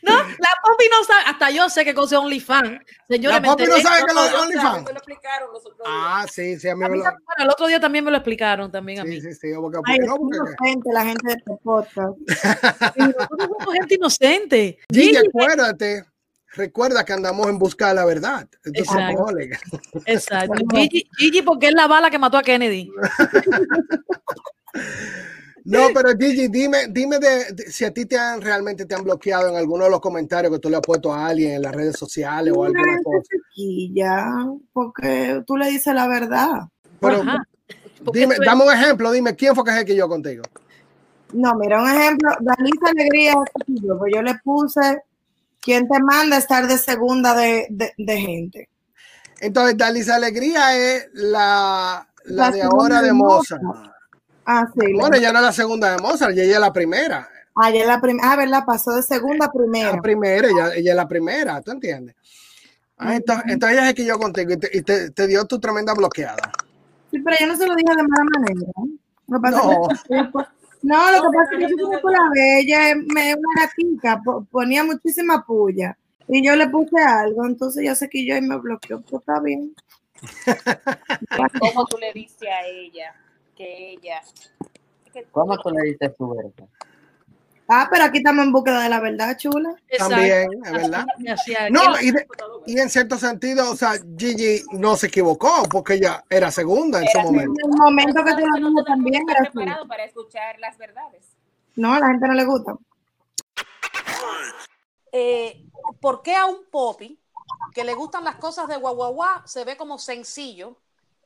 No, 0.03 0.17
la 0.17 0.49
Poppy 0.65 0.85
no 0.91 1.05
sabe, 1.05 1.23
hasta 1.27 1.51
yo 1.51 1.69
sé 1.69 1.85
que 1.85 1.95
cosa 1.95 2.17
es 2.17 2.23
OnlyFans. 2.23 2.81
Señores, 3.09 3.41
La 3.41 3.49
Poppy 3.49 3.67
no 3.67 3.77
sabe 3.79 4.03
que 4.07 4.15
lo 4.15 4.31
no, 4.31 4.43
OnlyFans. 4.43 4.85
Me 4.85 4.91
lo 4.91 4.97
explicaron 4.97 5.53
los 5.53 5.61
otros 5.67 5.79
días. 5.79 5.89
Ah, 5.89 6.27
sí, 6.31 6.59
sí, 6.59 6.69
a 6.69 6.75
mí 6.77 6.85
a 6.85 6.89
me 6.89 6.97
lo. 6.97 7.03
bueno, 7.03 7.17
el 7.39 7.51
otro 7.51 7.67
día 7.67 7.81
también 7.81 8.05
me 8.05 8.11
lo 8.11 8.17
explicaron 8.17 8.71
también 8.73 9.01
a 9.01 9.05
mí. 9.05 9.21
Sí, 9.21 9.33
sí, 9.33 9.35
sí. 9.35 9.49
Porque, 9.55 9.79
Ay, 9.85 9.99
no, 9.99 10.15
es 10.15 10.19
porque- 10.19 10.37
inocente 10.37 10.93
la 10.93 11.05
gente 11.05 11.27
de 11.29 11.33
este 11.35 11.53
podcast. 11.63 12.17
Nosotros 12.97 13.49
somos 13.59 13.75
gente 13.75 13.95
inocente. 13.95 14.79
Gigi, 14.93 15.17
acuérdate, 15.17 16.05
recuerda 16.57 17.05
que 17.05 17.13
andamos 17.13 17.47
en 17.49 17.59
busca 17.59 17.89
de 17.89 17.95
la 17.95 18.05
verdad. 18.05 18.49
Entonces, 18.65 18.95
Exacto. 18.95 19.27
Exacto. 20.07 20.55
Gigi, 20.75 21.09
Gigi, 21.17 21.43
porque 21.43 21.69
es 21.69 21.75
la 21.75 21.87
bala 21.87 22.11
que 22.11 22.19
mató 22.19 22.39
a 22.39 22.43
Kennedy. 22.43 22.91
No, 25.69 25.89
pero 25.93 26.11
Gigi, 26.17 26.47
dime, 26.47 26.87
dime 26.91 27.19
de, 27.19 27.53
de- 27.53 27.73
si 27.73 27.85
a 27.85 27.93
ti 27.93 28.07
te 28.07 28.17
han 28.17 28.41
realmente 28.41 28.87
te 28.87 28.95
han 28.95 29.03
bloqueado 29.03 29.49
en 29.49 29.57
alguno 29.57 29.83
de 29.85 29.91
los 29.91 30.01
comentarios 30.01 30.53
que 30.53 30.61
tú 30.61 30.71
le 30.71 30.77
has 30.77 30.83
puesto 30.83 31.13
a 31.13 31.27
alguien 31.27 31.55
en 31.55 31.63
las 31.63 31.75
redes 31.75 31.97
sociales 31.99 32.55
o 32.57 32.63
alguna 32.63 32.83
Una 32.85 33.03
cosa. 33.03 33.29
chiquilla, 33.53 34.27
porque 34.73 35.43
tú 35.45 35.57
le 35.57 35.69
dices 35.69 35.93
la 35.93 36.07
verdad. 36.07 36.69
Pero 37.01 37.21
Ajá. 37.23 37.39
Dime, 38.13 38.37
dame 38.45 38.65
un 38.65 38.73
ejemplo, 38.73 39.11
dime 39.11 39.35
quién 39.35 39.57
fue 39.57 39.65
que 39.65 39.73
se 39.73 39.85
quilló 39.85 40.09
contigo. 40.09 40.45
No, 41.33 41.53
mira, 41.57 41.83
un 41.83 41.89
ejemplo, 41.91 42.31
Dalisa 42.39 42.87
Alegría, 42.89 43.35
yo, 43.67 43.99
pues 43.99 44.13
yo 44.15 44.23
le 44.23 44.35
puse, 44.45 45.03
¿quién 45.67 45.87
te 45.89 46.01
manda 46.01 46.37
a 46.37 46.39
estar 46.39 46.67
de 46.67 46.79
segunda 46.79 47.35
de, 47.35 47.67
de, 47.69 47.93
de 47.99 48.17
gente? 48.19 48.69
Entonces, 49.41 49.77
Dalisa 49.77 50.15
Alegría 50.15 50.75
es 50.79 51.09
la, 51.13 52.09
la 52.25 52.45
La 52.47 52.51
de 52.51 52.63
ahora 52.63 53.03
de 53.03 53.13
Mozart. 53.13 53.61
Ah, 54.47 54.65
sí. 54.73 54.93
Bueno, 54.95 55.17
ella 55.17 55.33
no 55.33 55.41
es 55.41 55.45
la 55.45 55.53
segunda 55.53 55.91
de 55.95 55.99
Mozart, 56.01 56.33
ella 56.33 56.55
es 56.55 56.61
la 56.61 56.73
primera. 56.73 57.29
Ah, 57.57 57.71
ya 57.71 57.85
la 57.85 58.01
primera, 58.01 58.33
ah, 58.33 58.37
¿verdad? 58.37 58.63
Pasó 58.65 58.93
de 58.93 59.03
segunda 59.03 59.47
a 59.47 59.53
primera. 59.53 59.93
La 59.97 60.01
primera, 60.01 60.49
ella, 60.49 60.75
ella 60.75 60.91
es 60.93 60.97
la 60.97 61.09
primera, 61.09 61.61
¿tú 61.63 61.73
entiendes? 61.73 62.15
Ah, 62.99 63.17
entonces, 63.17 63.45
entonces 63.49 63.77
ella 63.79 63.89
se 63.89 63.95
quilló 63.95 64.19
contigo 64.19 64.53
y, 64.53 64.57
te, 64.57 64.71
y 64.73 64.83
te- 64.83 65.11
te 65.11 65.27
dio 65.27 65.45
tu 65.47 65.59
tremenda 65.59 65.93
bloqueada. 65.93 66.51
Sí, 67.11 67.19
pero 67.19 67.37
yo 67.41 67.47
no 67.49 67.57
se 67.57 67.67
lo 67.67 67.75
dije 67.75 67.93
de 67.95 68.03
mala 68.03 68.25
manera. 68.39 68.73
Lo 69.29 69.39
que 69.39 69.43
pasa 69.43 69.63
No. 69.63 69.89
es 69.91 70.03
que- 70.05 70.49
no, 70.87 71.11
lo 71.13 71.23
que 71.23 71.29
pasa 71.37 71.51
es 71.53 71.59
que 71.59 71.71
yo 71.77 72.01
como 72.01 72.11
la 72.11 72.31
ve, 72.35 72.61
ella 72.61 72.91
es 72.91 72.97
me- 72.97 73.35
una 73.35 73.61
gatica, 73.67 74.21
po- 74.25 74.45
ponía 74.51 74.85
muchísima 74.85 75.45
puya. 75.45 75.97
Y 76.29 76.45
yo 76.45 76.57
le 76.57 76.69
puse 76.69 77.01
algo, 77.01 77.45
entonces 77.47 77.85
ya 77.85 77.95
se 77.95 78.09
quilló 78.09 78.37
y 78.37 78.41
me 78.41 78.57
bloqueó. 78.59 79.01
Pues 79.03 79.21
está 79.21 79.41
bien. 79.41 79.75
¿Cómo 81.61 81.87
tú 81.87 81.99
le 81.99 82.13
dices 82.13 82.49
a 82.49 82.67
ella 82.67 83.15
que 83.57 83.93
ella... 83.93 84.21
que- 85.13 85.25
¿Cómo 85.31 85.57
tú 85.59 85.71
le 85.71 85.83
dices 85.91 86.15
tu 86.17 86.35
verdad? 86.35 86.69
Ah, 87.69 87.89
pero 87.91 88.05
aquí 88.05 88.19
estamos 88.19 88.45
en 88.45 88.53
búsqueda 88.53 88.81
de 88.83 88.89
la 88.89 89.01
verdad, 89.01 89.37
chula. 89.37 89.71
Exacto. 89.89 90.15
También, 90.15 90.49
es 90.65 90.73
verdad. 90.73 91.05
No, 91.71 92.01
y, 92.01 92.13
de- 92.13 92.27
y 92.67 92.79
en 92.79 92.89
cierto 92.91 93.19
sentido, 93.19 93.71
o 93.71 93.77
sea, 93.77 93.95
Gigi 94.17 94.63
no 94.73 94.97
se 94.97 95.09
equivocó 95.09 95.65
porque 95.71 95.95
ella 95.95 96.25
era 96.31 96.51
segunda 96.53 97.01
en 97.01 97.09
su 97.09 97.19
Era 97.19 97.25
momento. 97.27 97.53
En 97.65 97.73
el 97.73 97.79
momento 97.79 98.25
que 98.25 98.31
Nosotros 98.33 98.73
lo 98.73 98.85
también 98.85 99.29
era 99.29 99.41
así. 99.43 99.51
preparados 99.53 99.89
para 99.89 100.05
escuchar 100.05 100.59
las 100.61 100.79
verdades. 100.79 101.25
No, 101.75 101.93
a 101.93 101.99
la 102.01 102.07
gente 102.09 102.27
no 102.29 102.35
le 102.35 102.45
gusta. 102.45 102.75
eh, 105.13 105.65
¿por 106.01 106.23
qué 106.23 106.35
a 106.35 106.47
un 106.47 106.65
popi 106.71 107.19
que 107.75 107.85
le 107.85 107.95
gustan 107.95 108.25
las 108.25 108.37
cosas 108.37 108.69
de 108.69 108.77
guaguaguá 108.77 109.43
se 109.47 109.65
ve 109.65 109.77
como 109.77 109.99
sencillo 109.99 110.77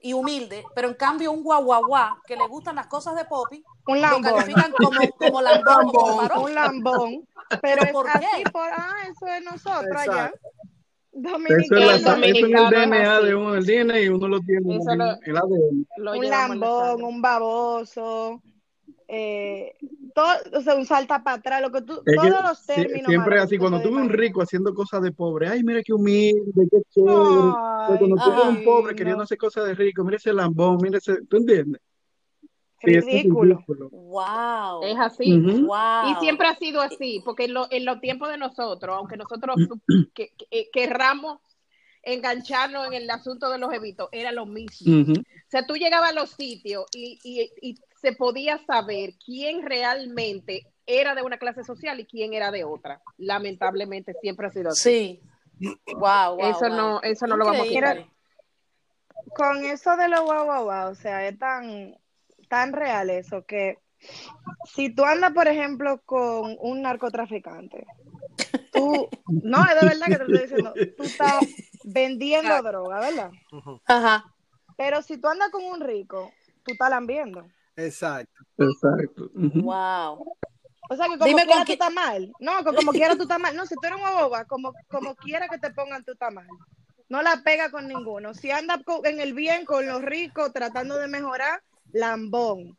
y 0.03 0.13
humilde, 0.13 0.65
pero 0.75 0.89
en 0.89 0.95
cambio 0.95 1.31
un 1.33 1.43
guaguaguá 1.43 2.19
que 2.27 2.37
le 2.37 2.47
gustan 2.49 2.77
las 2.77 2.87
cosas 2.87 3.15
de 3.17 3.25
popi 3.27 3.63
Un 3.87 3.97
lo 3.97 4.03
lambón. 4.03 4.23
califican 4.23 4.73
como, 4.73 5.01
como 5.19 5.43
lambón 5.43 5.87
o 5.89 5.93
como 5.93 6.17
varón? 6.17 6.45
Un 6.45 6.55
lambón. 6.55 7.29
Pero 7.61 7.83
es 7.83 7.93
¿Por 7.93 8.09
así 8.09 8.27
qué? 8.45 8.51
por, 8.51 8.69
ah, 8.73 8.95
eso 9.11 9.27
es 9.27 9.45
nosotros 9.45 9.97
allá. 9.97 10.27
Exacto. 10.27 10.49
Eso 11.13 11.77
es, 11.77 12.03
la, 12.03 12.13
Dominicano. 12.13 12.69
eso 12.69 12.77
es 12.77 12.83
el 12.85 12.91
DNA 12.91 13.17
así. 13.17 13.27
de 13.27 13.35
uno, 13.35 13.55
el 13.57 13.67
DNA 13.67 14.01
y 14.01 14.09
uno 14.09 14.29
lo 14.29 14.41
tiene 14.41 14.61
lo- 14.77 14.83
el 15.25 15.37
ADN. 15.37 15.87
Lo 15.97 16.13
un 16.13 16.31
lambón, 16.31 17.03
un 17.03 17.21
baboso, 17.23 18.41
eh, 19.13 19.75
todo, 20.15 20.29
o 20.55 20.61
sea, 20.61 20.77
un 20.77 20.87
salta 20.87 21.23
para 21.25 21.39
atrás, 21.39 21.61
lo 21.61 21.73
que 21.73 21.83
tú, 21.83 21.95
Es 22.07 22.15
que 22.21 22.29
todos 22.29 22.43
los 22.45 22.65
términos. 22.67 23.07
siempre 23.09 23.41
así, 23.41 23.59
cuando 23.59 23.81
tú 23.83 23.89
ves 23.93 24.05
un 24.05 24.09
rico 24.09 24.41
haciendo 24.41 24.73
cosas 24.73 25.03
de 25.03 25.11
pobre, 25.13 25.49
ay, 25.49 25.63
mira 25.65 25.83
qué 25.83 25.93
humilde, 25.93 26.69
qué 26.71 26.79
chévere. 26.91 27.53
Ay, 27.89 27.97
cuando 27.99 28.17
tú 28.23 28.31
ves 28.31 28.47
un 28.49 28.65
pobre 28.65 28.93
sí, 28.93 28.97
queriendo 28.99 29.19
no. 29.19 29.25
hacer 29.25 29.37
cosas 29.39 29.65
de 29.67 29.75
rico, 29.75 30.05
mira 30.05 30.17
ese 30.17 30.33
lambón, 30.33 30.79
mira 30.81 30.99
ese, 30.99 31.25
¿tú 31.29 31.39
entiendes? 31.39 31.81
Sí, 32.83 32.93
eso 32.93 32.99
es 33.01 33.05
Ridículo. 33.07 33.57
ridículo. 33.57 33.89
Wow. 33.91 34.83
Es 34.85 34.99
así. 34.99 35.37
Wow. 35.39 36.11
Y 36.11 36.15
siempre 36.21 36.47
ha 36.47 36.55
sido 36.55 36.81
así, 36.81 37.21
porque 37.25 37.45
en, 37.45 37.55
lo- 37.55 37.67
en 37.71 37.85
los 37.85 38.01
tiempos 38.01 38.31
de 38.31 38.39
nosotros, 38.39 38.97
aunque 38.97 39.17
nosotros 39.17 39.57
que, 40.15 40.31
que- 40.37 40.47
eh, 40.51 40.69
querramos 40.73 41.41
engancharnos 42.03 42.87
en 42.87 42.95
el 42.95 43.11
asunto 43.11 43.51
de 43.51 43.59
los 43.59 43.73
evitos, 43.75 44.09
era 44.13 44.33
lo 44.33 44.47
mismo. 44.47 45.13
O 45.13 45.23
sea, 45.49 45.67
tú 45.67 45.75
llegabas 45.75 46.11
a 46.11 46.15
los 46.15 46.31
sitios 46.31 46.87
y, 46.95 47.19
y- 47.23 47.51
y 47.61 47.75
se 48.01 48.13
podía 48.13 48.59
saber 48.67 49.15
quién 49.25 49.63
realmente 49.63 50.67
era 50.87 51.15
de 51.15 51.23
una 51.23 51.39
clase 51.39 51.65
social 51.65 52.01
y 52.01 52.07
quién 52.07 52.35
era 52.35 52.51
de 52.51 52.65
otra. 52.65 53.03
Lamentablemente 53.19 54.15
siempre 54.21 54.47
ha 54.47 54.51
sido 54.51 54.71
así. 54.71 55.21
Sí. 55.59 55.77
Wow, 55.95 56.37
wow. 56.37 56.41
eso 56.41 56.69
wow. 56.69 56.77
no, 56.77 57.03
eso 57.03 57.27
no 57.27 57.37
lo 57.37 57.45
vamos 57.45 57.67
a 57.67 57.69
quitar. 57.69 58.07
Con 59.37 59.65
eso 59.65 59.97
de 59.97 60.09
los 60.09 60.23
guau 60.23 60.45
guau 60.45 60.65
guau, 60.65 60.91
o 60.91 60.95
sea, 60.95 61.29
es 61.29 61.39
tan, 61.39 61.95
tan 62.49 62.73
real 62.73 63.11
eso 63.11 63.45
que 63.45 63.79
si 64.65 64.95
tú 64.95 65.05
andas, 65.05 65.33
por 65.33 65.47
ejemplo, 65.47 66.01
con 66.07 66.57
un 66.59 66.81
narcotraficante, 66.81 67.87
tú, 68.73 69.11
no, 69.27 69.63
es 69.63 69.81
de 69.81 69.87
verdad 69.87 70.07
que 70.07 70.17
te 70.17 70.19
lo 70.19 70.25
estoy 70.25 70.49
diciendo, 70.49 70.73
tú 70.97 71.03
estás 71.03 71.41
vendiendo 71.85 72.63
droga, 72.63 73.01
¿verdad? 73.01 73.31
Ajá. 73.87 74.25
Pero 74.79 75.03
si 75.03 75.19
tú 75.19 75.29
andas 75.29 75.51
con 75.51 75.63
un 75.63 75.81
rico, 75.81 76.33
tú 76.65 76.73
estás 76.73 76.89
lambiendo. 76.89 77.47
Exacto. 77.85 78.43
Exacto. 78.59 79.31
Ujú. 79.35 79.63
Wow. 79.63 80.35
O 80.93 80.97
sea, 80.97 81.07
que 81.07 81.13
como 81.19 81.25
Dime 81.25 81.43
quiera 81.45 81.59
con 81.59 81.67
tú 81.67 81.73
estás 81.73 81.93
mal. 81.93 82.33
No, 82.41 82.59
que 82.65 82.75
como 82.77 82.93
quiera 82.93 83.15
tú 83.17 83.23
estás 83.23 83.39
mal. 83.39 83.55
No, 83.55 83.65
si 83.67 83.75
tú 83.77 83.87
eres 83.87 83.99
una 84.01 84.23
boba, 84.23 84.45
como, 84.45 84.73
como 84.89 85.15
quiera 85.15 85.49
que 85.49 85.59
te 85.59 85.71
pongan, 85.71 86.05
tú 86.05 86.13
estás 86.13 86.33
mal. 86.33 86.47
No 87.09 87.23
la 87.23 87.43
pega 87.45 87.71
con 87.71 87.87
ninguno. 87.89 88.35
Si 88.35 88.51
anda 88.51 88.81
en 89.05 89.21
el 89.21 89.35
bien 89.35 89.65
con 89.65 89.87
los 89.87 90.03
ricos 90.03 90.53
tratando 90.53 90.97
de 90.97 91.09
mejorar, 91.09 91.63
lambón. 91.93 92.77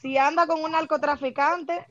Si 0.00 0.16
anda 0.18 0.46
con 0.46 0.62
un 0.62 0.72
narcotraficante, 0.72 1.86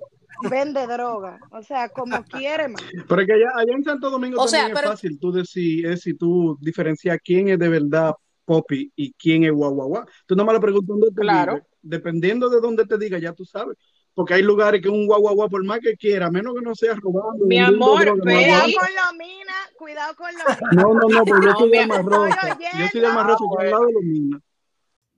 vende 0.49 0.85
droga. 0.87 1.39
O 1.51 1.61
sea, 1.61 1.89
como 1.89 2.23
quiere, 2.23 2.67
man. 2.69 2.81
Pero 3.07 3.21
es 3.21 3.27
que 3.27 3.33
allá, 3.33 3.49
allá 3.55 3.73
en 3.73 3.83
Santo 3.83 4.09
Domingo 4.09 4.41
O 4.41 4.45
también 4.45 4.61
sea, 4.61 4.67
es 4.69 4.73
pero- 4.79 4.91
fácil 4.91 5.19
tú 5.19 5.31
decir, 5.31 5.85
es 5.87 6.01
si 6.01 6.13
tú 6.13 6.57
diferencias 6.61 7.17
quién 7.23 7.49
es 7.49 7.59
de 7.59 7.69
verdad 7.69 8.13
Poppy 8.47 8.89
y 8.95 9.11
quién 9.13 9.43
es 9.43 9.51
guau 9.51 9.73
guau 9.75 9.87
guau. 9.89 10.05
Tú 10.25 10.33
nomás 10.35 10.53
le 10.55 10.61
preguntas 10.61 10.87
dónde 10.87 11.07
te 11.09 11.21
Claro. 11.21 11.53
vive. 11.55 11.65
Dependiendo 11.81 12.49
de 12.49 12.61
dónde 12.61 12.85
te 12.85 12.97
diga, 12.97 13.19
ya 13.19 13.33
tú 13.33 13.43
sabes. 13.43 13.77
Porque 14.13 14.33
hay 14.35 14.41
lugares 14.41 14.81
que 14.81 14.87
un 14.89 15.05
guau 15.05 15.19
guau 15.21 15.35
guau, 15.35 15.49
por 15.49 15.63
más 15.65 15.79
que 15.79 15.95
quiera, 15.97 16.27
a 16.27 16.31
menos 16.31 16.55
que 16.55 16.61
no 16.61 16.73
sea 16.73 16.95
robando. 16.95 17.45
Mi 17.45 17.59
amor, 17.59 18.01
droga, 18.05 18.15
no 18.15 18.23
pero- 18.23 18.37
Cuidado 18.39 18.63
con 18.79 18.95
los 18.95 19.27
minas, 19.27 19.71
cuidado 19.77 20.15
con 20.15 20.27
los 20.33 20.57
No, 20.71 20.93
no, 20.93 21.07
no, 21.09 21.25
porque 21.25 21.45
yo 21.45 21.51
No, 21.51 21.59
soy 21.59 21.69
de. 21.69 21.77
Estoy 21.81 22.79
Yo 22.79 22.87
soy 22.91 23.01
de 23.01 23.07
Almarrosa, 23.07 23.43
yo 23.53 23.59
al 23.59 23.69
lado 23.69 23.85
de 23.85 23.93
los 23.93 24.03
minas. 24.03 24.41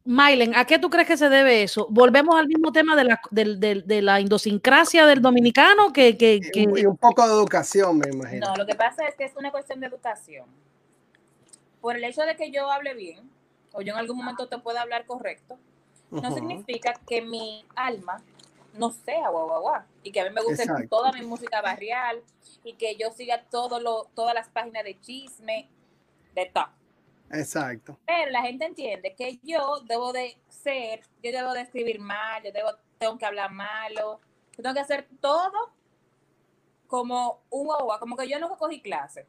Mailen, 0.06 0.56
¿a 0.56 0.66
qué 0.66 0.80
tú 0.80 0.90
crees 0.90 1.08
que 1.08 1.18
se 1.18 1.30
debe 1.30 1.62
eso? 1.62 1.86
Volvemos 1.92 2.36
al 2.40 2.48
mismo 2.48 2.72
tema 2.72 2.96
de 2.96 3.04
la, 3.04 3.22
del- 3.30 3.60
del- 3.60 3.86
de 3.86 4.02
la 4.02 4.20
idiosincrasia 4.20 5.06
del 5.06 5.22
dominicano, 5.22 5.94
que, 5.94 6.18
que, 6.18 6.40
que- 6.52 6.62
Y 6.76 6.86
un 6.86 6.98
poco 6.98 7.28
de 7.28 7.34
educación, 7.34 8.00
me 8.00 8.10
imagino. 8.10 8.48
No, 8.48 8.56
lo 8.56 8.66
que 8.66 8.74
pasa 8.76 9.06
es 9.08 9.14
que 9.16 9.26
es 9.26 9.36
una 9.36 9.52
cuestión 9.52 9.80
de 9.80 9.88
educación. 9.88 10.46
Por 11.82 11.96
el 11.96 12.04
hecho 12.04 12.22
de 12.24 12.36
que 12.36 12.52
yo 12.52 12.70
hable 12.70 12.94
bien, 12.94 13.30
o 13.72 13.82
yo 13.82 13.94
en 13.94 14.00
algún 14.00 14.18
momento 14.18 14.48
te 14.48 14.58
pueda 14.58 14.82
hablar 14.82 15.06
correcto, 15.06 15.58
no 16.12 16.34
significa 16.34 16.94
que 17.08 17.22
mi 17.22 17.66
alma 17.76 18.24
no 18.74 18.92
sea 18.92 19.30
guau 19.30 19.48
guau 19.48 19.62
guau 19.62 19.82
y 20.04 20.12
que 20.12 20.22
a 20.22 20.26
mí 20.26 20.32
me 20.32 20.42
guste 20.42 20.64
Exacto. 20.64 20.88
toda 20.90 21.12
mi 21.12 21.22
música 21.22 21.62
barrial 21.62 22.24
y 22.64 22.74
que 22.74 22.96
yo 22.96 23.12
siga 23.12 23.44
todo 23.44 23.80
lo, 23.80 24.06
todas 24.16 24.34
las 24.34 24.50
páginas 24.50 24.84
de 24.84 25.00
chisme, 25.00 25.70
de 26.34 26.46
todo. 26.48 26.70
Exacto. 27.32 28.00
Pero 28.06 28.32
la 28.32 28.42
gente 28.42 28.66
entiende 28.66 29.14
que 29.16 29.40
yo 29.44 29.82
debo 29.82 30.14
de 30.14 30.38
ser, 30.48 31.02
yo 31.24 31.32
debo 31.32 31.54
de 31.54 31.62
escribir 31.62 32.00
mal, 32.00 32.44
yo 32.44 32.52
debo, 32.52 32.70
tengo 32.98 33.18
que 33.18 33.26
hablar 33.26 33.52
malo, 33.52 34.20
yo 34.58 34.64
tengo 34.64 34.74
que 34.74 34.82
hacer 34.82 35.08
todo 35.22 35.74
como 36.88 37.44
un 37.50 37.66
guau 37.66 37.84
guau, 37.84 38.00
como 38.00 38.18
que 38.18 38.28
yo 38.28 38.40
no 38.40 38.58
cogí 38.58 38.82
clase. 38.82 39.28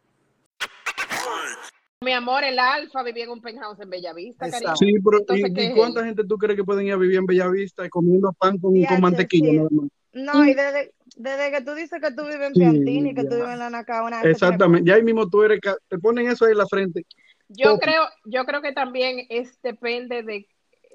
Mi 2.02 2.12
amor, 2.12 2.44
el 2.44 2.58
Alfa 2.58 3.02
vivía 3.02 3.24
en 3.24 3.30
un 3.30 3.42
penthouse 3.42 3.78
en 3.78 3.90
Bellavista, 3.90 4.50
cariño. 4.50 4.74
Sí, 4.74 4.94
pero 5.04 5.18
Entonces, 5.18 5.50
¿y, 5.50 5.52
¿qué 5.52 5.62
y 5.64 5.66
es 5.66 5.74
cuánta 5.74 6.02
gente 6.02 6.24
tú 6.26 6.38
crees 6.38 6.56
que 6.56 6.64
pueden 6.64 6.86
ir 6.86 6.94
a 6.94 6.96
vivir 6.96 7.18
en 7.18 7.26
Bellavista 7.26 7.86
comiendo 7.90 8.32
pan 8.32 8.56
con, 8.58 8.72
con 8.84 9.00
mantequilla? 9.02 9.50
sí. 9.50 9.56
nada 9.58 9.68
más? 9.70 9.90
No, 10.14 10.44
y 10.46 10.54
desde, 10.54 10.94
desde 11.16 11.50
que 11.50 11.60
tú 11.60 11.74
dices 11.74 12.00
que 12.00 12.10
tú 12.12 12.22
vives 12.22 12.40
en 12.40 12.54
Sí, 12.54 12.60
Piantini 12.60 13.10
y 13.10 13.14
que 13.14 13.24
tú 13.24 13.34
vives 13.34 13.50
en 13.50 13.58
la 13.58 13.68
Nacaona. 13.68 14.22
Exactamente. 14.22 14.88
Ya 14.88 14.94
ahí 14.96 15.02
mismo 15.02 15.28
tú 15.28 15.42
eres, 15.42 15.60
te 15.88 15.98
ponen 15.98 16.26
eso 16.30 16.46
ahí 16.46 16.52
en 16.52 16.58
la 16.58 16.66
frente. 16.66 17.04
Yo 17.48 17.78
creo, 17.78 18.04
yo 18.24 18.46
creo 18.46 18.62
que 18.62 18.72
también 18.72 19.26
es 19.28 19.60
depende 19.60 20.22
de, 20.22 20.36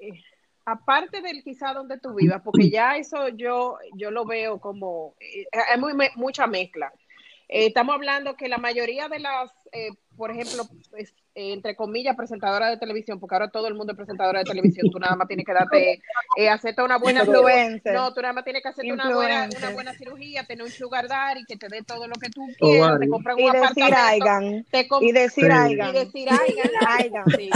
eh, 0.00 0.10
aparte 0.64 1.22
del 1.22 1.44
quizá 1.44 1.72
donde 1.72 2.00
tú 2.00 2.14
vivas, 2.16 2.42
porque 2.44 2.68
ya 2.68 2.96
eso 2.96 3.28
yo, 3.28 3.78
yo 3.94 4.10
lo 4.10 4.24
veo 4.24 4.58
como, 4.58 5.14
eh, 5.20 5.44
hay 5.72 5.78
muy, 5.78 5.94
me- 5.94 6.10
mucha 6.16 6.48
mezcla. 6.48 6.92
Eh, 7.48 7.66
estamos 7.66 7.94
hablando 7.94 8.34
que 8.36 8.48
la 8.48 8.58
mayoría 8.58 9.08
de 9.08 9.20
las, 9.20 9.52
eh, 9.72 9.88
por 10.16 10.30
ejemplo, 10.30 10.64
pues, 10.90 11.10
eh, 11.34 11.52
entre 11.52 11.76
comillas, 11.76 12.16
presentadoras 12.16 12.70
de 12.70 12.78
televisión, 12.78 13.20
porque 13.20 13.34
ahora 13.34 13.50
todo 13.50 13.68
el 13.68 13.74
mundo 13.74 13.92
es 13.92 13.96
presentadora 13.98 14.38
de 14.38 14.46
televisión, 14.46 14.88
tú 14.90 14.98
nada 14.98 15.14
más 15.14 15.28
tienes 15.28 15.44
que 15.44 15.52
darte, 15.52 16.00
eh, 16.38 16.48
hacerte 16.48 16.82
una 16.82 16.96
buena 16.96 17.20
Influencer. 17.20 17.92
No, 17.94 18.14
tú 18.14 18.22
nada 18.22 18.32
más 18.32 18.44
tienes 18.44 18.62
que 18.62 18.68
hacerte 18.70 18.90
una 18.92 19.14
buena, 19.14 19.48
una 19.58 19.70
buena 19.70 19.92
cirugía, 19.92 20.44
tener 20.44 20.64
un 20.64 20.70
sugar 20.70 21.06
daddy 21.08 21.44
que 21.44 21.56
te 21.56 21.68
dé 21.68 21.82
todo 21.82 22.06
lo 22.08 22.14
que 22.14 22.30
tú 22.30 22.42
Oh, 22.62 22.66
quieras, 22.70 22.98
te 22.98 23.08
compran 23.08 23.38
Y 23.38 23.44
un 23.44 23.52
decir 23.52 23.84
apartamento, 23.84 24.68
te 24.70 24.88
Y 25.02 25.12
decir 25.12 25.44
Sí. 25.44 25.50
Aigan. 25.52 25.90
y 25.90 25.98
decir 25.98 26.28
Aigan. 26.30 27.24
Sí. 27.36 27.50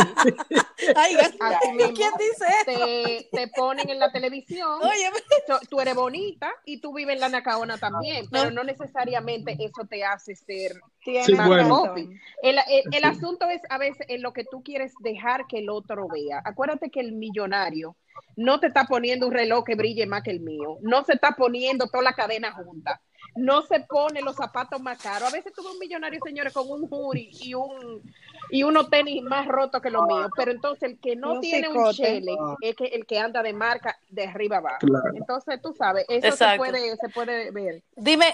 ¿Quién 1.94 2.10
dice 2.18 2.44
eso? 2.66 2.84
Te, 2.86 3.28
te 3.32 3.48
ponen 3.48 3.88
en 3.88 3.98
la 3.98 4.10
televisión, 4.12 4.80
Oye, 4.82 5.10
so- 5.46 5.60
tú 5.68 5.80
eres 5.80 5.94
bonita 5.94 6.50
y 6.64 6.80
tú 6.80 6.92
vives 6.94 7.14
en 7.14 7.20
la 7.20 7.28
Nacaona 7.28 7.78
también, 7.78 8.26
pero 8.30 8.50
no 8.50 8.64
necesariamente 8.64 9.56
eso 9.58 9.84
te 9.88 10.04
hace 10.04 10.34
ser 10.34 10.72
Sí, 11.04 11.34
bueno. 11.46 11.94
el, 12.42 12.58
el- 12.58 12.84
el 12.92 12.92
Sí. 12.92 13.04
asunto 13.04 13.48
es 13.48 13.62
a 13.70 13.78
veces 13.78 14.06
en 14.08 14.22
lo 14.22 14.32
que 14.32 14.44
tú 14.44 14.62
quieres 14.62 14.92
dejar 15.00 15.46
que 15.46 15.58
el 15.58 15.70
otro 15.70 16.08
vea. 16.08 16.42
Acuérdate 16.44 16.90
que 16.90 17.00
el 17.00 17.12
millonario 17.12 17.96
no 18.36 18.60
te 18.60 18.66
está 18.66 18.84
poniendo 18.84 19.26
un 19.26 19.32
reloj 19.32 19.64
que 19.64 19.74
brille 19.76 20.06
más 20.06 20.22
que 20.22 20.30
el 20.30 20.40
mío, 20.40 20.78
no 20.82 21.04
se 21.04 21.14
está 21.14 21.32
poniendo 21.36 21.86
toda 21.88 22.04
la 22.04 22.12
cadena 22.12 22.52
junta, 22.52 23.00
no 23.40 23.62
se 23.62 23.80
pone 23.80 24.20
los 24.22 24.36
zapatos 24.36 24.80
más 24.80 24.98
caros. 25.02 25.28
A 25.28 25.32
veces 25.32 25.52
tuve 25.52 25.70
un 25.70 25.78
millonario, 25.78 26.20
señores, 26.24 26.52
con 26.52 26.70
un 26.70 26.88
jury 26.88 27.30
y 27.40 27.54
un 27.54 28.02
y 28.52 28.62
unos 28.64 28.90
tenis 28.90 29.22
más 29.22 29.46
rotos 29.46 29.80
que 29.80 29.90
los 29.90 30.04
míos, 30.06 30.30
pero 30.36 30.50
entonces 30.50 30.90
el 30.90 30.98
que 30.98 31.14
no 31.14 31.40
tiene 31.40 31.68
un 31.68 31.92
chele 31.92 32.36
es 32.60 32.74
que 32.74 32.86
el 32.86 33.06
que 33.06 33.18
anda 33.18 33.42
de 33.42 33.52
marca 33.52 33.96
de 34.08 34.24
arriba 34.24 34.56
abajo. 34.56 34.78
Claro. 34.80 35.12
Entonces 35.14 35.60
tú 35.62 35.72
sabes, 35.72 36.04
eso 36.08 36.36
se 36.36 36.56
puede 36.56 36.96
se 36.96 37.08
puede 37.10 37.50
ver. 37.50 37.82
Dime, 37.96 38.26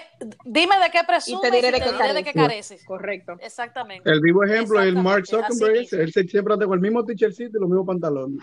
dime 0.45 0.77
de 0.79 0.91
qué 0.91 1.01
presumes 1.07 1.49
Y 1.49 1.51
te 1.51 1.57
diré 1.57 1.71
de 1.71 1.79
y 1.79 1.81
qué 1.81 1.93
diré 1.93 2.15
de 2.15 2.25
qué 2.25 2.33
careces. 2.33 2.85
Correcto. 2.85 3.37
Exactamente. 3.41 4.11
El 4.11 4.21
vivo 4.21 4.45
ejemplo 4.45 4.81
es 4.81 4.87
el 4.87 5.03
Mark 5.03 5.27
Zuckerberg. 5.27 5.87
Él 5.93 6.13
se 6.13 6.25
siempre 6.25 6.55
anda 6.55 6.67
con 6.67 6.75
el 6.75 6.81
mismo 6.81 7.05
t-shirtcito 7.05 7.59
y 7.59 7.61
los 7.61 7.69
mismos 7.69 7.87
pantalones. 7.87 8.43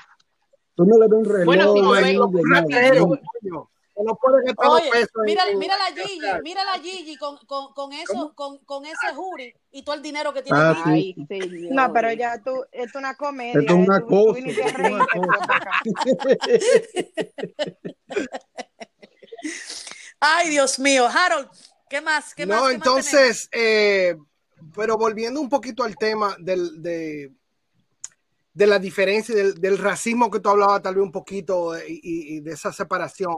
Tú 0.76 0.86
no 0.86 0.98
le 0.98 1.08
das 1.08 1.20
un 1.20 1.26
reloj, 1.26 1.46
Bueno, 1.46 1.74
sí, 1.74 1.80
un 3.00 3.20
yo 3.42 3.70
no 3.96 4.16
puede 4.16 4.44
gastar 4.46 4.66
los 4.68 4.82
Oye, 4.82 4.90
pesos 4.92 5.10
en- 5.18 5.24
mira, 5.26 5.48
en- 5.50 5.60
mira 5.60 5.76
la 5.78 5.86
Gigi, 5.96 6.20
mira 6.44 6.64
la 6.64 6.80
Gigi 6.80 7.18
con, 7.18 7.38
con, 7.46 7.74
con 7.74 7.94
eso, 7.94 8.34
con, 8.36 8.58
con 8.66 8.86
ese 8.86 9.14
jury 9.14 9.54
y 9.72 9.84
todo 9.84 9.96
el 9.96 10.02
dinero 10.02 10.34
que 10.34 10.42
tiene 10.42 10.58
Ah, 10.60 10.84
Gigi. 10.86 11.14
sí. 11.28 11.40
Ay. 11.42 11.70
No, 11.72 11.92
pero 11.94 12.12
ya 12.14 12.42
tú, 12.44 12.64
esto 12.72 12.88
es 12.88 12.96
una 12.96 13.16
comedia. 13.16 13.60
Esto 13.60 13.74
es 13.74 13.80
una 13.88 14.00
tú- 14.00 14.08
tú 14.08 14.26
cosa, 14.26 14.40
esto 14.40 14.62
es 14.62 14.76
una 14.92 15.08
cosa. 15.08 15.72
Ay, 20.20 20.50
Dios 20.50 20.80
mío. 20.80 21.08
Harold, 21.08 21.50
¿qué 21.90 22.02
más? 22.02 22.34
¿Qué 22.34 22.46
más? 22.46 22.58
No, 22.58 22.68
¿Qué 22.68 22.78
más 22.78 22.88
entonces, 22.88 23.50
eh, 23.52 24.16
pero 24.76 24.98
volviendo 24.98 25.42
un 25.42 25.50
poquito 25.50 25.84
al 25.84 25.98
tema 25.98 26.36
del, 26.40 26.82
de, 26.82 27.32
de 28.54 28.68
la 28.68 28.80
diferencia 28.80 29.36
del, 29.36 29.56
del 29.56 29.78
racismo 29.78 30.32
que 30.32 30.40
tú 30.40 30.50
hablabas 30.50 30.82
tal 30.82 30.96
vez 30.96 31.04
un 31.04 31.12
poquito 31.12 31.76
eh, 31.76 31.86
y, 31.88 32.38
y 32.38 32.40
de 32.40 32.54
esa 32.54 32.72
separación. 32.72 33.36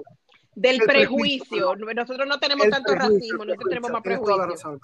Del 0.56 0.80
El 0.82 0.88
prejuicio. 0.88 1.45
prejuicio, 1.76 1.93
Nosotros 1.93 2.28
no 2.28 2.39
tenemos 2.39 2.66
El 2.66 2.72
tanto 2.72 2.95
racismo, 2.95 3.43
nosotros 3.45 3.70
tenemos 3.70 3.91
más 3.91 4.01
prejuicio, 4.01 4.45
razón. 4.45 4.80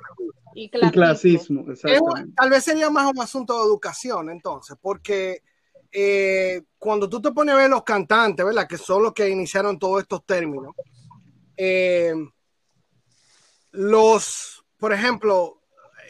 Y 0.54 0.64
Y 0.66 0.70
clasismo. 0.70 0.92
clasismo, 0.92 1.62
Es 1.62 1.68
un- 1.68 1.72
exactamente. 1.92 2.34
tal 2.36 2.50
vez 2.50 2.64
sería 2.64 2.90
más 2.90 3.10
un 3.12 3.20
asunto 3.22 3.58
de 3.58 3.64
educación, 3.66 4.30
entonces, 4.30 4.76
porque 4.82 5.42
eh, 5.94 6.62
cuando 6.78 7.10
tú 7.10 7.22
te 7.22 7.32
pones 7.32 7.54
a 7.54 7.58
ver 7.58 7.70
los 7.70 7.84
cantantes, 7.84 8.46
¿verdad? 8.46 8.68
Que 8.68 8.78
son 8.78 9.04
los 9.04 9.14
que 9.14 9.28
iniciaron 9.30 9.78
todos 9.80 10.02
estos 10.02 10.26
términos. 10.26 10.74
eh, 11.58 12.14
los, 13.72 14.64
por 14.78 14.94
ejemplo, 14.94 15.62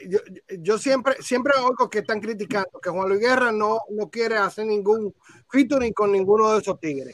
yo, 0.07 0.19
yo 0.59 0.77
siempre, 0.77 1.15
siempre 1.21 1.53
oigo 1.63 1.89
que 1.89 1.99
están 1.99 2.19
criticando 2.19 2.79
que 2.81 2.89
Juan 2.89 3.09
Luis 3.09 3.21
Guerra 3.21 3.51
no, 3.51 3.81
no 3.89 4.09
quiere 4.09 4.37
hacer 4.37 4.65
ningún 4.65 5.13
featuring 5.49 5.93
con 5.93 6.11
ninguno 6.11 6.51
de 6.53 6.59
esos 6.59 6.79
tigres. 6.79 7.13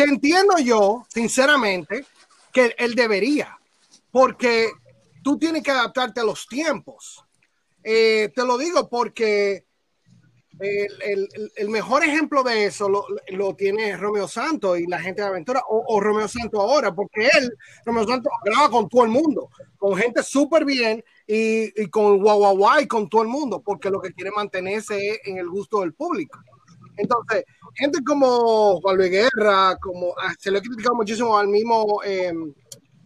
Que 0.00 0.06
entiendo 0.06 0.56
yo, 0.56 1.04
sinceramente, 1.12 2.06
que 2.54 2.74
él 2.78 2.94
debería, 2.94 3.58
porque 4.10 4.70
tú 5.22 5.38
tienes 5.38 5.62
que 5.62 5.72
adaptarte 5.72 6.20
a 6.20 6.24
los 6.24 6.46
tiempos. 6.46 7.22
Eh, 7.84 8.32
te 8.34 8.46
lo 8.46 8.56
digo 8.56 8.88
porque 8.88 9.66
el, 10.58 11.68
mejor 11.68 12.02
ejemplo 12.02 12.42
de 12.42 12.64
eso 12.64 12.88
lo, 12.88 13.54
tiene 13.56 13.94
Romeo 13.98 14.26
Santos 14.26 14.78
y 14.78 14.86
la 14.86 15.00
gente 15.00 15.20
de 15.20 15.28
Aventura, 15.28 15.62
o, 15.68 16.00
Romeo 16.00 16.28
Santos 16.28 16.58
ahora, 16.58 16.94
porque 16.94 17.28
él, 17.36 17.52
Romeo 17.84 18.06
Santos, 18.06 18.32
graba 18.42 18.70
con 18.70 18.88
todo 18.88 19.04
el 19.04 19.10
mundo, 19.10 19.50
con 19.76 19.98
gente 19.98 20.22
súper 20.22 20.64
bien 20.64 21.04
y, 21.26 21.82
y 21.82 21.90
con 21.90 22.22
guau 22.22 22.80
y 22.80 22.86
con 22.86 23.06
todo 23.06 23.20
el 23.20 23.28
mundo, 23.28 23.60
porque 23.60 23.90
lo 23.90 24.00
que 24.00 24.14
quiere 24.14 24.30
mantenerse 24.30 25.10
es 25.10 25.20
en 25.26 25.36
el 25.36 25.48
gusto 25.50 25.80
del 25.80 25.92
público. 25.92 26.38
Entonces, 26.96 27.44
gente 27.74 27.98
como 28.04 28.80
Juan 28.80 28.96
Luis 28.96 29.10
Guerra, 29.10 29.76
como 29.80 30.14
ah, 30.20 30.34
se 30.38 30.50
le 30.50 30.58
ha 30.58 30.62
criticado 30.62 30.94
muchísimo 30.96 31.36
al 31.36 31.48
mismo 31.48 32.00
eh, 32.04 32.32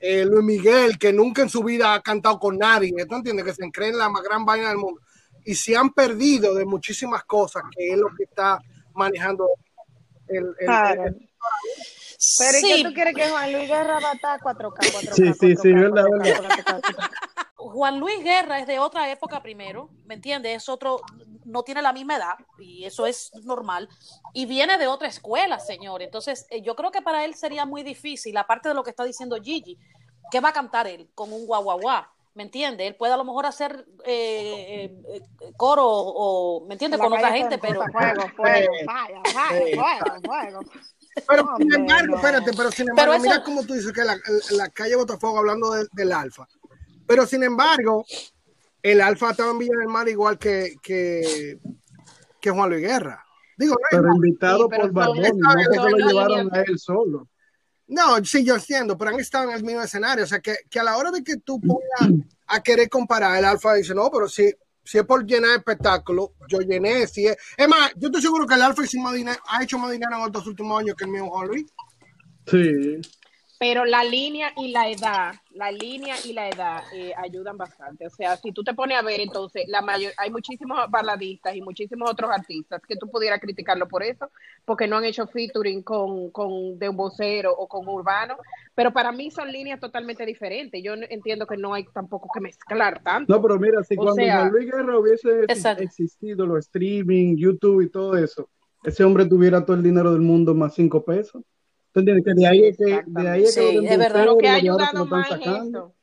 eh, 0.00 0.24
Luis 0.24 0.44
Miguel, 0.44 0.98
que 0.98 1.12
nunca 1.12 1.42
en 1.42 1.48
su 1.48 1.62
vida 1.62 1.94
ha 1.94 2.00
cantado 2.02 2.38
con 2.38 2.58
nadie, 2.58 2.92
¿tú 3.08 3.14
entiendes? 3.16 3.44
Que 3.44 3.54
se 3.54 3.70
cree 3.70 3.88
en 3.90 3.98
la 3.98 4.08
más 4.08 4.22
gran 4.22 4.44
vaina 4.44 4.68
del 4.68 4.78
mundo. 4.78 5.00
Y 5.44 5.54
se 5.54 5.76
han 5.76 5.90
perdido 5.90 6.54
de 6.54 6.64
muchísimas 6.64 7.24
cosas, 7.24 7.62
que 7.76 7.92
es 7.92 7.98
lo 7.98 8.08
que 8.16 8.24
está 8.24 8.58
manejando 8.94 9.46
el... 10.28 10.44
el- 10.58 10.66
Claro. 10.66 11.04
el- 11.04 11.28
Pero 12.38 12.58
¿y 12.58 12.60
Sí. 12.60 12.72
qué 12.82 12.88
tú 12.88 12.94
quieres 12.94 13.14
que 13.14 13.28
Juan 13.28 13.52
Luis 13.52 13.68
Guerra 13.68 14.00
va 14.00 14.10
a 14.12 14.14
estar 14.14 14.40
4K, 14.40 14.76
4K, 14.80 15.12
Sí, 15.12 15.24
sí, 15.38 15.56
sí, 15.56 15.68
4K, 15.68 15.80
verdad, 15.80 16.04
4K, 16.06 16.40
verdad. 16.40 16.80
4K, 17.56 17.62
4K? 17.66 17.72
Juan 17.72 17.98
Luis 18.00 18.22
Guerra 18.22 18.58
es 18.60 18.66
de 18.66 18.78
otra 18.78 19.10
época 19.10 19.42
primero, 19.42 19.88
¿me 20.06 20.14
entiendes? 20.14 20.62
Es 20.62 20.68
otro, 20.68 21.00
no 21.44 21.62
tiene 21.62 21.82
la 21.82 21.92
misma 21.92 22.16
edad 22.16 22.34
y 22.58 22.84
eso 22.84 23.06
es 23.06 23.30
normal. 23.44 23.88
Y 24.32 24.46
viene 24.46 24.76
de 24.78 24.86
otra 24.86 25.08
escuela, 25.08 25.58
señor. 25.60 26.02
Entonces, 26.02 26.46
eh, 26.50 26.62
yo 26.62 26.74
creo 26.74 26.90
que 26.90 27.02
para 27.02 27.24
él 27.24 27.34
sería 27.34 27.64
muy 27.64 27.82
difícil, 27.82 28.36
aparte 28.36 28.68
de 28.68 28.74
lo 28.74 28.82
que 28.82 28.90
está 28.90 29.04
diciendo 29.04 29.36
Gigi, 29.42 29.78
¿qué 30.30 30.40
va 30.40 30.50
a 30.50 30.52
cantar 30.52 30.86
él 30.86 31.08
con 31.14 31.32
un 31.32 31.46
guau 31.46 31.62
guau 31.62 31.80
guau? 31.80 32.02
¿Me 32.34 32.42
entiende? 32.42 32.84
Él 32.88 32.96
puede 32.96 33.12
a 33.12 33.16
lo 33.16 33.24
mejor 33.24 33.46
hacer 33.46 33.86
eh, 34.04 34.92
eh, 35.08 35.22
coro 35.56 35.84
o, 35.86 36.66
¿me 36.66 36.74
entiende? 36.74 36.96
La 36.96 37.04
Con 37.04 37.12
otra 37.12 37.30
gente, 37.30 37.58
pero... 37.58 37.80
Fuego, 37.92 38.22
fuego, 38.34 38.72
falla, 38.84 39.20
falla, 39.32 39.60
fuego, 39.76 40.20
fuego. 40.24 40.60
Pero 41.28 41.46
sin 41.58 41.72
embargo, 41.74 42.16
espérate, 42.16 42.50
pero 42.56 42.72
sin 42.72 42.88
embargo, 42.88 43.14
eso- 43.14 43.22
mira 43.22 43.44
cómo 43.44 43.64
tú 43.64 43.74
dices 43.74 43.92
que 43.92 44.02
la, 44.02 44.16
la 44.50 44.68
calle 44.70 44.96
Botafogo 44.96 45.38
hablando 45.38 45.70
de- 45.70 45.86
del 45.92 46.10
Alfa. 46.12 46.48
Pero 47.06 47.26
sin 47.26 47.42
embargo, 47.42 48.04
el 48.82 49.00
Alfa 49.00 49.30
estaba 49.30 49.50
en 49.50 49.58
Villa 49.58 49.76
del 49.78 49.88
Mar 49.88 50.08
igual 50.08 50.38
que, 50.38 50.74
que, 50.82 51.58
que 52.40 52.50
Juan 52.50 52.70
Luis 52.70 52.82
Guerra. 52.82 53.24
Digo, 53.56 53.74
no, 53.74 53.86
Pero 53.90 54.14
invitado 54.14 54.58
Sí, 54.64 54.66
pero 54.70 54.82
por 54.84 54.92
Barboni, 54.92 55.30
no 55.40 55.88
lo 55.90 56.08
llevaron 56.08 56.54
a 56.54 56.62
él 56.62 56.78
solo. 56.78 57.28
No, 57.86 58.24
sí, 58.24 58.42
yo 58.44 58.54
entiendo, 58.56 58.96
pero 58.96 59.10
han 59.10 59.20
estado 59.20 59.50
en 59.50 59.56
el 59.56 59.62
mismo 59.62 59.82
escenario. 59.82 60.24
O 60.24 60.26
sea, 60.26 60.40
que, 60.40 60.56
que 60.70 60.80
a 60.80 60.84
la 60.84 60.96
hora 60.96 61.10
de 61.10 61.22
que 61.22 61.36
tú 61.36 61.60
pongas 61.60 62.24
a 62.46 62.62
querer 62.62 62.88
comparar, 62.88 63.38
el 63.38 63.44
Alfa 63.44 63.74
dice, 63.74 63.94
no, 63.94 64.10
pero 64.10 64.26
si, 64.26 64.50
si 64.82 64.98
es 64.98 65.04
por 65.04 65.24
llenar 65.24 65.58
espectáculo, 65.58 66.32
yo 66.48 66.60
llené. 66.60 67.06
Si 67.06 67.26
es... 67.26 67.36
es 67.56 67.68
más, 67.68 67.92
yo 67.96 68.08
estoy 68.08 68.22
seguro 68.22 68.46
que 68.46 68.54
el 68.54 68.62
Alfa 68.62 68.84
hizo 68.84 68.98
más 69.00 69.12
dinero- 69.14 69.40
ha 69.48 69.62
hecho 69.62 69.78
más 69.78 69.92
dinero 69.92 70.16
en 70.16 70.22
los 70.22 70.32
dos 70.32 70.46
últimos 70.46 70.80
años 70.80 70.96
que 70.96 71.04
el 71.04 71.10
mío 71.10 71.26
Juan 71.28 71.46
Luis. 71.48 71.66
Sí. 72.46 73.00
Pero 73.58 73.84
la 73.84 74.02
línea 74.02 74.52
y 74.56 74.72
la 74.72 74.90
edad, 74.90 75.32
la 75.52 75.70
línea 75.70 76.16
y 76.24 76.32
la 76.32 76.48
edad 76.48 76.82
eh, 76.92 77.12
ayudan 77.16 77.56
bastante. 77.56 78.06
O 78.06 78.10
sea, 78.10 78.36
si 78.36 78.50
tú 78.52 78.64
te 78.64 78.74
pones 78.74 78.98
a 78.98 79.02
ver, 79.02 79.20
entonces, 79.20 79.64
la 79.68 79.80
mayor, 79.80 80.12
hay 80.16 80.30
muchísimos 80.30 80.78
baladistas 80.90 81.54
y 81.54 81.62
muchísimos 81.62 82.10
otros 82.10 82.30
artistas 82.32 82.82
que 82.86 82.96
tú 82.96 83.08
pudieras 83.08 83.40
criticarlo 83.40 83.86
por 83.86 84.02
eso, 84.02 84.28
porque 84.64 84.88
no 84.88 84.96
han 84.96 85.04
hecho 85.04 85.26
featuring 85.28 85.82
con, 85.82 86.30
con 86.30 86.78
de 86.78 86.88
un 86.88 86.96
vocero 86.96 87.54
o 87.56 87.68
con 87.68 87.88
urbano. 87.88 88.36
Pero 88.74 88.92
para 88.92 89.12
mí 89.12 89.30
son 89.30 89.50
líneas 89.52 89.78
totalmente 89.78 90.26
diferentes. 90.26 90.82
Yo 90.82 90.96
no- 90.96 91.06
entiendo 91.08 91.46
que 91.46 91.56
no 91.56 91.72
hay 91.74 91.84
tampoco 91.94 92.28
que 92.34 92.40
mezclar 92.40 93.02
tanto. 93.04 93.32
No, 93.32 93.40
pero 93.40 93.58
mira, 93.60 93.84
si 93.84 93.94
O 93.94 93.98
cuando 93.98 94.14
sea- 94.16 94.48
Luis 94.48 94.66
Guerra 94.70 94.98
hubiese 94.98 95.44
Exacto. 95.44 95.82
existido 95.84 96.44
los 96.44 96.58
streaming, 96.66 97.36
YouTube 97.36 97.82
y 97.82 97.88
todo 97.88 98.16
eso, 98.16 98.50
ese 98.82 99.04
hombre 99.04 99.26
tuviera 99.26 99.64
todo 99.64 99.76
el 99.76 99.82
dinero 99.84 100.12
del 100.12 100.22
mundo 100.22 100.54
más 100.54 100.74
cinco 100.74 101.04
pesos. 101.04 101.42
¿Tú 101.94 102.00
entiendes? 102.00 102.24
Que 102.24 102.34
de 102.34 102.46
ahí 102.48 102.64
es 102.66 102.76
que, 102.76 103.02
de 103.06 103.28
ahí 103.28 103.44
es 103.44 103.54
que 103.54 103.60
Sí, 103.70 103.86
es 103.86 103.98
verdad. 103.98 104.24
Lo 104.24 104.36
que 104.36 104.48
ha 104.48 104.54
ayudado 104.56 105.06
más 105.06 105.30
es 105.30 105.38
eso. 105.68 105.94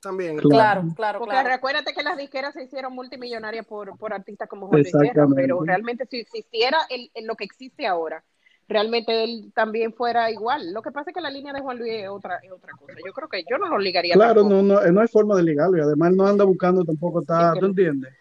También. 0.00 0.36
Claro, 0.38 0.84
claro, 0.96 1.18
Porque 1.20 1.32
claro. 1.34 1.48
recuérdate 1.50 1.92
que 1.92 2.02
las 2.02 2.16
disqueras 2.16 2.54
se 2.54 2.64
hicieron 2.64 2.92
multimillonarias 2.94 3.64
por, 3.66 3.96
por 3.98 4.12
artistas 4.12 4.48
como 4.48 4.66
Juan 4.66 4.80
Luis 4.82 4.92
Guerra, 4.92 5.26
pero 5.36 5.62
realmente 5.62 6.06
si 6.10 6.18
existiera 6.20 6.78
el, 6.90 7.10
el- 7.14 7.26
lo 7.26 7.36
que 7.36 7.44
existe 7.44 7.86
ahora, 7.86 8.24
realmente 8.66 9.22
él 9.22 9.52
también 9.54 9.92
fuera 9.92 10.28
igual. 10.30 10.72
Lo 10.72 10.80
que 10.82 10.90
pasa 10.90 11.10
es 11.10 11.14
que 11.14 11.20
la 11.20 11.30
línea 11.30 11.52
de 11.52 11.60
Juan 11.60 11.78
Luis 11.78 11.92
es 11.92 12.08
otra, 12.08 12.38
es 12.42 12.50
otra 12.50 12.72
cosa. 12.72 12.94
Yo 13.06 13.12
creo 13.12 13.28
que 13.28 13.44
yo 13.48 13.58
no 13.58 13.68
lo 13.68 13.78
ligaría 13.78 14.14
Claro, 14.14 14.40
tampoco. 14.42 14.62
no, 14.62 14.80
no, 14.80 14.92
no 14.92 15.00
hay 15.02 15.08
forma 15.08 15.36
de 15.36 15.42
ligarlo 15.44 15.76
y 15.76 15.82
además 15.82 16.12
no 16.14 16.26
anda 16.26 16.44
buscando 16.44 16.84
tampoco 16.84 17.20
está, 17.20 17.48
Es 17.48 17.52
que 17.54 17.60
¿tú 17.60 17.66
no. 17.66 17.70
entiendes? 17.70 18.12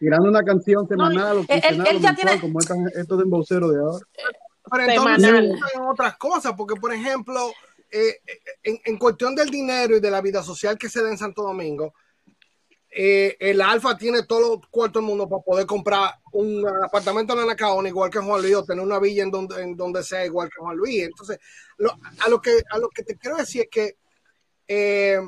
Tirando 0.00 0.28
una 0.30 0.42
canción 0.42 0.88
semanal 0.88 1.36
o 1.36 1.40
él- 1.42 1.46
él 1.68 1.80
o 1.80 1.84
ya 1.84 1.92
mensual, 1.92 2.16
tiene- 2.16 2.40
como 2.40 2.58
estos 2.58 3.18
de 3.18 3.22
emboceros 3.22 3.72
de 3.72 3.78
ahora. 3.78 4.04
Pero 4.70 4.84
entonces 4.94 5.30
en 5.74 5.82
otras 5.82 6.16
cosas, 6.16 6.52
porque 6.56 6.76
por 6.80 6.92
ejemplo, 6.92 7.52
eh, 7.90 8.20
en, 8.62 8.80
en 8.84 8.98
cuestión 8.98 9.34
del 9.34 9.50
dinero 9.50 9.96
y 9.96 10.00
de 10.00 10.10
la 10.10 10.20
vida 10.20 10.42
social 10.42 10.78
que 10.78 10.88
se 10.88 11.02
da 11.02 11.10
en 11.10 11.18
Santo 11.18 11.42
Domingo, 11.42 11.92
eh, 12.92 13.36
el 13.38 13.60
Alfa 13.60 13.96
tiene 13.96 14.24
todo 14.24 14.54
el 14.54 14.60
cuarto 14.68 14.98
del 14.98 15.06
mundo 15.06 15.28
para 15.28 15.42
poder 15.42 15.64
comprar 15.66 16.14
un 16.32 16.66
apartamento 16.84 17.32
en 17.34 17.38
Anacaona 17.40 17.88
igual 17.88 18.10
que 18.10 18.18
Juan 18.18 18.42
Luis 18.42 18.54
o 18.56 18.64
tener 18.64 18.84
una 18.84 18.98
villa 18.98 19.22
en 19.22 19.30
donde, 19.30 19.62
en 19.62 19.76
donde 19.76 20.02
sea 20.02 20.24
igual 20.26 20.48
que 20.48 20.60
Juan 20.60 20.76
Luis. 20.76 21.04
Entonces, 21.04 21.38
lo- 21.76 21.96
a, 22.18 22.28
lo 22.28 22.40
que, 22.40 22.60
a 22.68 22.78
lo 22.78 22.88
que 22.88 23.04
te 23.04 23.16
quiero 23.16 23.36
decir 23.36 23.62
es 23.62 23.68
que 23.70 23.96
eh, 24.66 25.20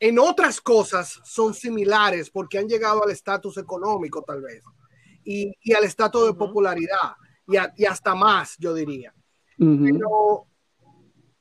en 0.00 0.18
otras 0.18 0.60
cosas 0.60 1.20
son 1.24 1.54
similares 1.54 2.30
porque 2.30 2.58
han 2.58 2.68
llegado 2.68 3.04
al 3.04 3.10
estatus 3.12 3.58
económico 3.58 4.22
tal 4.22 4.42
vez 4.42 4.62
y, 5.24 5.52
y 5.62 5.72
al 5.72 5.84
estatus 5.84 6.26
de 6.26 6.34
popularidad 6.34 7.12
y, 7.46 7.56
a- 7.56 7.72
y 7.76 7.84
hasta 7.84 8.14
más, 8.14 8.56
yo 8.58 8.74
diría. 8.74 9.14
Ujú. 9.58 9.84
Pero 9.84 10.46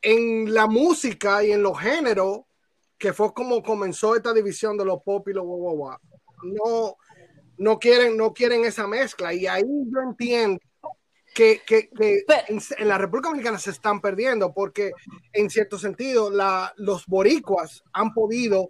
en 0.01 0.53
la 0.53 0.67
música 0.67 1.43
y 1.43 1.51
en 1.51 1.63
los 1.63 1.79
géneros, 1.79 2.41
que 2.97 3.13
fue 3.13 3.33
como 3.33 3.61
comenzó 3.63 4.15
esta 4.15 4.33
división 4.33 4.77
de 4.77 4.85
los 4.85 5.01
pop 5.03 5.27
y 5.29 5.33
los 5.33 5.43
guau, 5.45 5.59
guau, 5.59 5.75
guau, 5.75 5.97
no, 6.43 6.95
no 7.57 7.79
quieren, 7.79 8.17
no 8.17 8.33
quieren 8.33 8.65
esa 8.65 8.87
mezcla. 8.87 9.33
Y 9.33 9.47
ahí 9.47 9.63
yo 9.63 9.99
entiendo 10.01 10.59
que, 11.33 11.61
que- 11.65 11.89
que 11.89 12.23
Pero- 12.27 12.43
en, 12.49 12.59
en 12.77 12.87
la 12.87 12.97
República 12.97 13.29
Dominicana 13.29 13.57
se 13.59 13.71
están 13.71 14.01
perdiendo 14.01 14.53
porque 14.53 14.91
en 15.31 15.49
cierto 15.49 15.79
sentido 15.79 16.29
la, 16.29 16.73
los 16.77 17.05
boricuas 17.07 17.83
han 17.93 18.13
podido 18.13 18.69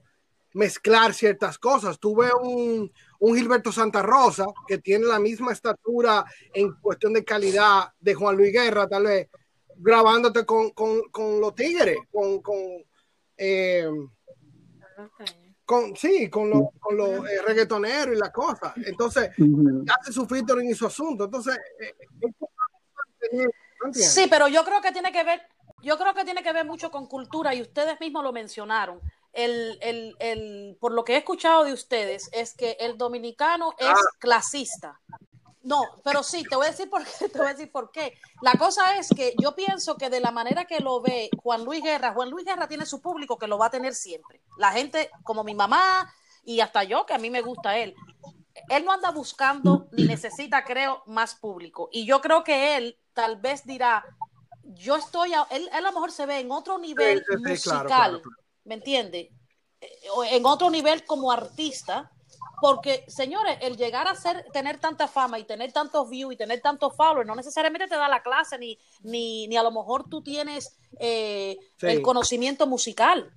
mezclar 0.54 1.14
ciertas 1.14 1.58
cosas. 1.58 2.00
Tuve 2.00 2.30
un, 2.42 2.92
un 3.26 3.38
Gilberto 3.38 3.72
Santa 3.72 4.02
Rosa 4.02 4.46
que 4.68 4.80
tiene 4.80 5.06
la 5.06 5.18
misma 5.18 5.54
estatura 5.54 6.26
en 6.54 6.74
cuestión 6.74 7.14
de 7.14 7.24
calidad 7.24 7.94
de 7.98 8.14
Juan 8.16 8.36
Luis 8.36 8.52
Guerra, 8.52 8.86
tal 8.86 9.04
vez, 9.04 9.30
grabándote 9.78 10.46
con, 10.46 10.72
con, 10.72 11.04
con 11.10 11.40
los 11.40 11.56
tigres, 11.56 12.00
con, 12.12 12.42
con, 12.42 12.58
eh, 13.38 13.90
con 15.64 15.96
sí, 15.96 16.30
con 16.30 16.50
los, 16.50 16.64
con 16.78 16.98
los 16.98 17.26
eh, 17.30 17.42
reggaetoneros 17.48 18.14
y 18.14 18.20
la 18.20 18.30
cosa. 18.30 18.74
Entonces, 18.86 19.30
hace 19.30 20.12
su 20.12 20.26
featuring 20.26 20.70
y 20.70 20.76
su 20.76 20.86
asunto. 20.86 21.24
Entonces, 21.24 21.58
eh, 21.80 21.96
eh. 23.32 23.46
Sí, 23.94 24.28
pero 24.30 24.50
yo 24.50 24.66
creo 24.66 24.82
que 24.82 24.92
tiene 24.92 25.14
que 25.14 25.24
ver, 25.24 25.44
yo 25.82 25.98
creo 25.98 26.14
que 26.14 26.26
tiene 26.26 26.44
que 26.44 26.52
ver 26.52 26.66
mucho 26.66 26.92
con 26.92 27.08
cultura 27.08 27.56
y 27.56 27.62
ustedes 27.62 27.98
mismos 28.02 28.22
lo 28.22 28.34
mencionaron. 28.34 29.00
El, 29.34 29.78
el, 29.82 30.16
el, 30.20 30.78
por 30.80 30.94
lo 30.94 31.04
que 31.04 31.16
he 31.16 31.18
escuchado 31.18 31.64
de 31.64 31.74
ustedes 31.74 32.30
es 32.32 32.54
que 32.54 32.78
el 32.80 32.98
dominicano 32.98 33.74
es 33.78 33.98
clasista. 34.20 35.02
No, 35.64 35.82
pero 36.04 36.24
sí, 36.24 36.44
te 36.44 36.58
voy 36.58 36.68
a 36.68 36.72
decir 36.72 36.90
por 36.90 37.04
qué, 37.06 37.30
te 37.30 37.38
voy 37.38 37.48
a 37.48 37.54
decir 37.54 37.72
por 37.72 37.90
qué. 37.92 38.18
La 38.42 38.54
cosa 38.54 38.98
es 38.98 39.10
que 39.10 39.34
yo 39.42 39.56
pienso 39.56 39.98
que 39.98 40.10
de 40.10 40.20
la 40.20 40.32
manera 40.32 40.66
que 40.66 40.80
lo 40.80 41.02
ve 41.02 41.30
Juan 41.42 41.64
Luis 41.64 41.82
Guerra, 41.82 42.14
Juan 42.14 42.30
Luis 42.30 42.46
Guerra 42.46 42.68
tiene 42.68 42.86
su 42.86 43.02
público 43.02 43.38
que 43.38 43.48
lo 43.48 43.58
va 43.58 43.68
a 43.68 43.72
tener 43.72 43.96
siempre. 43.96 44.42
La 44.58 44.72
gente, 44.72 45.10
como 45.24 45.44
mi 45.44 45.56
mamá 45.56 46.14
y 46.44 46.60
hasta 46.60 46.84
yo, 46.84 47.06
que 47.06 47.14
a 47.14 47.18
mí 47.18 47.30
me 47.30 47.42
gusta 47.42 47.78
él, 47.78 47.96
él 48.70 48.86
no 48.86 48.92
anda 48.92 49.12
buscando 49.12 49.88
ni 49.94 50.04
necesita, 50.04 50.66
creo, 50.66 51.02
más 51.06 51.36
público. 51.36 51.90
Y 51.92 52.06
yo 52.06 52.22
creo 52.22 52.44
que 52.44 52.76
él 52.76 53.00
tal 53.14 53.38
vez 53.38 53.66
dirá, 53.66 54.04
yo 54.64 54.98
estoy, 54.98 55.34
a, 55.34 55.48
él, 55.50 55.70
él 55.72 55.86
a 55.86 55.90
lo 55.90 55.94
mejor 55.94 56.12
se 56.12 56.26
ve 56.26 56.40
en 56.40 56.52
otro 56.52 56.78
nivel 56.78 57.20
Sí, 57.20 57.24
sí, 57.26 57.38
sí, 57.38 57.50
musical, 57.50 57.88
claro, 57.88 58.22
claro, 58.22 58.22
¿me 58.66 58.76
entiende? 58.76 59.32
Eh, 59.82 59.88
o 60.16 60.24
En 60.24 60.45
otro 60.45 60.70
nivel 60.70 61.05
como 61.05 61.32
artista, 61.32 62.11
porque, 62.61 63.03
señores, 63.07 63.57
el 63.61 63.76
llegar 63.78 64.07
a 64.07 64.16
ser, 64.16 64.45
tener 64.53 64.80
tanta 64.80 65.07
fama 65.07 65.38
y 65.39 65.43
tener 65.43 65.74
tantos 65.74 66.09
views 66.09 66.34
y 66.34 66.38
tener 66.38 66.61
tantos 66.61 66.95
followers, 66.95 67.28
no 67.28 67.36
necesariamente 67.36 67.88
te 67.88 67.95
da 67.95 68.07
la 68.07 68.24
clase, 68.24 68.57
ni, 68.57 68.78
ni, 69.01 69.47
ni 69.47 69.57
a 69.57 69.64
lo 69.64 69.72
mejor 69.72 70.07
tú 70.09 70.22
tienes 70.22 70.78
eh, 70.99 71.57
Sí. 71.78 71.88
el 71.88 72.01
conocimiento 72.01 72.66
musical. 72.68 73.34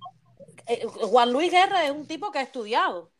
Eh, 0.67 0.85
Juan 0.85 1.31
Luis 1.31 1.51
Guerra 1.51 1.85
es 1.85 1.91
un 1.91 2.07
tipo 2.07 2.31
que 2.31 2.39
ha 2.39 2.43
estudiado. 2.43 3.11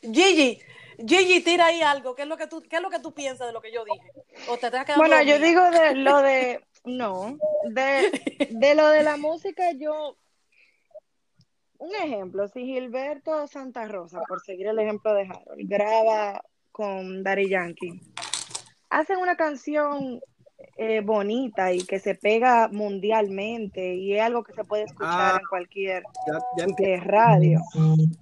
Gigi, 0.00 0.60
Gigi, 1.06 1.40
tira 1.42 1.66
ahí 1.66 1.82
algo. 1.82 2.14
¿Qué 2.14 2.22
es 2.22 2.28
lo 2.28 2.36
que 2.36 2.46
tú, 2.46 2.62
qué 2.62 2.76
es 2.76 2.82
lo 2.82 2.90
que 2.90 3.00
tú 3.00 3.12
piensas 3.12 3.46
de 3.46 3.52
lo 3.52 3.60
que 3.60 3.72
yo 3.72 3.84
dije? 3.84 4.12
¿O 4.48 4.56
te 4.56 4.70
Bueno, 4.96 5.22
yo 5.22 5.38
digo 5.38 5.62
de 5.70 5.94
lo 5.94 6.18
de, 6.18 6.64
no, 6.84 7.38
de, 7.64 8.48
de 8.50 8.74
lo 8.74 8.88
de 8.88 9.02
la 9.02 9.16
música, 9.16 9.72
yo, 9.72 10.16
un 11.84 11.94
ejemplo, 11.94 12.48
si 12.48 12.64
Gilberto 12.64 13.46
Santa 13.46 13.86
Rosa, 13.86 14.20
por 14.28 14.40
seguir 14.42 14.66
el 14.68 14.78
ejemplo 14.78 15.12
de 15.14 15.22
Harold, 15.22 15.68
graba 15.68 16.42
con 16.72 17.22
Daddy 17.22 17.48
Yankee, 17.48 18.00
hacen 18.90 19.18
una 19.18 19.36
canción 19.36 20.20
eh, 20.76 21.00
bonita 21.00 21.72
y 21.72 21.84
que 21.84 21.98
se 22.00 22.14
pega 22.14 22.68
mundialmente 22.68 23.94
y 23.94 24.14
es 24.16 24.22
algo 24.22 24.42
que 24.42 24.54
se 24.54 24.64
puede 24.64 24.84
escuchar 24.84 25.34
Ah. 25.34 25.38
en 25.40 25.46
cualquier 25.48 26.02
Ya, 26.56 26.66
ya 26.66 27.00
radio. 27.04 27.60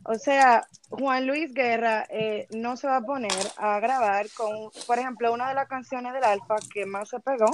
O 0.04 0.14
sea, 0.16 0.66
Juan 0.90 1.26
Luis 1.26 1.52
Guerra 1.54 2.04
eh, 2.10 2.48
no 2.50 2.76
se 2.76 2.88
va 2.88 2.96
a 2.96 3.02
poner 3.02 3.30
a 3.56 3.78
grabar 3.80 4.26
con, 4.36 4.50
por 4.86 4.98
ejemplo, 4.98 5.32
una 5.32 5.48
de 5.48 5.54
las 5.54 5.68
canciones 5.68 6.12
del 6.14 6.24
Alfa 6.24 6.56
que 6.72 6.84
más 6.84 7.08
se 7.10 7.20
pegó, 7.20 7.46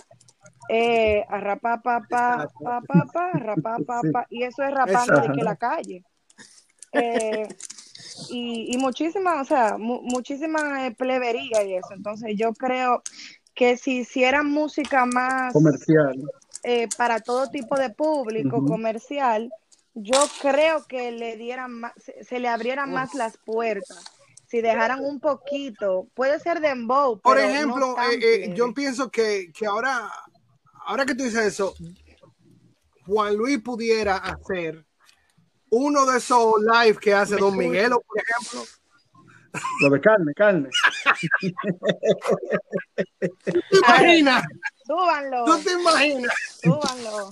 eh, 0.69 1.25
arrapa 1.29 1.81
pa 1.83 2.01
pa 2.09 2.49
pa 2.63 2.81
pa 2.81 3.05
pa, 3.13 3.33
arrapa 3.35 3.79
pa 3.87 4.03
pa, 4.13 4.27
y 4.31 4.43
eso 4.45 4.63
es 4.63 4.71
rapando 4.73 5.21
de 5.21 5.29
que 5.33 5.43
la 5.43 5.57
calle. 5.57 6.05
Eh, 6.93 7.49
y, 8.31 8.75
y 8.75 8.79
muchísima, 8.79 9.41
o 9.41 9.45
sea, 9.45 9.79
mu- 9.79 10.03
muchísima 10.03 10.87
eh, 10.87 10.91
plebería 10.95 11.63
y 11.65 11.75
eso. 11.75 11.95
Entonces 11.95 12.35
yo 12.37 12.53
creo 12.53 13.03
que 13.55 13.77
si 13.77 13.99
hicieran 14.01 14.47
música 14.51 15.07
más 15.07 15.53
Comercial. 15.53 16.15
eh, 16.63 16.89
para 16.97 17.21
todo 17.21 17.49
tipo 17.51 17.77
de 17.77 17.91
público 17.91 18.65
comercial, 18.67 19.51
yo 19.95 20.19
creo 20.41 20.85
que 20.87 21.11
le 21.11 21.37
dieran 21.37 21.73
más, 21.73 21.93
se, 21.97 22.23
se 22.25 22.39
le 22.39 22.49
abrieran 22.49 22.93
más 22.93 23.15
las 23.15 23.37
puertas. 23.39 23.99
Si 24.47 24.61
dejaran 24.63 25.05
un 25.05 25.21
poquito, 25.21 26.07
puede 26.15 26.39
ser 26.41 26.61
dembow, 26.61 27.21
Por 27.21 27.39
ejemplo, 27.39 27.95
no 27.97 28.03
eh, 28.11 28.19
eh, 28.23 28.55
yo 28.55 28.73
pienso 28.73 29.11
que, 29.11 29.51
que 29.53 29.67
ahora, 29.67 30.11
ahora 30.89 31.05
que 31.07 31.15
tú 31.15 31.23
dices 31.25 31.47
eso, 31.47 31.75
Juan 33.07 33.37
Luis 33.37 33.61
pudiera 33.63 34.17
hacer 34.17 34.85
uno 35.71 36.05
de 36.07 36.19
esos 36.19 36.55
live 36.61 36.99
que 36.99 37.15
hace 37.15 37.37
Don 37.37 37.57
Miguelo, 37.57 38.01
por 38.01 38.17
ejemplo. 38.21 38.63
Lo 39.81 39.91
de 39.91 40.01
carne, 40.01 40.33
carne. 40.35 40.69
¿Te 43.19 43.79
imaginas? 43.79 44.43
Súbanlo. 44.87 45.45
¿Tú 45.45 45.59
te 45.63 45.73
imaginas? 45.73 46.33
Súbanlo. 46.63 47.31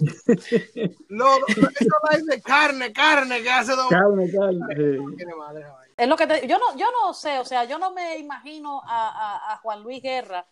Lo, 1.09 1.37
eso 1.47 1.97
live 2.11 2.23
de 2.37 2.43
carne, 2.43 2.93
carne 2.93 3.43
que 3.43 3.51
hace 3.51 3.75
Don 3.77 3.89
Carne, 3.89 4.31
carne. 4.33 4.99
Es 5.97 6.09
lo 6.09 6.17
que 6.17 6.27
te- 6.27 6.47
yo 6.47 6.59
no, 6.59 6.77
yo 6.77 6.87
no 6.91 7.15
sé, 7.15 7.39
o 7.39 7.45
sea, 7.45 7.65
yo 7.65 7.79
no 7.79 7.93
me 7.93 8.19
imagino 8.19 8.83
a, 8.85 9.09
a- 9.09 9.53
a 9.55 9.57
Juan 9.59 9.83
Luis 9.83 10.03
Guerra 10.03 10.47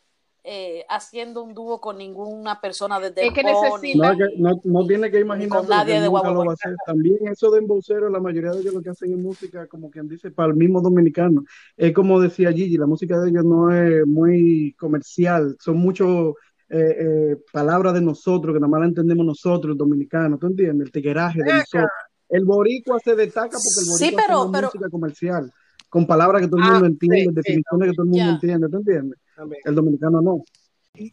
eh, 0.47 0.84
haciendo 0.90 1.42
un 1.42 1.55
dúo 1.55 1.80
con 1.80 1.97
ninguna 1.97 2.61
persona 2.61 3.01
desde 3.01 3.26
Es 3.26 3.32
que 3.32 3.42
necesita- 3.42 3.97
No, 4.07 4.12
es 4.12 4.18
que 4.18 4.36
no, 4.42 4.61
no 4.64 4.86
tiene 4.86 5.11
que 5.11 5.20
imaginar 5.20 5.61
Con 5.61 5.68
nadie 5.70 5.95
de 5.95 6.01
nunca 6.01 6.11
Guagua 6.11 6.32
lo 6.32 6.45
va 6.45 6.51
a 6.53 6.55
hacer. 6.55 6.74
También 6.84 7.16
eso 7.28 7.51
de 7.51 7.61
embocero, 7.61 8.11
la 8.11 8.20
mayoría 8.20 8.51
de 8.51 8.61
ellos 8.61 8.74
lo 8.74 8.82
que 8.82 8.90
hacen 8.90 9.11
en 9.12 9.22
música, 9.22 9.66
como 9.66 9.90
quien 9.90 10.07
dice, 10.07 10.30
para 10.30 10.51
el 10.51 10.57
mismo 10.57 10.82
dominicano. 10.82 11.45
Es 11.78 11.95
como 11.95 12.20
decía 12.20 12.53
Gigi, 12.53 12.76
la 12.76 12.84
música 12.86 13.18
de 13.20 13.30
ellos 13.30 13.45
no 13.45 13.74
es 13.74 14.07
muy 14.07 14.74
comercial, 14.78 15.57
son 15.61 15.78
muchos 15.78 16.34
eh, 16.68 16.97
eh, 16.99 17.36
palabras 17.53 17.95
de 17.95 18.01
nosotros, 18.03 18.53
que 18.55 18.61
nada 18.61 18.68
más 18.70 18.80
la 18.80 18.86
entendemos 18.88 19.24
nosotros, 19.24 19.70
los 19.70 19.78
dominicanos, 19.78 20.38
¿tú 20.40 20.47
entiendes? 20.49 20.86
El 20.86 20.92
tigueraje 20.92 21.38
de 21.42 21.53
nosotros. 21.55 21.88
El 22.28 22.45
boricua 22.45 22.99
se 23.05 23.14
destaca 23.14 23.51
porque 23.51 23.80
el 23.80 23.86
boricua 23.90 24.09
Sí, 24.09 24.14
pero- 24.16 24.38
hace 24.40 24.49
una 24.49 24.59
pero- 24.59 24.66
música 24.68 24.88
comercial, 24.90 25.53
con 25.88 26.07
palabras 26.07 26.42
que 26.42 26.49
todo 26.49 26.59
el 26.61 26.66
Ah, 26.66 26.72
mundo 26.72 26.86
entiende, 26.86 27.18
sí, 27.20 27.34
definiciones 27.34 27.88
que 27.90 27.95
todo 27.95 28.05
el 28.05 28.11
mundo 28.11 28.30
entiende, 28.30 28.68
¿tú 28.68 28.76
entiendes? 28.78 29.18
También. 29.37 29.62
El 29.64 29.74
dominicano 29.74 30.20
no. 30.20 30.45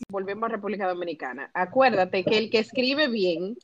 volvemos 0.10 0.48
a 0.50 0.54
República 0.54 0.88
Dominicana. 0.88 1.50
Acuérdate 1.54 2.24
que 2.24 2.38
el 2.38 2.50
que 2.52 2.60
escribe 2.60 3.08
bien 3.08 3.58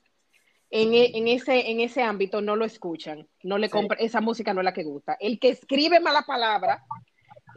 en, 0.71 0.93
e- 0.93 1.11
en 1.17 1.27
ese, 1.27 1.69
en 1.69 1.79
ese 1.79 2.01
ámbito 2.01 2.41
no 2.41 2.55
lo 2.55 2.65
escuchan, 2.65 3.27
no 3.43 3.57
le 3.59 3.67
Sí. 3.67 3.71
compra, 3.73 3.97
esa 3.99 4.19
música 4.19 4.53
no 4.53 4.61
es 4.61 4.65
la 4.65 4.73
que 4.73 4.83
gusta. 4.83 5.15
El 5.19 5.39
que 5.39 5.49
escribe 5.49 5.99
mala 5.99 6.23
palabra 6.23 6.83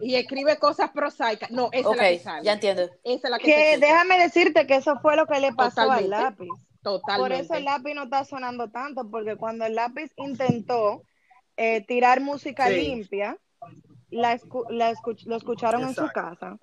y 0.02 0.14
escribe 0.14 0.58
cosas 0.58 0.90
prosaicas, 0.90 1.50
no, 1.50 1.70
esa 1.72 1.90
es 1.90 1.96
la 1.96 2.08
que 2.08 2.18
sale. 2.18 2.44
ya 2.44 2.52
entiendo. 2.52 2.82
Esa 3.02 3.26
es 3.28 3.30
la 3.30 3.38
que, 3.38 3.78
déjame 3.78 4.18
decirte 4.18 4.66
que 4.66 4.76
eso 4.76 4.98
fue 5.00 5.16
lo 5.16 5.26
que 5.26 5.40
le 5.40 5.52
pasó 5.54 5.82
Totalmente. 5.82 6.14
al 6.16 6.22
lápiz. 6.24 6.48
Por 6.82 7.00
Totalmente. 7.00 7.44
eso 7.44 7.54
el 7.54 7.64
lápiz 7.64 7.94
no 7.94 8.04
está 8.04 8.24
sonando 8.24 8.70
tanto, 8.70 9.10
porque 9.10 9.36
cuando 9.36 9.64
el 9.64 9.74
lápiz 9.74 10.10
intentó 10.16 11.02
eh, 11.56 11.82
tirar 11.86 12.20
música 12.20 12.68
Sí. 12.68 12.74
limpia, 12.76 13.36
la 14.10 14.36
escu- 14.38 14.68
la 14.70 14.90
escuch- 14.92 15.24
lo 15.26 15.36
escucharon 15.36 15.82
en 15.82 15.94
su 15.94 16.06
casa. 16.08 16.56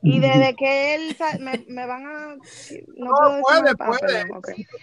Y 0.00 0.20
desde 0.20 0.54
que 0.54 0.94
él 0.94 1.16
me, 1.40 1.64
me 1.68 1.84
van 1.84 2.06
a 2.06 2.36
no, 2.96 3.10
No, 3.10 3.40
puedo 3.42 3.62
decir 3.62 3.76
puede, 3.76 4.26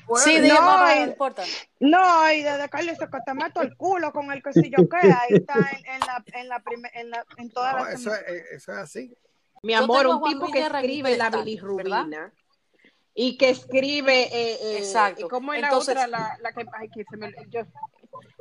puede. 0.05 0.23
Sí, 0.23 0.35
No, 0.35 0.41
diga, 0.43 0.59
no, 0.59 0.77
no, 0.85 0.93
y- 0.93 0.99
no 0.99 1.05
importa. 1.05 1.43
No, 1.79 2.31
y 2.33 2.43
desde 2.43 2.69
que 2.69 2.77
él 2.81 2.87
dice 2.89 3.07
que 3.09 3.17
te 3.25 3.33
meto 3.33 3.61
el 3.61 3.77
culo 3.77 4.11
con 4.11 4.29
el 4.33 4.43
que 4.43 4.51
si 4.51 4.69
yo 4.69 4.89
qué, 4.89 4.97
ahí 5.07 5.29
está 5.37 5.53
en, 5.55 5.85
en 5.85 5.99
la 6.01 6.23
en 6.33 6.49
la 6.49 6.59
prime- 6.59 6.91
en 6.93 7.09
la 7.11 7.25
en 7.37 7.49
todas 7.49 7.73
No, 7.75 7.85
las 7.85 7.93
eso, 7.93 8.13
es, 8.13 8.21
eso 8.51 8.71
es 8.73 8.77
así. 8.77 9.17
Mi 9.63 9.73
amor, 9.73 10.05
un 10.07 10.21
tipo 10.21 10.47
que 10.51 10.59
escribe 10.65 11.15
la 11.17 11.29
bilirrubina 11.29 12.31
y 13.13 13.37
que 13.37 13.49
escribe, 13.51 14.23
eh, 14.23 14.57
eh, 14.61 14.77
Exacto. 14.79 15.29
¿cómo 15.29 15.53
es 15.53 15.63
Entonces- 15.63 15.95
la 15.95 16.01
otra? 16.05 16.07
La, 16.19 16.37
la 16.41 16.51
que, 16.51 16.65
ay, 16.77 16.89
que 16.89 17.05
se 17.09 17.15
me, 17.15 17.33
yo, 17.49 17.61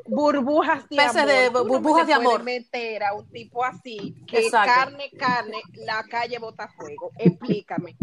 burbujas 0.06 0.88
de 0.88 0.96
Peces 0.96 1.16
amor. 1.16 1.26
de- 1.28 1.50
no 1.50 1.64
burbujas 1.64 2.06
de 2.06 2.12
amor. 2.12 2.42
meter 2.42 3.02
a 3.04 3.14
un 3.14 3.26
tipo 3.30 3.64
así, 3.64 4.14
que 4.26 4.38
Exacto. 4.46 4.72
carne, 4.74 5.10
carne, 5.18 5.62
la 5.74 6.02
calle 6.04 6.38
bota 6.38 6.68
fuego. 6.68 7.10
Explícame. 7.18 7.96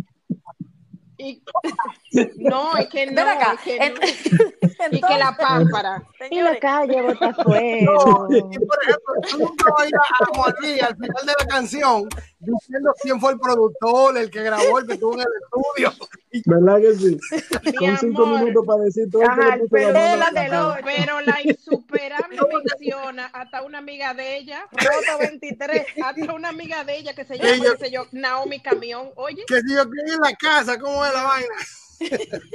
Y, 1.17 1.43
no, 2.37 2.75
es 2.77 2.87
que 2.87 3.05
no, 3.05 3.13
Ven 3.13 3.27
acá. 3.27 3.53
es 3.53 3.59
que 3.61 3.77
no. 3.77 3.95
y 4.91 5.01
que 5.01 5.17
la 5.19 5.29
entonces, 5.29 5.37
pámpara. 5.37 6.03
y 6.31 6.41
la 6.41 6.59
calle 6.59 7.01
bota 7.03 7.27
No, 7.37 7.43
fuego. 7.43 8.27
y 8.31 8.41
por 8.41 8.79
ejemplo, 8.83 9.13
tú 9.29 9.37
nunca 9.37 9.65
vas 9.71 10.53
a 10.63 10.67
ir 10.67 10.83
al 10.83 10.95
final 10.95 11.25
de 11.25 11.33
la 11.37 11.45
canción 11.47 12.09
diciendo 12.39 12.91
quién 13.03 13.19
fue 13.21 13.33
el 13.33 13.39
productor, 13.39 14.17
el 14.17 14.31
que 14.31 14.41
grabó, 14.41 14.79
el 14.79 14.87
que 14.87 14.93
estuvo 14.93 15.13
en 15.13 15.19
el 15.19 15.27
estudio. 15.43 16.07
¿Verdad 16.45 16.79
que 16.79 16.93
sí? 16.95 17.17
Mi 17.65 17.87
Son 17.87 17.97
cinco 17.97 18.23
amor. 18.25 18.39
minutos 18.39 18.65
para 18.65 18.83
decir 18.83 19.09
todo 19.11 19.23
Ajá, 19.23 19.55
el 19.55 19.59
puso 19.61 19.75
la 19.77 20.69
ocho. 20.69 20.81
Pero 20.85 21.21
la 21.21 21.41
insuperable 21.43 22.39
menciona 22.63 23.25
hasta 23.27 23.61
una 23.63 23.79
amiga 23.79 24.13
de 24.13 24.37
ella, 24.37 24.65
Roto 24.71 25.19
23. 25.19 25.85
hasta 26.03 26.33
una 26.33 26.49
amiga 26.49 26.83
de 26.83 26.97
ella 26.97 27.13
que 27.13 27.25
se 27.25 27.37
llama, 27.37 27.55
yo- 27.57 27.73
qué 27.77 27.85
sé 27.85 27.91
yo, 27.91 28.07
Naomi 28.11 28.59
Camión. 28.61 29.09
Oye, 29.15 29.43
Que 29.47 29.61
si 29.61 29.75
yo 29.75 29.83
quiero 29.89 30.13
en 30.13 30.19
la 30.21 30.33
casa, 30.35 30.79
¿cómo 30.79 31.05
es 31.05 31.13
la 31.13 31.23
vaina? 31.23 31.55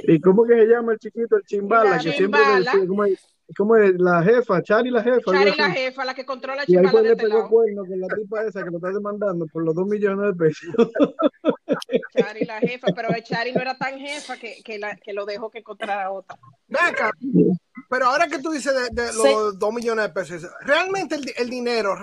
¿Y 0.03 0.19
cómo 0.19 0.43
que 0.45 0.55
se 0.55 0.65
llama 0.65 0.93
el 0.93 0.99
chiquito? 0.99 1.37
El 1.37 1.43
chimbala, 1.43 1.91
La 1.91 1.99
que 1.99 2.11
siempre 2.13 2.41
decía, 2.57 2.87
¿cómo 2.87 3.05
es? 3.05 3.19
¿Cómo 3.55 3.75
es? 3.77 3.93
La 3.97 4.21
jefa, 4.23 4.61
Chari 4.61 4.89
la 4.89 5.01
jefa. 5.01 5.31
Chari 5.31 5.55
la 5.55 5.71
jefa, 5.71 6.03
la 6.05 6.13
que 6.13 6.25
controla 6.25 6.63
Y 6.67 6.75
ahí 6.75 6.85
fue 6.87 7.01
de 7.01 7.09
le 7.09 7.15
pegó 7.15 7.47
cuerno 7.47 7.85
con 7.85 7.99
la 7.99 8.07
tipa 8.07 8.43
esa 8.43 8.63
que 8.63 8.69
lo 8.71 8.77
está 8.77 8.89
demandando 8.91 9.45
por 9.47 9.63
los 9.63 9.73
dos 9.73 9.87
millones 9.87 10.27
de 10.27 10.33
pesos. 10.33 10.69
Chari 12.17 12.45
la 12.45 12.59
jefa, 12.59 12.87
pero 12.95 13.09
Chari 13.23 13.53
no 13.53 13.61
era 13.61 13.77
tan 13.77 13.97
jefa 13.99 14.37
que, 14.37 14.61
que, 14.63 14.77
la, 14.79 14.95
que 14.97 15.13
lo 15.13 15.25
dejó 15.25 15.49
que 15.49 15.59
encontrara 15.59 16.11
otra. 16.11 16.37
Ven 16.67 16.83
acá. 16.83 17.11
Pero 17.89 18.07
ahora 18.07 18.27
que 18.27 18.39
tú 18.39 18.51
dices 18.51 18.73
de, 18.73 19.01
de 19.01 19.13
los 19.13 19.23
Sí. 19.23 19.57
dos 19.57 19.73
millones 19.73 20.05
de 20.05 20.09
pesos, 20.11 20.45
realmente 20.61 21.15
el, 21.15 21.23
el 21.37 21.49
dinero 21.49 21.95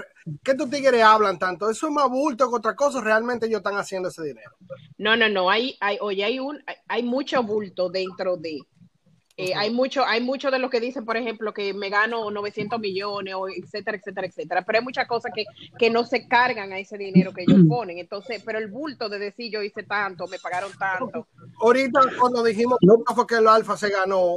que 0.42 0.52
estos 0.52 0.70
tigres 0.70 1.02
hablan 1.02 1.38
tanto, 1.38 1.68
eso 1.68 1.86
es 1.88 1.92
más 1.92 2.08
bulto 2.08 2.48
que 2.48 2.56
otra 2.56 2.74
cosa, 2.74 3.02
realmente 3.02 3.44
ellos 3.46 3.58
están 3.58 3.76
haciendo 3.76 4.08
ese 4.08 4.22
dinero. 4.22 4.52
No, 4.96 5.14
no, 5.16 5.28
no, 5.28 5.50
hay, 5.50 5.76
hay, 5.80 5.98
oye, 6.00 6.24
hay 6.24 6.38
un, 6.38 6.62
hay, 6.66 6.76
hay 6.88 7.02
mucho 7.02 7.42
bulto 7.42 7.90
dentro 7.90 8.38
de. 8.38 8.60
Eh, 9.36 9.52
Hay 9.56 9.72
mucho, 9.72 10.04
hay 10.06 10.20
mucho 10.20 10.50
de 10.52 10.60
lo 10.60 10.70
que 10.70 10.78
dicen, 10.80 11.04
por 11.04 11.16
ejemplo, 11.16 11.52
que 11.52 11.74
me 11.74 11.90
gano 11.90 12.30
900 12.30 12.78
millones, 12.78 13.34
o 13.34 13.48
etcétera, 13.48 13.96
etcétera, 13.96 14.26
etcétera. 14.28 14.62
Pero 14.64 14.78
hay 14.78 14.84
muchas 14.84 15.08
cosas 15.08 15.32
que, 15.34 15.44
que 15.76 15.90
no 15.90 16.04
se 16.04 16.28
cargan 16.28 16.72
a 16.72 16.78
ese 16.78 16.96
dinero 16.96 17.32
que 17.32 17.42
ellos 17.42 17.58
ponen. 17.68 17.98
Entonces, 17.98 18.42
pero 18.46 18.58
el 18.58 18.68
bulto 18.68 19.08
de 19.08 19.18
decir 19.18 19.50
yo 19.52 19.60
hice 19.62 19.82
tanto, 19.82 20.28
me 20.28 20.38
pagaron 20.38 20.70
tanto. 20.78 21.26
Ahorita 21.60 22.00
cuando 22.20 22.44
dijimos 22.44 22.78
No. 22.82 23.02
que 23.02 23.14
fue 23.14 23.26
que 23.26 23.34
el 23.36 23.48
Alfa 23.48 23.76
se 23.76 23.90
ganó, 23.90 24.36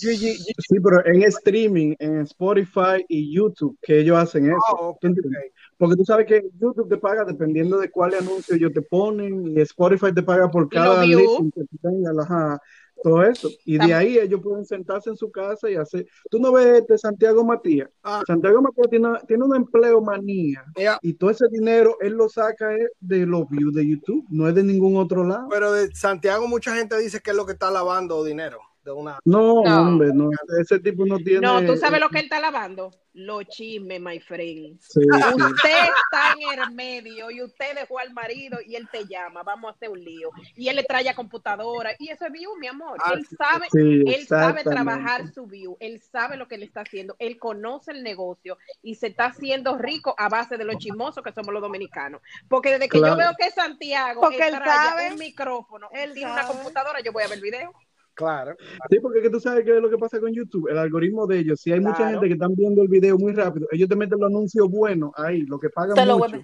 Gigi- 0.00 0.36
Gigi- 0.36 0.54
Sí, 0.58 0.76
pero 0.80 1.04
en 1.04 1.22
streaming, 1.24 1.94
en 1.98 2.20
Spotify 2.20 3.04
y 3.08 3.34
YouTube, 3.34 3.76
que 3.82 4.00
ellos 4.00 4.16
hacen 4.16 4.46
eso. 4.46 4.58
Ah, 4.68 4.74
ok, 4.80 4.98
¿tú 5.00 5.06
entiendes? 5.08 5.52
Porque 5.76 5.96
tú 5.96 6.04
sabes 6.04 6.26
que 6.26 6.42
YouTube 6.58 6.88
te 6.88 6.96
paga 6.96 7.24
dependiendo 7.24 7.78
de 7.78 7.90
cuál 7.90 8.14
anuncio 8.14 8.54
ellos 8.54 8.72
te 8.72 8.80
ponen 8.82 9.56
y 9.56 9.60
Spotify 9.62 10.12
te 10.14 10.22
paga 10.22 10.48
por 10.50 10.68
cada 10.68 11.04
listen 11.04 11.50
que 11.50 11.62
tú 11.64 11.76
tengas, 11.82 12.16
ajá, 12.18 12.58
todo 13.06 13.22
eso. 13.22 13.48
Y 13.64 13.78
de 13.78 13.94
ahí 13.94 14.18
ellos 14.18 14.40
pueden 14.42 14.64
sentarse 14.64 15.10
en 15.10 15.16
su 15.16 15.30
casa 15.30 15.70
y 15.70 15.76
hacer. 15.76 16.08
Tú 16.28 16.40
no 16.40 16.50
ves 16.50 16.80
este 16.80 16.98
Santiago 16.98 17.44
Matías. 17.44 17.88
Ah. 18.02 18.22
Santiago 18.26 18.60
Matías 18.60 18.88
tiene, 18.90 19.08
tiene 19.28 19.44
una 19.44 19.56
empleo 19.56 20.00
manía 20.00 20.64
y 21.02 21.12
todo 21.14 21.30
ese 21.30 21.46
dinero 21.48 21.96
él 22.00 22.14
lo 22.14 22.28
saca 22.28 22.74
es 22.74 22.90
de 22.98 23.24
los 23.24 23.48
views 23.48 23.72
de 23.74 23.86
YouTube, 23.86 24.26
no 24.28 24.48
es 24.48 24.56
de 24.56 24.64
ningún 24.64 24.96
otro 24.96 25.24
lado. 25.24 25.46
pero 25.48 25.72
de 25.72 25.94
Santiago 25.94 26.48
mucha 26.48 26.74
gente 26.74 26.98
dice 26.98 27.20
que 27.20 27.30
es 27.30 27.36
lo 27.36 27.46
que 27.46 27.52
está 27.52 27.70
lavando 27.70 28.24
dinero 28.24 28.58
de 28.86 28.92
una. 28.92 29.18
No, 29.24 29.62
No. 29.64 29.80
hombre, 29.82 30.10
no, 30.14 30.30
ese 30.60 30.78
tipo 30.78 31.04
no 31.04 31.18
tiene. 31.18 31.40
No, 31.40 31.64
tú 31.64 31.76
sabes 31.76 32.00
lo 32.00 32.08
que 32.08 32.18
él 32.20 32.24
está 32.24 32.40
lavando. 32.40 32.90
Los 33.18 33.46
chismes, 33.46 33.98
my 33.98 34.20
friend. 34.20 34.78
Sí, 34.78 35.00
sí. 35.00 35.34
Usted 35.34 35.70
está 35.70 36.34
en 36.52 36.60
el 36.60 36.70
medio 36.72 37.30
y 37.30 37.42
usted 37.42 37.74
dejó 37.74 37.98
al 37.98 38.12
marido 38.12 38.58
y 38.64 38.76
él 38.76 38.86
te 38.92 39.06
llama, 39.06 39.42
vamos 39.42 39.70
a 39.70 39.74
hacer 39.74 39.88
un 39.88 40.04
lío. 40.04 40.28
Y 40.54 40.68
él 40.68 40.76
le 40.76 40.84
trae 40.84 41.08
a 41.08 41.14
computadora 41.14 41.92
y 41.98 42.10
eso 42.10 42.26
es 42.26 42.32
view, 42.32 42.50
mi 42.58 42.66
amor. 42.66 42.98
Ah, 43.02 43.14
Él 43.14 43.26
sabe, 43.38 43.68
Sí, 43.72 44.02
él 44.06 44.26
sabe 44.26 44.62
trabajar 44.64 45.32
su 45.32 45.46
view, 45.46 45.78
él 45.80 46.00
sabe 46.02 46.36
lo 46.36 46.46
que 46.46 46.58
le 46.58 46.66
está 46.66 46.82
haciendo, 46.82 47.16
él 47.18 47.38
conoce 47.38 47.92
el 47.92 48.02
negocio 48.02 48.58
y 48.82 48.96
se 48.96 49.06
está 49.06 49.26
haciendo 49.26 49.78
rico 49.78 50.14
a 50.18 50.28
base 50.28 50.58
de 50.58 50.64
los 50.64 50.76
chismosos 50.76 51.24
que 51.24 51.32
somos 51.32 51.54
los 51.54 51.62
dominicanos. 51.62 52.20
Porque 52.48 52.72
desde 52.72 52.88
que 52.90 52.98
Claro. 52.98 53.14
yo 53.14 53.18
veo 53.18 53.30
que 53.38 53.50
Santiago 53.50 54.20
Porque 54.20 54.46
él 54.46 54.52
sabe. 54.62 55.12
un 55.12 55.18
micrófono, 55.18 55.88
Él 55.92 56.12
tiene 56.12 56.32
una 56.32 56.46
computadora, 56.46 57.00
yo 57.00 57.12
voy 57.12 57.22
a 57.22 57.28
ver 57.28 57.38
el 57.38 57.42
video. 57.42 57.72
Claro. 58.16 58.56
Sí, 58.88 58.98
porque 58.98 59.18
es 59.18 59.24
que 59.24 59.30
tú 59.30 59.38
sabes 59.38 59.62
qué 59.62 59.76
es 59.76 59.82
lo 59.82 59.90
que 59.90 59.98
pasa 59.98 60.18
con 60.18 60.32
YouTube, 60.32 60.68
el 60.68 60.78
algoritmo 60.78 61.26
de 61.26 61.38
ellos. 61.38 61.60
Si 61.60 61.70
hay 61.70 61.80
mucha 61.80 62.08
gente 62.08 62.26
que 62.26 62.32
están 62.32 62.54
viendo 62.54 62.80
el 62.80 62.88
video 62.88 63.18
muy 63.18 63.34
rápido, 63.34 63.68
ellos 63.70 63.90
te 63.90 63.94
meten 63.94 64.18
los 64.18 64.30
anuncios 64.30 64.70
buenos 64.70 65.12
ahí, 65.16 65.42
lo 65.42 65.60
que 65.60 65.68
pagan 65.68 65.94
Te 65.94 66.06
lo 66.06 66.18
mucho, 66.18 66.40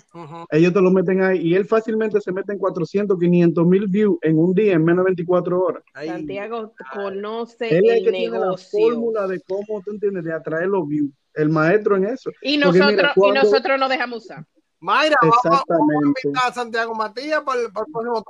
ellos 0.50 0.72
te 0.74 0.82
lo 0.82 0.90
meten 0.90 1.22
ahí 1.22 1.38
y 1.38 1.54
él 1.54 1.64
fácilmente 1.64 2.20
se 2.20 2.30
mete 2.30 2.52
en 2.52 2.58
400, 2.58 3.18
500 3.18 3.66
mil 3.66 3.86
views 3.86 4.18
en 4.20 4.38
un 4.38 4.52
día, 4.52 4.74
en 4.74 4.84
menos 4.84 5.04
de 5.04 5.10
24 5.12 5.60
horas. 5.60 5.82
Ahí. 5.94 6.08
Santiago 6.08 6.74
conoce 6.92 7.78
Él 7.78 7.86
es 7.86 7.98
el 7.98 8.04
que 8.04 8.10
tiene 8.12 8.38
la 8.38 8.44
negocio. 8.44 8.78
fórmula 8.78 9.26
de 9.26 9.40
cómo, 9.40 9.82
tú 9.82 9.92
entiendes, 9.92 10.24
de 10.24 10.32
atraer 10.34 10.68
los 10.68 10.86
views. 10.86 11.10
El 11.32 11.48
maestro 11.48 11.96
en 11.96 12.04
eso. 12.04 12.30
Y 12.42 12.62
Porque 12.62 12.78
nosotros, 12.78 13.12
mira, 13.16 13.28
y 13.28 13.32
nosotros 13.44 13.80
no 13.80 13.88
dejamos 13.88 14.24
usar. 14.24 14.44
Mayra, 14.80 15.16
vamos, 15.22 15.38
a 15.44 15.48
Exactamente. 15.48 16.20
invitar 16.26 16.50
a 16.50 16.52
Santiago 16.52 16.94
Matías 16.94 17.40
para 17.42 17.62
el, 17.62 17.72
para 17.72 17.86
el 17.86 17.92
próximo. 17.92 18.24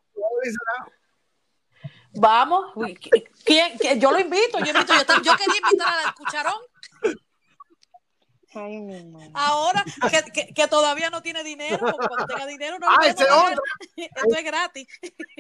Dice, 2.13 2.27
"Ah, 2.27 2.45
Vamos. 2.45 2.73
¿Quién, 3.45 3.73
quién? 3.79 4.01
Yo 4.01 4.11
lo 4.11 4.21
invito, 4.21 4.59
yo 4.59 4.67
invito. 4.73 4.93
Yo, 4.95 5.23
yo 5.23 5.37
quería 5.37 5.61
invitar 5.65 5.95
al 6.07 6.15
cucharón. 6.15 6.55
Ay, 8.55 8.81
mi 8.81 9.03
madre. 9.07 9.31
Ahora 9.33 9.83
que, 10.11 10.31
que, 10.31 10.53
que 10.53 10.69
todavía 10.69 11.09
no 11.09 11.23
tiene 11.23 11.43
dinero, 11.43 11.79
porque 11.79 12.07
cuando 12.07 12.27
tenga 12.27 12.45
dinero 12.47 12.79
no 12.79 12.87
Ah, 12.91 12.99
le 13.01 13.09
ese 13.09 13.25
otro. 13.25 13.63
Esto 13.97 14.37
es 14.37 14.45
gratis. 14.45 14.87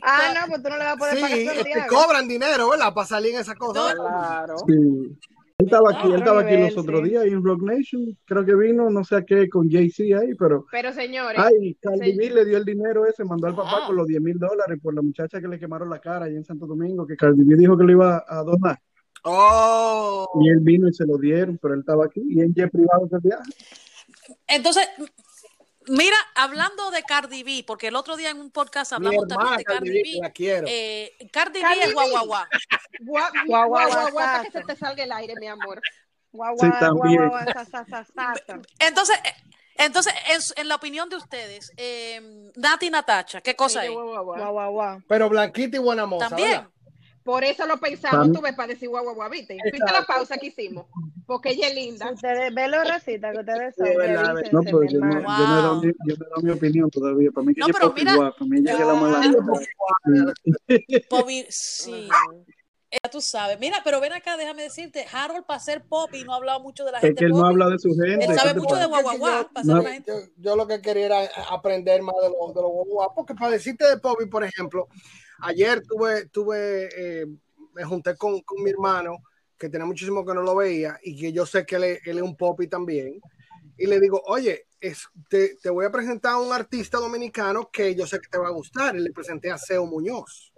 Ah, 0.03 0.33
no, 0.35 0.47
pues 0.49 0.63
tú 0.63 0.69
no 0.71 0.79
le 0.79 0.85
vas 0.85 0.95
a 0.95 0.97
poder 0.97 1.21
pagar 1.21 1.39
Sí, 1.39 1.45
que 1.47 1.55
Santiago. 1.55 1.87
cobran 1.95 2.27
dinero, 2.27 2.71
¿verdad? 2.71 2.95
Para 2.95 3.07
salir 3.07 3.35
en 3.35 3.41
esa 3.43 3.55
cosa. 3.55 3.93
Claro. 3.95 4.57
Sí. 4.67 5.19
Él 5.63 5.67
estaba 5.67 5.91
aquí, 5.91 6.09
él 6.09 6.15
estaba 6.17 6.41
aquí 6.41 6.57
los 6.57 6.77
otros 6.77 7.05
días 7.05 7.25
en 7.25 7.45
Rock 7.45 7.63
Nation, 7.63 8.19
creo 8.25 8.45
que 8.45 8.55
vino, 8.57 8.91
no 8.91 9.05
sé 9.05 9.17
a 9.17 9.23
qué, 9.23 9.49
con 9.49 9.71
Jay-Z 9.71 10.19
ahí, 10.19 10.35
pero 10.35 10.67
Pero 10.73 10.93
señores, 10.93 11.41
ay, 11.41 11.77
Cardi 11.81 12.17
B 12.17 12.31
le 12.31 12.45
dio 12.45 12.59
el 12.59 12.65
dinero 12.65 13.07
ese, 13.07 13.25
mandó 13.25 13.47
al 13.47 13.55
papá 13.55 13.87
con 13.87 13.95
los 13.95 14.07
10 14.07 14.21
mil 14.21 14.39
dólares 14.39 14.79
por 14.83 14.93
la 14.93 15.03
muchacha 15.03 15.41
que 15.41 15.47
le 15.47 15.61
quemaron 15.61 15.89
la 15.89 16.01
cara 16.01 16.25
allá 16.25 16.37
en 16.37 16.45
Santo 16.45 16.67
Domingo, 16.67 17.07
que 17.07 17.17
Cardi 17.17 17.45
B 17.45 17.57
dijo 17.57 17.79
que 17.79 17.85
lo 17.85 17.93
iba 17.93 18.25
a 18.27 18.43
donar, 18.43 18.81
Oh, 19.25 20.41
y 20.43 20.49
él 20.49 20.59
vino 20.61 20.89
y 20.89 20.93
se 20.93 21.07
lo 21.07 21.17
dieron, 21.17 21.57
pero 21.63 21.75
él 21.75 21.81
estaba 21.81 22.07
aquí, 22.07 22.21
y 22.29 22.41
en 22.41 22.53
jet 22.53 22.73
privado 22.73 23.09
se 23.09 23.19
viaja. 23.23 23.45
Entonces, 24.49 24.89
mira, 25.89 26.17
hablando 26.35 26.91
de 26.91 27.03
Cardi 27.03 27.43
B, 27.43 27.65
porque 27.67 27.89
el 27.89 27.97
otro 27.97 28.17
día 28.17 28.31
en 28.31 28.41
un 28.41 28.51
podcast 28.51 28.93
hablamos 28.93 29.27
también 29.29 29.41
hermana 29.41 29.57
de 29.59 29.65
Cardi 29.65 29.89
Cardi 29.89 30.13
B, 30.15 30.19
la 30.23 30.31
quiero. 30.31 30.67
Eh, 30.69 31.17
Cardi, 31.33 31.61
Cardi 31.61 31.77
B 31.79 31.83
es 31.83 31.89
B. 31.89 31.95
guau 31.95 32.09
guau 32.11 32.27
guau. 32.27 32.45
guau, 33.01 33.31
Guau, 33.47 33.47
guau, 33.47 33.69
guau, 33.69 33.89
guau, 33.91 34.11
guau, 34.13 34.15
para 34.15 34.43
que 34.45 34.51
se 34.51 34.63
te 34.63 34.77
salga 34.77 35.05
el 35.05 35.13
aire, 35.13 35.35
mi 35.41 35.47
amor. 35.47 35.81
También. 36.79 37.31
sa. 37.71 37.87
Entonces, 38.79 39.17
eh, 39.25 39.35
entonces 39.77 40.13
en, 40.29 40.41
en 40.63 40.69
la 40.69 40.75
opinión 40.77 41.09
de 41.09 41.17
ustedes, 41.17 41.73
eh, 41.77 42.51
Nati 42.57 42.91
Natacha, 42.91 43.41
¿qué 43.41 43.55
cosa 43.57 43.81
Sí, 43.83 43.87
es? 43.89 43.93
guau, 43.93 44.25
guau, 44.25 44.73
guau. 44.73 45.03
Pero 45.09 45.29
blanquita 45.29 45.77
y 45.77 45.81
buena 45.81 46.07
moza, 46.07 46.29
También. 46.29 46.51
¿verdad? 46.51 46.69
Por 47.23 47.45
eso 47.45 47.67
lo 47.67 47.79
pensamos, 47.79 48.33
tú 48.33 48.41
ves, 48.41 48.55
para 48.55 48.69
decir 48.69 48.89
guau, 48.89 49.05
guau, 49.05 49.15
guau, 49.15 49.31
¿viste? 49.31 49.57
¿Viste 49.73 49.93
la 49.93 50.03
pausa 50.05 50.37
que 50.39 50.47
hicimos? 50.47 50.87
Porque 51.27 51.51
ella 51.51 51.69
es 51.69 51.75
linda. 51.75 52.11
Ustedes, 52.11 52.53
ve 52.53 52.67
los 52.69 52.89
recitas 52.89 53.33
que 53.33 53.39
ustedes 53.41 53.75
son, 53.77 53.87
No, 54.53 54.61
pero 54.63 54.83
yo 54.85 54.99
no, 54.99 55.07
hermano. 55.07 55.39
yo 55.39 55.47
no 55.47 55.59
he 55.59 55.63
dado 55.63 55.75
Wow. 55.75 55.83
mi, 55.85 55.93
yo 56.05 56.17
no 56.17 56.27
he 56.27 56.29
dado 56.31 56.43
mi 56.43 56.51
opinión 56.51 56.91
todavía, 56.91 57.31
para 57.31 57.47
mí 57.47 57.55
que 57.55 57.61
No, 57.61 57.67
ella 57.67 57.71
es 57.73 57.79
pero 57.81 57.93
mira- 57.95 58.13
igual, 58.13 58.33
para 58.33 58.47
mí 58.47 58.59
ella 58.59 58.73
es 58.73 58.87
la 58.87 58.95
mala. 58.95 59.21
Bobby, 61.11 61.47
sí. 61.49 62.09
Ya 62.93 63.09
tú 63.11 63.23
sabes. 63.23 63.59
Mira, 63.59 63.81
pero 63.83 64.01
ven 64.01 64.13
acá, 64.13 64.37
déjame 64.37 64.65
decirte, 64.65 65.07
Harold 65.11 65.47
para 65.47 65.59
ser 65.61 65.83
pop 65.85 66.13
y 66.15 66.25
no 66.25 66.35
ha 66.35 66.37
hablado 66.37 66.61
mucho 66.61 66.85
de 66.85 66.93
la 66.93 66.99
Es 66.99 67.05
gente 67.05 67.19
que 67.21 67.25
él 67.25 67.31
no 67.31 67.39
pop. 67.39 67.47
habla 67.47 67.69
de 67.71 67.79
su 67.79 67.89
gente. 67.95 68.25
Él 68.25 68.31
¿qué 68.31 68.35
sabe 68.35 68.53
mucho 68.55 68.75
de 68.77 68.83
No. 69.65 69.83
gente. 69.83 70.13
Yo, 70.13 70.19
yo 70.37 70.57
lo 70.57 70.67
que 70.67 70.83
quería 70.83 71.07
era 71.07 71.31
aprender 71.51 72.03
más 72.03 72.15
de 72.23 72.29
los 72.29 72.55
de 72.55 72.61
los 72.61 72.71
guau, 72.71 72.85
guau, 72.85 73.15
porque 73.15 73.35
para 73.35 73.53
decirte 73.53 73.87
de 73.89 73.97
Poppy, 73.97 74.27
por 74.27 74.45
ejemplo, 74.45 74.89
ayer 75.41 75.83
tuve, 75.87 76.27
tuve 76.27 76.89
eh, 76.95 77.27
me 77.73 77.85
junté 77.85 78.15
con, 78.17 78.43
con 78.43 78.63
mi 78.63 78.69
hermano, 78.71 79.17
que 79.57 79.71
tenía 79.71 79.87
muchísimo 79.87 80.23
que 80.27 80.35
no 80.35 80.43
lo 80.43 80.55
veía, 80.55 80.99
y 81.03 81.17
que 81.19 81.33
yo 81.33 81.47
sé 81.47 81.65
que 81.65 81.77
él, 81.77 81.85
es- 81.85 82.07
él 82.07 82.19
es 82.19 82.23
un 82.23 82.37
Poppy 82.37 82.67
también, 82.69 83.21
y 83.79 83.87
le 83.87 84.01
digo, 84.01 84.21
oye, 84.27 84.67
es, 84.79 85.07
te, 85.31 85.57
te 85.57 85.71
voy 85.71 85.87
a 85.87 85.91
presentar 85.91 86.33
a 86.35 86.39
un 86.39 86.53
artista 86.53 86.99
dominicano 86.99 87.71
que 87.73 87.95
yo 87.95 88.07
sé 88.07 88.21
que 88.21 88.29
te 88.29 88.37
va 88.37 88.49
a 88.49 88.53
gustar, 88.53 88.95
y 88.97 89.01
le 89.01 89.13
presenté 89.13 89.51
a 89.51 89.57
Seo 89.57 89.87
Muñoz. 89.87 90.53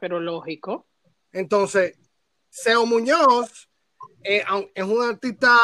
Pero 0.00 0.18
lógico. 0.18 0.86
Entonces, 1.32 1.94
Seo 2.48 2.86
Muñoz 2.86 3.68
eh, 4.22 4.42
es 4.74 4.84
un 4.84 5.02
artista 5.02 5.58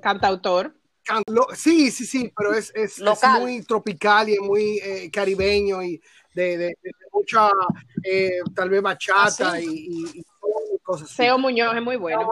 Cantautor. 0.00 0.74
can- 1.02 1.22
lo- 1.26 1.48
sí, 1.54 1.90
sí, 1.90 2.06
sí, 2.06 2.32
pero 2.36 2.52
es, 2.54 2.70
es, 2.74 2.98
es 2.98 3.22
muy 3.40 3.62
tropical 3.62 4.28
y 4.28 4.34
es 4.34 4.40
muy 4.40 4.78
eh, 4.82 5.10
caribeño 5.10 5.82
y 5.82 6.00
de, 6.34 6.56
de- 6.58 6.76
de 6.82 6.90
mucha, 7.12 7.48
eh, 8.02 8.40
tal 8.54 8.68
vez 8.70 8.82
bachata 8.82 9.52
Ah, 9.52 9.56
sí. 9.58 9.64
y, 9.66 10.18
y- 10.18 10.20
y 10.20 10.78
cosas 10.82 11.06
así. 11.08 11.16
Seo 11.16 11.38
Muñoz 11.38 11.74
es 11.76 11.82
muy 11.82 11.96
bueno. 11.96 12.28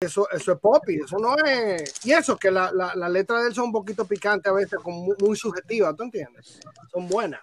Eso, 0.00 0.28
eso 0.30 0.52
es 0.52 0.58
poppy, 0.58 0.96
eso 1.04 1.18
no 1.18 1.36
es... 1.44 1.94
Y 2.04 2.12
eso, 2.12 2.36
que 2.36 2.50
la, 2.50 2.70
la, 2.72 2.94
la 2.94 3.08
letra 3.08 3.40
de 3.40 3.48
él 3.48 3.54
son 3.54 3.66
un 3.66 3.72
poquito 3.72 4.06
picante 4.06 4.48
a 4.48 4.52
veces, 4.52 4.78
como 4.82 5.02
muy, 5.02 5.16
muy 5.20 5.36
subjetivas, 5.36 5.94
¿tú 5.96 6.04
entiendes? 6.04 6.60
Son 6.92 7.06
buenas. 7.08 7.40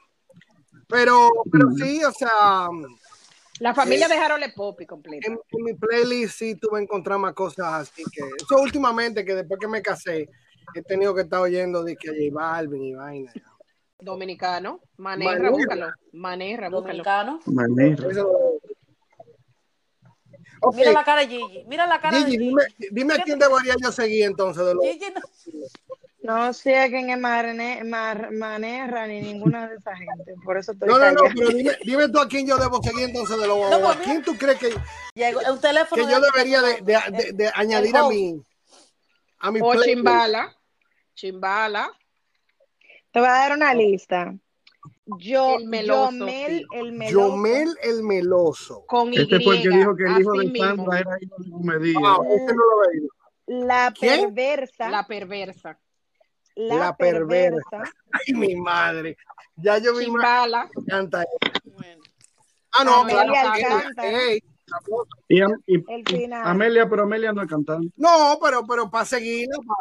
Pero, 0.88 1.30
pero 1.52 1.70
sí, 1.78 2.04
o 2.04 2.12
sea, 2.12 2.68
La 3.60 3.74
familia 3.74 4.06
Eh, 4.06 4.10
de 4.10 4.16
Harold 4.16 4.44
es 4.44 4.54
pop 4.54 4.80
y 4.82 4.86
completa. 4.86 5.28
en, 5.28 5.34
en 5.52 5.64
mi 5.64 5.74
playlist 5.74 6.38
sí 6.38 6.56
tuve 6.56 6.80
que 6.80 6.84
encontrar 6.84 7.18
más 7.20 7.34
cosas 7.34 7.66
así 7.90 8.04
que... 8.12 8.22
Eso 8.42 8.62
últimamente, 8.62 9.26
que 9.26 9.34
después 9.36 9.60
que 9.60 9.68
me 9.68 9.82
casé, 9.82 10.30
he 10.76 10.82
tenido 10.84 11.16
que 11.16 11.22
estar 11.22 11.40
oyendo 11.40 11.84
de 11.84 11.96
que 11.96 12.10
J 12.10 12.20
Balvin 12.32 12.84
y 12.84 12.94
vaina. 12.94 13.34
Dominicano. 14.00 14.80
Manera. 14.98 15.50
búscalo. 15.50 15.88
Manerra, 16.14 16.70
búscalo. 16.70 17.04
Dominicano. 17.04 17.40
Manera. 17.48 18.08
Mira 20.76 20.92
la 20.92 21.04
cara 21.04 21.22
de 21.22 21.28
Gigi. 21.28 21.66
Mira 21.68 21.88
la 21.88 22.00
cara 22.02 22.18
de 22.20 22.26
Gigi, 22.26 22.38
Gigi. 22.38 22.48
dime, 22.50 22.64
dime 22.92 23.14
a 23.14 23.24
quién 23.24 23.40
debería 23.40 23.76
yo 23.82 23.92
seguir 23.92 24.26
entonces 24.26 24.66
de 24.66 24.74
los... 24.76 24.84
Gigi 24.86 25.06
no- 25.14 25.22
No 26.28 26.52
sé 26.52 26.88
quién 26.90 27.10
es 27.10 27.18
Marne, 27.18 27.84
Mar, 27.86 28.32
Manerra 28.34 29.08
ni 29.08 29.22
ninguna 29.22 29.70
de 29.70 29.76
esa 29.78 29.96
gente. 29.96 30.34
Por 30.44 30.58
eso 30.58 30.74
estoy 30.74 30.90
No, 30.90 31.00
no, 31.00 31.12
no, 31.14 31.22
pero 31.34 31.50
dime, 31.50 31.72
dime 31.86 32.10
tú 32.10 32.20
a 32.20 32.28
quién 32.28 32.46
yo 32.46 32.58
debo 32.58 32.84
seguir 32.84 33.04
entonces 33.08 33.40
de 33.40 33.48
los 33.48 33.58
No, 33.72 33.80
pues, 33.80 33.98
¿Quién 34.04 34.22
tú 34.24 34.36
crees 34.38 34.60
que, 34.60 34.76
Llegó 35.16 35.40
un 35.50 35.62
teléfono. 35.62 36.02
que 36.02 36.06
de 36.06 36.12
yo 36.14 36.20
debería 36.20 36.62
de, 36.62 36.82
de- 36.82 37.12
de- 37.18 37.32
de 37.32 37.52
añadir 37.56 37.96
a 37.96 38.10
mi 38.10 38.42
a 39.40 39.52
mi 39.52 39.62
O 39.62 39.70
playlist? 39.72 39.88
Chimbala. 39.90 40.56
Chimbala. 41.16 41.92
Te 43.12 43.20
voy 43.20 43.30
a 43.30 43.32
dar 43.32 43.54
una 43.54 43.74
lista. 43.74 44.36
Yo, 45.06 45.56
El 45.60 45.68
meloso, 45.68 46.12
Yomel, 46.12 46.66
el 46.74 46.92
meloso. 46.92 47.28
Yomel 47.30 47.78
el 47.84 48.04
Meloso. 48.04 48.86
Con 48.86 49.14
Y. 49.14 49.18
Este 49.22 49.40
fue 49.40 49.56
el 49.58 49.62
que 49.64 49.70
dijo 49.70 49.96
que 49.96 50.04
el 50.04 50.20
hijo 50.20 50.32
de. 50.34 50.60
Sandra 50.60 51.00
era 51.00 51.18
hijo 51.22 51.36
de 51.40 51.50
Gumedía. 51.50 51.98
Ah, 52.04 52.18
ese 52.36 52.54
no 52.54 52.64
lo. 52.64 53.66
La 53.66 53.94
¿Quién? 53.98 54.34
perversa. 54.34 54.90
La 54.90 55.08
perversa. 55.08 55.80
La 56.58 56.96
perversa. 56.96 57.70
perversa. 57.70 57.94
Ay, 58.12 58.34
mi 58.34 58.56
madre. 58.56 59.16
Ya 59.58 59.78
yo 59.78 59.96
vi 59.96 60.06
Chimbala. 60.06 60.70
canta. 60.88 61.24
Bueno. 61.66 62.02
Ah, 62.78 62.84
no, 62.84 63.02
Amelia 63.02 63.52
claro. 63.56 63.90
Y, 65.28 65.42
Am- 65.42 65.62
y- 65.68 65.76
El 65.94 66.02
y 66.02 66.04
final. 66.06 66.48
Amelia, 66.48 66.90
pero 66.90 67.04
Amelia 67.04 67.32
no 67.32 67.42
es 67.44 67.48
cantante. 67.50 67.94
No, 67.96 68.38
pero, 68.42 68.66
pero 68.66 68.90
para 68.90 69.06
seguirla, 69.06 69.56
pa- 69.66 69.76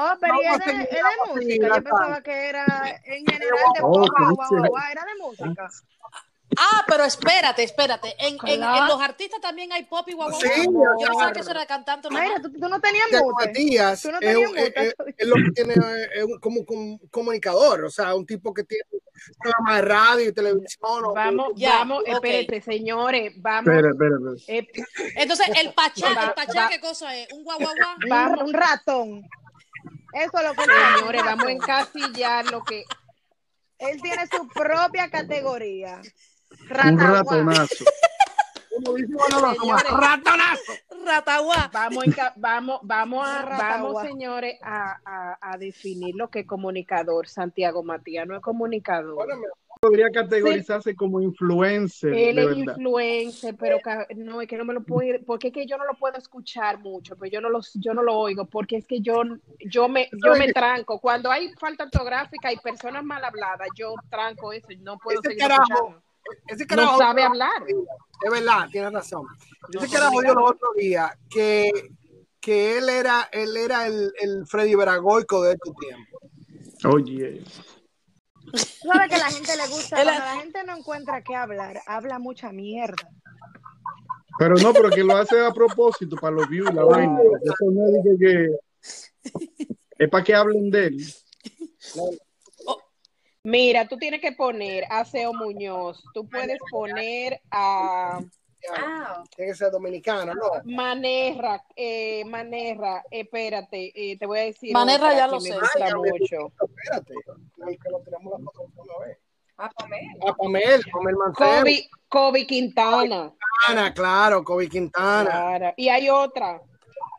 Oh, 0.00 0.14
pero 0.20 0.34
No, 0.34 0.40
de, 0.40 0.64
seguir, 0.64 0.86
seguir, 0.86 1.02
música. 1.26 1.66
Yo 1.68 1.82
pensaba 1.82 2.22
que 2.22 2.48
era 2.48 2.64
en 3.04 3.26
general 3.26 3.58
de 3.74 3.80
Oh, 3.82 3.88
guau, 4.06 4.34
guau, 4.34 4.66
guau, 4.68 4.82
Era 4.92 5.04
de 5.04 5.14
música. 5.20 5.68
Ah, 6.56 6.82
pero 6.86 7.04
espérate, 7.04 7.62
espérate. 7.62 8.14
En, 8.18 8.38
en- 8.46 8.62
en 8.62 8.86
los 8.86 9.00
artistas 9.00 9.40
también 9.40 9.70
hay 9.72 9.84
pop 9.84 10.08
y 10.08 10.14
guau. 10.14 10.32
Sí. 10.32 10.48
Yo 10.64 10.70
no 10.70 10.80
claro. 10.96 11.18
sabía 11.18 11.32
que 11.34 11.40
eso 11.40 11.50
era 11.50 11.60
de 11.60 11.66
cantante. 11.66 12.08
Mira, 12.10 12.40
tú, 12.42 12.50
tú 12.52 12.68
no 12.68 12.80
tenías 12.80 13.06
mute. 13.12 13.46
Matías 13.46 14.02
Tú 14.02 14.10
no 14.12 14.18
es, 14.20 14.50
tenías 14.52 14.52
es- 14.76 14.94
es 15.18 15.26
lo 15.26 15.34
que 15.34 15.50
tiene 15.54 15.74
es 16.14 16.24
un- 16.24 16.38
como 16.40 16.60
un 16.66 16.98
comunicador, 17.10 17.84
o 17.84 17.90
sea, 17.90 18.14
un 18.14 18.24
tipo 18.24 18.54
que 18.54 18.64
tiene 18.64 18.84
programa 19.38 19.76
de 19.76 19.82
radio 19.82 20.28
y 20.28 20.32
televisión. 20.32 21.04
o- 21.04 21.12
Vamos, 21.12 21.48
Ya, 21.56 21.78
vamos, 21.80 22.00
ok. 22.02 22.08
espérate, 22.14 22.60
señores, 22.62 23.32
vamos. 23.36 23.68
Espera, 23.74 23.90
espera, 23.90 24.16
espera. 24.36 24.58
eh, 24.58 25.12
Entonces, 25.16 25.48
el 25.62 25.74
pachá, 25.74 26.14
Va- 26.14 26.24
el 26.24 26.32
pachá, 26.34 26.62
va- 26.62 26.68
¿qué 26.70 26.80
cosa 26.80 27.14
es? 27.16 27.30
Un 27.32 27.44
guau. 27.44 27.58
Un, 27.58 28.52
ratón. 28.54 29.22
Eso 30.14 30.38
es 30.38 30.44
lo 30.44 30.54
que 30.54 30.64
señores, 30.64 31.20
un 31.20 31.26
vamos 31.26 31.46
a 31.46 31.50
encasillar 31.50 32.46
lo 32.50 32.64
que. 32.64 32.84
Él 33.78 34.00
tiene 34.02 34.26
su 34.26 34.48
propia 34.48 35.08
categoría. 35.10 36.00
Un 36.70 36.98
ratonazo. 36.98 37.84
Como 38.84 38.94
dice 38.94 39.12
Manolo, 39.12 39.76
ratonazo. 39.96 40.72
Rataguá. 41.04 41.70
Vamos, 41.72 42.04
vamos, 42.36 42.80
vamos, 42.82 43.26
a, 43.26 43.42
Ratagua. 43.42 43.92
vamos, 43.92 44.02
señores, 44.02 44.58
a, 44.62 44.98
a, 45.04 45.38
a 45.52 45.58
definir 45.58 46.14
lo 46.14 46.28
que 46.30 46.40
es 46.40 46.46
comunicador. 46.46 47.26
Santiago 47.26 47.82
Matías 47.82 48.26
no 48.26 48.36
es 48.36 48.42
comunicador. 48.42 49.14
Bueno, 49.14 49.42
Podría 49.80 50.10
categorizarse 50.10 50.96
como 50.96 51.20
influencer, 51.20 52.12
Él 52.12 52.36
de 52.36 52.42
es 52.42 52.48
verdad. 52.48 52.74
influencer, 52.74 53.54
pero 53.56 53.78
no, 54.16 54.40
es 54.42 54.48
que 54.48 54.56
no 54.56 54.64
me 54.64 54.74
lo 54.74 54.82
puedo 54.82 55.08
ir, 55.08 55.24
porque 55.24 55.48
es 55.48 55.54
que 55.54 55.66
yo 55.66 55.78
no 55.78 55.84
lo 55.84 55.94
puedo 55.94 56.16
escuchar 56.18 56.80
mucho, 56.80 57.16
pues 57.16 57.30
yo 57.30 57.40
no 57.40 57.48
lo, 57.48 57.60
yo 57.74 57.94
no 57.94 58.02
lo 58.02 58.18
oigo, 58.18 58.44
porque 58.46 58.78
es 58.78 58.86
que 58.86 59.00
yo, 59.00 59.22
yo 59.60 59.88
me, 59.88 60.08
yo 60.24 60.34
me 60.34 60.52
tranco. 60.52 60.98
Cuando 60.98 61.30
hay 61.30 61.52
falta 61.60 61.84
ortográfica 61.84 62.52
y 62.52 62.56
personas 62.56 63.04
mal 63.04 63.24
habladas, 63.24 63.68
yo 63.76 63.94
tranco 64.10 64.52
eso, 64.52 64.72
y 64.72 64.78
no 64.78 64.98
puedo 64.98 65.20
Ese 65.20 65.28
seguir 65.30 65.42
carajo, 65.44 65.62
escuchando. 65.62 66.02
Ese 66.46 66.66
No 66.76 66.98
sabe 66.98 67.22
hablar. 67.22 67.62
Es 68.24 68.30
verdad, 68.30 68.68
tienes 68.70 68.92
razón. 68.92 69.26
No 69.74 69.80
Ese 69.80 69.88
sabe 69.88 69.92
carajo 69.92 70.20
dijo 70.20 70.34
los 70.34 70.50
otros 70.50 70.74
días 70.76 71.12
que, 71.30 71.70
que 72.40 72.78
él 72.78 72.88
era, 72.88 73.28
él 73.32 73.56
era 73.56 73.86
el, 73.86 74.12
el 74.20 74.46
Freddy 74.46 74.74
Veragoico 74.74 75.42
de 75.42 75.56
tu 75.56 75.72
tiempo. 75.74 76.20
Oye, 76.84 77.42
Tú 78.50 78.88
sabes 78.90 79.08
que 79.08 79.14
a 79.16 79.18
la 79.18 79.30
gente 79.30 79.56
le 79.56 79.66
gusta, 79.68 79.96
cuando 80.02 80.12
la 80.12 80.36
gente 80.40 80.64
no 80.64 80.76
encuentra 80.76 81.22
qué 81.22 81.34
hablar, 81.36 81.82
habla 81.86 82.18
mucha 82.18 82.50
mierda. 82.50 82.96
pero 84.38 84.54
no, 84.56 84.72
pero 84.72 84.88
que 84.90 85.04
lo 85.04 85.16
hace 85.16 85.38
a 85.44 85.50
propósito 85.52 86.16
para 86.16 86.36
los 86.36 86.48
views 86.48 86.72
la 86.72 86.84
vaina. 86.84 87.18
Eso 87.42 87.70
no 87.70 87.86
es 87.86 88.18
que- 88.18 88.56
es 89.98 90.08
para 90.08 90.24
que 90.24 90.34
hablen 90.34 90.70
de 90.70 90.86
él. 90.86 91.14
Mira, 93.48 93.88
tú 93.88 93.96
tienes 93.96 94.20
que 94.20 94.32
poner 94.32 94.84
a 94.90 95.04
Seo 95.06 95.32
Muñoz, 95.32 96.04
tú 96.12 96.28
puedes 96.28 96.58
poner 96.70 97.40
a 97.50 98.20
Ah, 98.76 99.22
Tiene 99.36 99.52
que 99.52 99.56
ser 99.56 99.70
dominicano, 99.70 100.34
¿no? 100.34 100.42
Manerra, 100.64 101.64
eh, 101.76 102.24
Manerra, 102.26 103.04
espérate, 103.10 103.92
eh, 103.94 104.18
te 104.18 104.26
voy 104.26 104.38
a 104.40 104.42
decir. 104.42 104.72
Manerra 104.74 105.14
ya 105.14 105.28
lo 105.28 105.34
me 105.40 105.40
sé. 105.48 105.58
gusta 105.58 105.86
Ay, 105.86 105.94
mucho. 105.94 106.52
Espérate, 106.60 107.14
el 107.68 107.78
que 107.78 107.88
lo 107.90 108.00
tiramos 108.00 108.32
la 108.40 108.50
foto 108.50 108.68
una 108.76 109.06
vez. 109.06 109.16
a 109.58 109.68
comer. 109.70 110.00
A 110.28 110.34
Pamel, 110.34 110.82
Pamel 110.92 111.16
Mancebo. 111.16 111.50
Kobe, 111.60 111.88
Kobe 112.08 112.46
Quintana. 112.46 113.32
Quintana, 113.64 113.94
claro, 113.94 114.44
Kobe 114.44 114.68
Quintana. 114.68 115.30
Claro. 115.30 115.74
Y 115.76 115.88
hay 115.88 116.10
otra. 116.10 116.60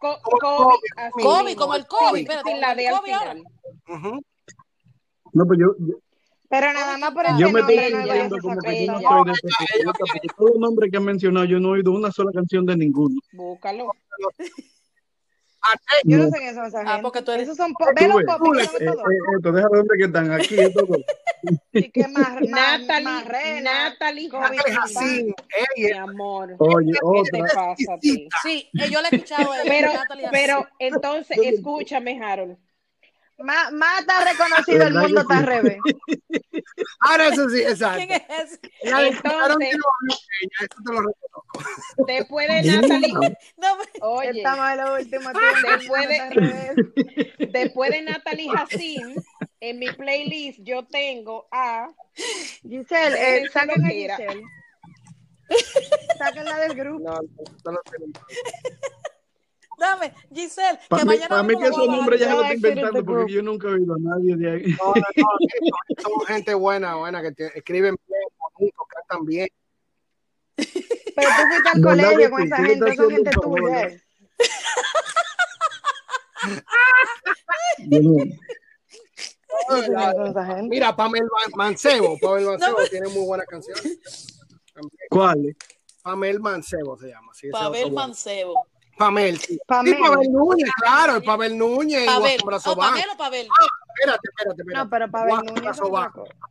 Co- 0.01 0.19
Como 0.41 0.71
Kobe, 1.13 1.55
como 1.55 1.73
el 1.75 1.87
Kobe, 1.87 2.19
espérate, 2.21 2.49
sin 2.51 2.59
la 2.61 2.75
de 2.75 2.87
al 2.89 3.01
final. 3.01 3.43
No, 5.33 5.45
pues 5.45 5.59
yo, 5.59 5.73
yo, 5.79 5.95
Pero 6.49 6.73
nada 6.73 6.97
más 6.97 7.11
por 7.11 7.25
ese 7.25 7.35
yo 7.37 7.51
me 7.51 7.59
estoy 7.59 7.75
no 7.75 7.83
sintiendo 7.83 8.35
a 8.35 8.41
como 8.41 8.55
que 8.61 8.85
yo 8.85 8.91
no 8.93 8.99
soy 9.01 9.23
de 9.25 9.31
ese 9.31 10.19
tipo, 10.21 10.33
todos 10.35 10.51
los 10.51 10.59
nombres 10.59 10.91
que 10.91 10.97
han 10.97 11.05
mencionado 11.05 11.45
yo 11.45 11.59
no 11.59 11.69
he 11.69 11.71
oído 11.79 11.91
una 11.91 12.11
sola 12.11 12.31
canción 12.33 12.65
de 12.65 12.75
ninguno. 12.75 13.19
Búscalo. 13.31 13.91
Yo 16.03 16.17
no 16.17 16.23
No. 16.25 16.29
sé 16.31 16.37
quién 16.39 16.55
son 16.55 16.65
esa 16.65 16.83
Ah, 16.85 16.99
porque 17.01 17.21
tú 17.21 17.31
eres- 17.31 17.43
Esos 17.43 17.57
son 17.57 17.73
po- 17.73 17.85
Tú 17.85 17.91
ve 17.95 18.07
los 18.07 18.23
popis, 18.23 18.63
eh, 18.63 18.85
eh, 18.85 18.91
esto, 19.37 19.51
déjame 19.51 19.77
dónde 19.77 19.97
que 19.97 20.05
están 20.05 20.31
aquí. 20.31 20.55
Y 21.73 21.89
que 21.91 22.07
más, 22.07 22.33
Natalie, 22.41 23.03
Marrena, 23.05 23.89
Natalie 23.91 24.29
ey, 24.29 25.83
Mi 25.85 25.91
amor. 25.93 26.55
Oye, 26.59 26.91
¿Qué 26.91 26.99
otra. 27.01 27.45
pasa 27.53 27.93
a 27.93 27.99
ti? 27.99 28.27
Sí, 28.43 28.69
eh, 28.73 28.89
yo 28.89 29.01
le 29.01 29.07
he 29.09 29.15
escuchado 29.15 29.51
Pero, 29.65 29.91
pero 30.31 30.67
entonces, 30.79 31.37
escúchame, 31.41 32.21
Harold. 32.21 32.57
Más, 33.41 33.71
más 33.71 34.01
está 34.01 34.23
reconocido 34.31 34.83
el 34.87 34.93
¿Verdad 34.93 35.01
mundo 35.03 35.21
está 35.21 35.33
sí? 35.33 35.39
al 35.39 35.45
revés. 35.47 35.77
Ahora 36.99 37.27
eso 37.29 37.49
sí, 37.49 37.61
exacto. 37.61 37.97
¿Quién 38.05 38.11
es? 38.11 38.59
Ya 38.83 39.01
Entonces- 39.07 39.69
tiro 39.69 39.83
a 39.87 39.95
Blue 40.01 40.15
Ella, 40.41 40.59
eso 40.59 40.83
te 40.85 40.93
lo 40.93 40.99
reconozco. 41.01 41.45
Después 42.07 42.47
de 42.47 42.71
Natalie, 42.71 43.13
No, 43.57 43.75
me- 43.77 43.83
oye, 44.01 44.29
tiempos. 45.09 45.31
el 45.63 45.63
mundo 45.63 45.77
Después 45.77 46.07
de- 46.07 46.15
está 47.39 47.51
después 47.51 47.91
de 47.91 48.01
Natalie 48.01 48.49
Hassin, 48.55 49.15
en 49.61 49.79
mi 49.79 49.87
playlist 49.91 50.59
yo 50.63 50.85
tengo 50.87 51.47
a 51.51 51.89
Giselle, 52.61 53.15
eh, 53.37 53.49
lo 53.51 53.51
a. 53.51 54.17
Giselle. 54.17 54.43
Sáquenla 56.17 56.59
del 56.59 56.73
grupo. 56.75 57.03
No, 57.03 57.13
no, 57.15 57.21
no 57.65 57.71
lo 57.71 57.81
tengo. 57.83 58.19
Dame, 59.79 60.13
Giselle, 60.33 60.77
que 60.77 60.87
Para 60.89 61.03
mí, 61.05 61.07
mañana 61.09 61.29
pa' 61.29 61.43
mí 61.43 61.55
que 61.57 61.63
esos 61.67 61.87
nombres 61.87 62.19
ya 62.19 62.27
se 62.27 62.33
lo 62.33 62.41
estoy 62.43 62.55
inventando 62.57 63.05
porque 63.05 63.31
yo 63.33 63.41
nunca 63.41 63.67
he 63.67 63.71
oído 63.71 63.95
a 63.95 63.97
nadie 63.99 64.35
de 64.35 64.51
ahí. 64.51 64.75
No, 64.79 64.93
no, 64.93 65.01
no, 65.15 65.27
son 66.19 66.25
gente 66.27 66.53
buena, 66.53 66.95
buena, 66.95 67.21
que 67.21 67.31
te- 67.31 67.57
escriben 67.57 67.95
bien, 68.07 68.21
bonito, 68.57 68.85
cantan 68.87 69.25
bien. 69.25 69.47
Pero 70.55 71.29
tú 71.37 71.43
fuiste 71.49 71.69
al 71.73 71.81
¿Verdad 71.81 72.09
que 72.09 72.13
colegio 72.15 72.29
con 72.29 72.43
esa 72.43 72.57
gente, 72.57 72.95
son 72.95 73.09
gente 73.11 73.31
tuya. 73.31 74.01
Mira, 80.63 80.95
Pamel 80.95 81.23
Man- 81.23 81.51
Mancebo, 81.55 82.17
Pamel 82.19 82.45
Mancebo 82.59 82.77
tiene 82.89 83.07
muy 83.09 83.25
buenas 83.25 83.47
canciones. 83.47 83.99
¿Cuál? 85.09 85.55
Pamel 86.01 86.39
Mancebo 86.39 86.97
se 86.97 87.07
llama. 87.09 87.33
Sí, 87.33 87.49
bueno. 87.51 87.89
Mancebo. 87.91 88.65
Pamel, 88.99 89.39
sí. 89.39 89.57
Pamel. 89.65 89.95
Sí, 89.95 90.01
Pavel 90.01 90.29
Núñez, 90.29 90.69
claro, 90.75 91.15
el 91.15 91.23
Pavel 91.23 91.57
Núñez 91.57 92.03
y 92.03 92.05
Pavel. 92.05 92.21
Guasón 92.21 92.45
Brazo 92.45 92.71
¿O 92.73 92.75
Van. 92.75 92.89
Pavel 92.91 93.09
o 93.13 93.17
Pavel? 93.17 93.47
Espérate, 93.47 94.29
espérate, 94.29 94.61
espérate. 94.61 94.83
No, 94.83 94.89
pero 94.89 95.09
Pavel 95.09 95.29
Guasón 95.29 95.55
Núñez 95.55 95.77
es. 95.77 96.49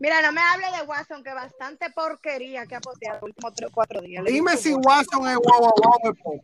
Mira, 0.00 0.22
no 0.22 0.32
me 0.32 0.40
hable 0.40 0.66
de 0.78 0.82
Watson, 0.84 1.22
que 1.22 1.34
bastante 1.34 1.90
porquería 1.90 2.66
que 2.66 2.76
ha 2.76 2.80
posteado 2.80 3.18
los 3.20 3.28
últimos 3.30 3.52
tres, 3.54 3.70
cuatro 3.72 4.00
días. 4.00 4.24
Dime 4.24 4.56
si. 4.56 4.72
Watson 4.72 5.28
es 5.28 5.36
guau 5.36 5.60
guau 5.60 5.74
guau. 5.76 6.40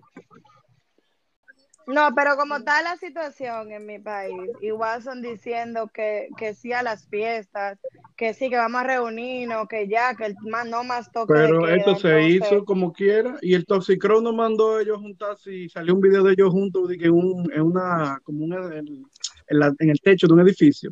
No, 1.86 2.10
pero 2.14 2.36
como 2.36 2.56
está 2.56 2.80
la 2.82 2.96
situación 2.96 3.72
en 3.72 3.86
mi 3.86 3.98
país, 3.98 4.32
y 4.60 4.70
Watson 4.70 5.20
diciendo 5.20 5.90
que, 5.92 6.28
que 6.36 6.54
sí 6.54 6.72
a 6.72 6.82
las 6.82 7.08
fiestas, 7.08 7.78
que 8.16 8.34
sí, 8.34 8.48
que 8.50 8.56
vamos 8.56 8.80
a 8.82 8.84
reunirnos, 8.84 9.66
que 9.68 9.88
ya, 9.88 10.14
que 10.14 10.26
el 10.26 10.36
más, 10.48 10.66
no 10.68 10.84
más 10.84 11.10
toque 11.10 11.32
de 11.34 11.46
Pero 11.46 11.62
queda, 11.62 11.76
esto 11.76 11.96
se 11.96 12.08
entonces- 12.20 12.52
hizo 12.52 12.64
como 12.64 12.92
quiera 12.92 13.36
y 13.42 13.54
el 13.54 13.66
Toxicron 13.66 14.22
nos 14.24 14.34
mandó 14.34 14.76
a 14.76 14.82
ellos 14.82 14.98
juntarse 14.98 15.52
y 15.52 15.68
salió 15.68 15.94
un 15.94 16.00
video 16.00 16.22
de 16.22 16.32
ellos 16.34 16.50
juntos 16.50 16.88
de 16.88 16.98
que 16.98 17.10
un, 17.10 17.50
en 17.52 17.62
una 17.62 18.20
como 18.22 18.44
una, 18.44 18.66
en, 18.76 18.86
en 18.88 19.58
la- 19.58 19.74
en 19.78 19.90
el 19.90 20.00
techo 20.00 20.26
de 20.28 20.34
un 20.34 20.40
edificio 20.40 20.90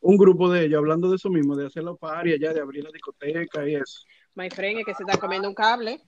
un 0.00 0.16
grupo 0.16 0.50
de 0.50 0.64
ellos 0.66 0.78
hablando 0.78 1.08
de 1.08 1.16
eso 1.16 1.30
mismo 1.30 1.56
de 1.56 1.66
hacer 1.66 1.82
los 1.82 1.98
paris 1.98 2.34
allá 2.34 2.52
de 2.52 2.60
abrir 2.60 2.84
la 2.84 2.90
discoteca 2.92 3.66
y 3.68 3.76
eso 3.76 4.00
My 4.34 4.50
friend, 4.50 4.80
es 4.80 4.84
que 4.84 4.94
se 4.94 5.02
está 5.02 5.18
comiendo 5.18 5.48
un 5.48 5.54
cable. 5.54 5.98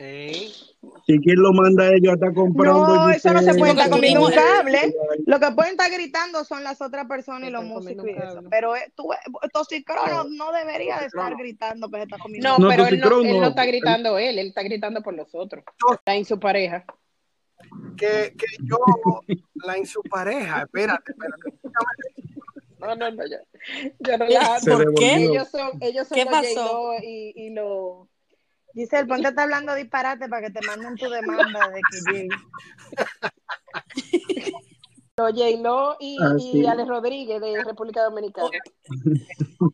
Ey. 0.00 0.52
y 1.08 1.18
quién 1.20 1.42
lo 1.42 1.52
manda 1.52 1.82
a 1.82 1.88
ellos 1.88 2.12
a 2.12 2.14
estar 2.14 2.32
comprando 2.32 2.86
No, 2.86 3.10
eso 3.10 3.32
no 3.32 3.42
se 3.42 3.52
puede 3.54 3.72
estar 3.72 3.90
comiendo 3.90 4.24
un 4.26 4.32
cable. 4.32 4.94
Lo 5.26 5.40
que 5.40 5.50
pueden 5.50 5.72
estar 5.72 5.90
gritando 5.90 6.44
son 6.44 6.62
las 6.62 6.80
otras 6.80 7.06
personas 7.06 7.48
y 7.48 7.52
los 7.52 7.64
músicos 7.64 8.06
y 8.06 8.10
eso. 8.10 8.42
Pero 8.48 8.76
eh, 8.76 8.92
tú, 8.94 9.12
eh, 9.12 9.48
Toxicrono 9.52 10.24
no 10.30 10.52
debería 10.52 11.00
de 11.00 11.06
estar 11.06 11.36
gritando 11.36 11.90
que 11.90 11.96
se 11.96 12.02
está 12.04 12.18
comiendo 12.18 12.48
No, 12.48 12.58
No, 12.58 12.68
pero 12.68 12.86
él 12.86 13.00
no, 13.00 13.20
él 13.22 13.34
no 13.34 13.40
no. 13.40 13.48
está 13.48 13.66
gritando 13.66 14.18
él, 14.18 14.38
él 14.38 14.48
está 14.48 14.62
gritando 14.62 15.02
por 15.02 15.14
los 15.14 15.34
otros. 15.34 15.64
Está 15.92 16.14
en 16.14 16.24
su 16.24 16.38
pareja. 16.38 16.84
Que, 17.96 18.34
que 18.38 18.46
yo, 18.62 18.78
la 19.54 19.76
en 19.76 19.84
su 19.86 20.00
pareja, 20.04 20.62
espérate, 20.62 21.10
espérate. 21.10 21.58
No, 22.78 22.94
no, 22.94 23.10
no, 23.10 23.24
yo, 23.26 23.36
yo 23.98 24.16
relajando. 24.16 24.60
Se 24.60 24.70
¿Por 24.70 24.94
qué? 24.94 25.14
Ellos 25.24 25.48
son, 25.48 25.70
ellos 25.80 26.06
son 26.06 26.14
¿Qué 26.16 26.24
los 26.24 26.32
pasó? 26.32 26.92
Y, 27.02 27.32
y 27.34 27.50
los 27.50 28.06
Giselle, 28.74 29.06
ponte 29.08 29.26
a 29.26 29.30
estar 29.30 29.44
hablando 29.44 29.74
disparate 29.74 30.28
para 30.28 30.46
que 30.46 30.52
te 30.52 30.66
manden 30.66 30.94
tu 30.96 31.08
demanda 31.08 31.68
de 31.70 31.80
que 31.90 32.28
Los 35.16 35.32
J-Lo 35.32 35.96
y, 35.98 36.16
Ah, 36.22 36.34
y. 36.38 36.64
Alex 36.66 36.88
Rodríguez 36.88 37.40
de 37.40 37.64
República 37.64 38.02
Dominicana. 38.04 38.48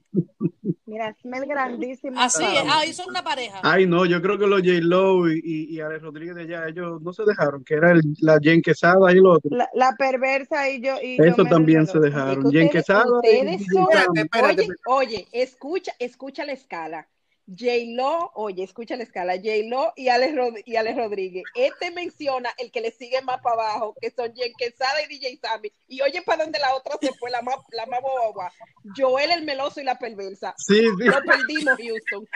Mira, 0.87 1.15
smell 1.21 1.47
grandísimo. 1.47 2.21
Así 2.21 2.45
es. 2.45 2.63
Ah, 2.67 2.83
son 2.93 3.11
una 3.11 3.23
pareja. 3.25 3.59
Ay, 3.63 3.85
no, 3.87 4.07
yo 4.07 4.23
creo 4.23 4.39
que 4.39 4.47
los 4.47 4.61
J-Lo 4.61 5.29
y, 5.31 5.41
y, 5.45 5.75
y 5.75 5.81
Alex 5.81 6.03
Rodríguez 6.03 6.37
de 6.37 6.43
allá, 6.43 6.69
ellos 6.69 7.03
no 7.03 7.13
se 7.13 7.25
dejaron, 7.25 7.65
que 7.65 7.75
era 7.75 7.91
el- 7.93 8.03
la 8.21 8.39
Jen 8.41 8.63
Quesada 8.63 9.13
y 9.13 9.17
el 9.19 9.27
otro. 9.27 9.51
La, 9.55 9.69
la 9.75 9.93
perversa 9.97 10.69
y 10.71 10.81
yo. 10.81 10.95
Y 11.03 11.17
Eso 11.21 11.45
también 11.45 11.87
se 11.87 11.99
dejaron. 11.99 12.37
Jen 12.51 12.67
ustedes, 12.67 12.71
Quesada 12.71 13.05
ustedes 13.17 13.61
Espérate, 13.61 14.21
espérate, 14.21 14.63
oye, 14.63 14.77
oye, 14.87 15.29
escucha, 15.33 15.93
escucha 15.99 16.45
la 16.45 16.53
escala. 16.53 17.09
J-Lo, 17.47 18.31
oye, 18.37 18.63
escucha 18.65 18.97
la 18.97 19.03
escala. 19.03 19.35
J-Lo 19.37 19.93
y 19.97 20.09
Alex, 20.09 20.35
Rod- 20.35 20.63
y 20.65 20.77
Alex 20.77 20.97
Rodríguez. 20.97 21.45
Este 21.55 21.91
menciona 21.91 22.51
el 22.57 22.71
que 22.73 22.81
le 22.81 22.91
sigue 22.91 23.21
más 23.23 23.41
para 23.43 23.55
abajo, 23.73 23.95
que 24.01 24.11
son 24.11 24.33
Jen 24.35 24.53
Quesada 24.57 25.03
y 25.03 25.09
DJ 25.09 25.39
Sammy. 25.43 25.71
Y 25.87 26.01
oye, 26.01 26.23
para 26.23 26.45
donde 26.45 26.59
la 26.59 26.75
otra 26.75 26.97
se 27.01 27.13
fue, 27.19 27.31
la 27.31 27.43
más, 27.43 27.57
la 27.73 27.85
más 27.87 28.01
boba. 28.01 28.51
Joel 28.97 29.31
el 29.31 29.45
meloso 29.45 29.81
y 29.81 29.85
la 29.85 29.99
perversa. 29.99 30.55
Sí, 30.57 30.81
sí. 30.81 31.05
Lo 31.05 31.21
perdimos, 31.23 31.77
Houston. 31.77 32.27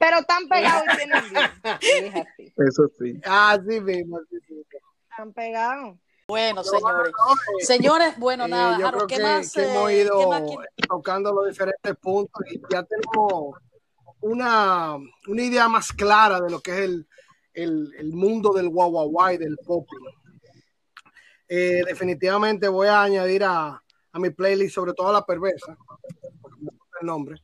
Pero 0.00 0.22
tan 0.22 0.48
pegados 0.48 0.84
y 0.94 0.96
tienen 0.96 1.24
bien. 1.30 1.50
Es 1.80 2.14
así. 2.26 2.54
Eso 2.56 2.88
sí. 2.98 3.20
Así 3.24 3.80
mismo, 3.80 4.18
así 4.18 4.36
mismo. 4.48 4.62
Tan 5.16 5.32
pegados. 5.32 5.98
Bueno, 6.28 6.62
señores. 6.62 7.12
Eh, 7.58 7.64
Señores, 7.64 8.18
bueno, 8.18 8.44
eh, 8.44 8.48
nada, 8.48 8.78
yo 8.78 8.86
Harold, 8.86 9.06
creo 9.06 9.06
¿qué 9.06 9.16
que, 9.16 9.22
más? 9.22 9.50
que 9.52 9.62
eh, 9.62 9.70
hemos 9.74 9.88
¿qué 9.88 10.02
ido 10.02 10.28
más 10.28 10.42
quiere- 10.42 10.68
tocando 10.86 11.32
los 11.32 11.48
diferentes 11.48 11.96
puntos 11.96 12.42
y 12.52 12.60
ya 12.70 12.82
tenemos 12.82 13.54
una, 14.20 14.96
una 15.26 15.42
idea 15.42 15.68
más 15.68 15.90
clara 15.90 16.38
de 16.42 16.50
lo 16.50 16.60
que 16.60 16.72
es 16.72 16.78
el, 16.80 17.08
el, 17.54 17.94
el 17.98 18.12
mundo 18.12 18.52
del 18.52 18.68
guau 18.68 18.90
guau 18.90 19.08
guau 19.08 19.32
y 19.32 19.38
del 19.38 19.56
pop. 19.64 19.86
Eh, 21.48 21.80
definitivamente 21.86 22.68
voy 22.68 22.88
a 22.88 23.02
añadir 23.04 23.44
a, 23.44 23.82
a 24.12 24.18
mi 24.18 24.28
playlist 24.28 24.74
sobre 24.74 24.92
todo 24.92 25.08
a 25.08 25.12
la 25.14 25.24
perversa, 25.24 25.78
el 27.00 27.06
nombre. 27.06 27.36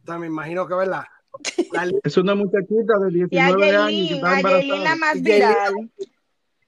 Entonces 0.00 0.20
me 0.20 0.26
imagino 0.26 0.66
que, 0.68 0.74
¿verdad? 0.74 1.04
La 1.72 1.90
Es 2.04 2.16
una 2.18 2.34
muchachita 2.34 2.98
de 2.98 3.26
Y 3.30 3.38
a 3.38 3.46
19 3.46 3.76
años 3.76 4.08
que 4.08 4.14
está 4.16 4.30
a 4.36 4.42
Yailin 4.42 4.68
la 4.84 4.92
embarazada. 4.92 4.96
más 4.96 5.16
Y 5.16 5.20
viral. 5.22 5.74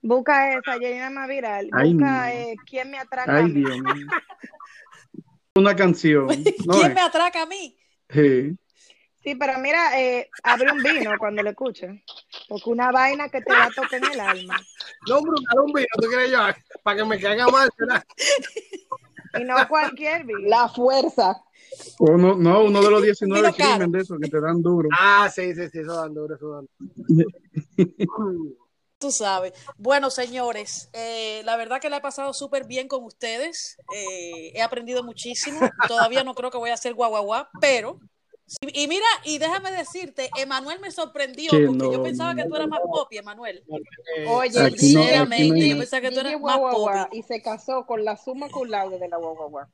Busca 0.02 0.54
esa, 0.56 1.10
más 1.10 1.28
viral. 1.28 1.68
Ay, 1.72 1.92
Busca 1.92 2.06
no. 2.10 2.24
eh, 2.26 2.54
quién 2.66 2.90
me 2.90 2.98
atraca 2.98 3.32
a 3.32 3.36
Ay, 3.38 3.44
mí. 3.44 3.52
Dios 3.60 3.78
mío. 3.78 4.06
Una 5.56 5.74
canción. 5.76 6.26
¿no 6.26 6.74
¿Quién 6.74 6.88
es? 6.88 6.94
me 6.94 7.00
atraca 7.00 7.42
a 7.42 7.46
mí? 7.46 7.76
Sí. 8.08 8.56
Sí, 9.22 9.34
pero 9.34 9.58
mira, 9.58 10.00
eh, 10.00 10.30
abre 10.42 10.72
un 10.72 10.82
vino 10.82 11.10
cuando 11.18 11.42
lo 11.42 11.50
escuches. 11.50 11.90
Porque 12.48 12.70
una 12.70 12.90
vaina 12.90 13.28
que 13.28 13.42
te 13.42 13.52
va 13.52 13.66
a 13.66 13.70
tocar 13.70 14.02
en 14.02 14.12
el 14.12 14.20
alma. 14.20 14.56
No, 15.06 15.16
dale 15.16 15.60
un 15.66 15.72
vino, 15.72 15.86
¿tú 16.00 16.08
quieres 16.08 16.30
yo? 16.30 16.38
Para 16.82 16.96
que 16.96 17.04
me 17.04 17.20
caiga 17.20 17.46
mal, 17.48 17.68
¿verdad? 17.78 18.02
Y 19.38 19.44
no 19.44 19.54
cualquier 19.68 20.24
vino. 20.24 20.40
La 20.48 20.68
fuerza. 20.68 21.40
O 22.00 22.16
no, 22.16 22.34
no, 22.34 22.64
uno 22.64 22.82
de 22.82 22.90
los 22.90 23.00
19 23.02 23.40
Vino 23.42 23.56
caro. 23.56 23.70
crímenes 23.74 23.92
de 23.92 24.00
esos 24.00 24.18
que 24.20 24.28
te 24.28 24.40
dan 24.40 24.60
duro. 24.60 24.88
Ah, 24.98 25.30
sí, 25.32 25.54
sí, 25.54 25.68
sí, 25.70 25.78
eso 25.78 25.94
dan 25.94 26.12
duro, 26.14 26.34
eso 26.34 26.50
dan 26.50 26.66
duro. 26.96 27.28
Tú 29.00 29.10
sabes. 29.10 29.54
Bueno, 29.78 30.10
señores, 30.10 30.90
eh, 30.92 31.40
la 31.46 31.56
verdad 31.56 31.80
que 31.80 31.88
la 31.88 31.96
he 31.96 32.00
pasado 32.02 32.34
súper 32.34 32.66
bien 32.66 32.86
con 32.86 33.02
ustedes. 33.02 33.78
Eh, 33.94 34.52
he 34.54 34.60
aprendido 34.60 35.02
muchísimo. 35.02 35.58
Todavía 35.88 36.22
no 36.22 36.34
creo 36.34 36.50
que 36.50 36.58
voy 36.58 36.68
a 36.68 36.74
hacer 36.74 36.92
guaguaguá, 36.92 37.48
pero. 37.62 37.98
Y, 38.62 38.82
y 38.82 38.88
mira, 38.88 39.06
y 39.24 39.38
déjame 39.38 39.70
decirte, 39.70 40.28
Emanuel 40.36 40.80
me 40.80 40.90
sorprendió 40.90 41.50
Que 41.50 41.66
porque 41.66 41.78
yo 41.84 41.98
no, 41.98 42.02
pensaba 42.02 42.34
que 42.34 42.44
tú 42.44 42.56
eras 42.56 42.68
más 42.68 42.80
popi, 42.80 43.18
Emanuel. 43.18 43.62
Eh, 44.16 44.26
Oye, 44.26 44.60
Aquí 44.60 44.70
no, 44.72 44.78
Sinceramente, 44.78 45.52
aquí 45.52 45.60
no 45.60 45.66
yo 45.66 45.78
pensaba 45.78 46.00
que 46.00 46.10
tú 46.10 46.20
eras 46.20 46.40
más 46.40 46.58
popi. 46.58 47.18
y 47.18 47.22
se 47.22 47.40
casó 47.42 47.86
con 47.86 48.04
la 48.04 48.16
suma 48.16 48.48
cum 48.48 48.68
laude 48.68 48.98
de 48.98 49.08
la 49.08 49.18
Guaguaguá. 49.18 49.68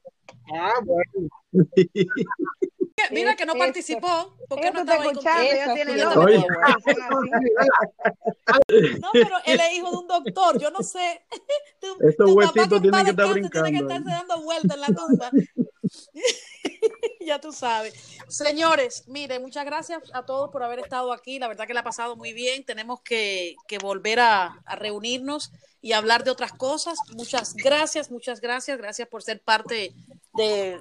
ah, 0.54 0.74
bueno. 0.84 1.28
mira 3.12 3.34
que 3.36 3.46
no 3.46 3.52
Eso. 3.52 3.58
participó. 3.58 4.36
¿Por 4.48 4.60
qué 4.60 4.68
Eso 4.68 4.74
no 4.74 4.80
está 4.80 5.04
estaba 5.06 6.26
ahí. 6.26 6.36
Oye. 6.36 6.46
No, 9.00 9.08
pero 9.12 9.36
él 9.44 9.60
es 9.60 9.72
hijo 9.76 9.90
de 9.90 9.96
un 9.96 10.06
doctor, 10.06 10.58
yo 10.60 10.70
no 10.70 10.82
sé. 10.82 11.24
Tu, 11.80 11.88
Estos 12.08 12.26
tu 12.26 12.36
papá 12.36 12.52
huesitos 12.54 12.80
tienen 12.80 13.04
que 13.04 13.10
estar 13.10 13.34
tiene 13.34 13.70
que 13.70 13.76
estarse 13.84 14.10
dando 14.10 14.42
vueltas 14.42 14.76
en 14.76 14.80
la 14.80 14.86
tumba. 14.86 15.30
ya 17.20 17.40
tú 17.40 17.52
sabes. 17.52 17.94
Señores, 18.28 19.04
mire, 19.06 19.38
muchas 19.38 19.64
gracias 19.64 20.02
a 20.12 20.24
todos 20.24 20.50
por 20.50 20.62
haber 20.62 20.80
estado 20.80 21.12
aquí. 21.12 21.38
La 21.38 21.48
verdad 21.48 21.66
que 21.66 21.74
la 21.74 21.80
ha 21.80 21.84
pasado 21.84 22.16
muy 22.16 22.32
bien. 22.32 22.64
Tenemos 22.64 23.00
que, 23.00 23.56
que 23.68 23.78
volver 23.78 24.20
a, 24.20 24.60
a 24.64 24.76
reunirnos 24.76 25.52
y 25.80 25.92
hablar 25.92 26.24
de 26.24 26.30
otras 26.30 26.52
cosas. 26.52 26.98
Muchas 27.14 27.54
gracias, 27.54 28.10
muchas 28.10 28.40
gracias. 28.40 28.78
Gracias 28.78 29.08
por 29.08 29.22
ser 29.22 29.40
parte 29.40 29.94
de, 30.34 30.80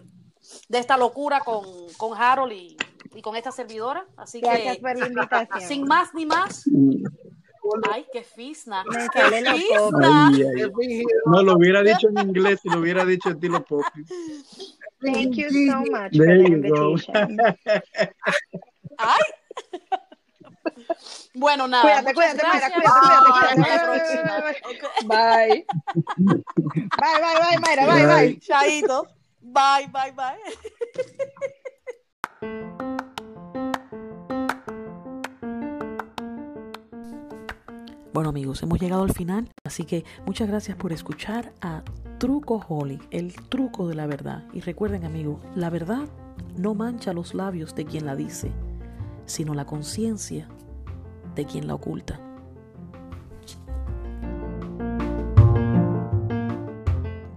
de 0.69 0.80
esta 0.80 0.97
locura 0.97 1.41
con, 1.41 1.65
con 1.97 2.19
Harold 2.19 2.53
y, 2.53 2.78
y 3.13 3.21
con 3.21 3.36
esta 3.36 3.51
servidora. 3.51 4.05
Así 4.17 4.41
Gracias 4.41 4.76
que, 4.76 4.82
por 4.82 4.97
la 4.97 5.07
invitación. 5.07 5.61
sin 5.67 5.84
más 5.84 6.13
ni 6.13 6.26
más. 6.26 6.63
Ay, 7.91 8.05
qué 8.11 8.24
fisna. 8.24 8.84
Me 8.86 9.09
Qué 9.09 9.20
sale 9.20 9.41
la 9.41 9.53
fisna. 9.53 10.28
Ay, 10.28 10.43
ay. 10.43 11.03
No, 11.26 11.41
lo 11.43 11.57
hubiera 11.57 11.82
dicho 11.82 12.07
en 12.09 12.20
inglés 12.20 12.59
y 12.63 12.70
lo 12.70 12.80
hubiera 12.80 13.05
dicho 13.05 13.30
estilo 13.30 13.63
pop. 13.63 13.84
Thank 15.01 15.36
you 15.36 15.49
so 15.49 15.80
much 15.91 16.16
for 16.16 16.26
There 16.26 16.38
the 16.38 16.49
you 16.49 16.61
go. 16.74 16.91
invitation. 16.91 17.39
Ay. 18.97 19.22
Bueno, 21.34 21.68
nada. 21.68 21.84
Cuídate, 21.84 22.13
cuídate, 22.13 22.43
Mayra, 22.47 22.72
cuídate, 22.72 22.99
cuídate, 23.55 24.61
cuídate. 24.63 25.05
Bye. 25.05 25.66
Bye, 26.16 27.20
bye, 27.22 27.38
bye, 27.39 27.59
Mayra, 27.59 27.86
bye, 27.86 28.05
bye. 28.05 28.28
Bye. 28.28 28.39
Chaito. 28.39 29.07
Bye, 29.41 29.88
bye, 29.91 30.11
bye. 30.11 30.39
Bueno 38.16 38.30
amigos, 38.30 38.63
hemos 38.63 38.80
llegado 38.80 39.03
al 39.03 39.11
final, 39.11 39.49
así 39.66 39.84
que 39.84 40.05
muchas 40.26 40.47
gracias 40.47 40.78
por 40.78 40.93
escuchar 40.93 41.51
a 41.59 41.84
Truco 42.18 42.63
Holly, 42.66 42.97
el 43.11 43.34
truco 43.49 43.89
de 43.89 43.95
la 43.95 44.07
verdad. 44.07 44.45
Y 44.53 44.61
recuerden 44.61 45.03
amigos, 45.03 45.39
la 45.53 45.70
verdad 45.70 46.07
no 46.55 46.76
mancha 46.76 47.11
los 47.11 47.34
labios 47.34 47.76
de 47.76 47.84
quien 47.84 48.05
la 48.05 48.16
dice, 48.16 48.53
sino 49.26 49.53
la 49.53 49.66
conciencia 49.66 50.47
de 51.36 51.43
quien 51.43 51.68
la 51.68 51.74
oculta. 51.74 52.24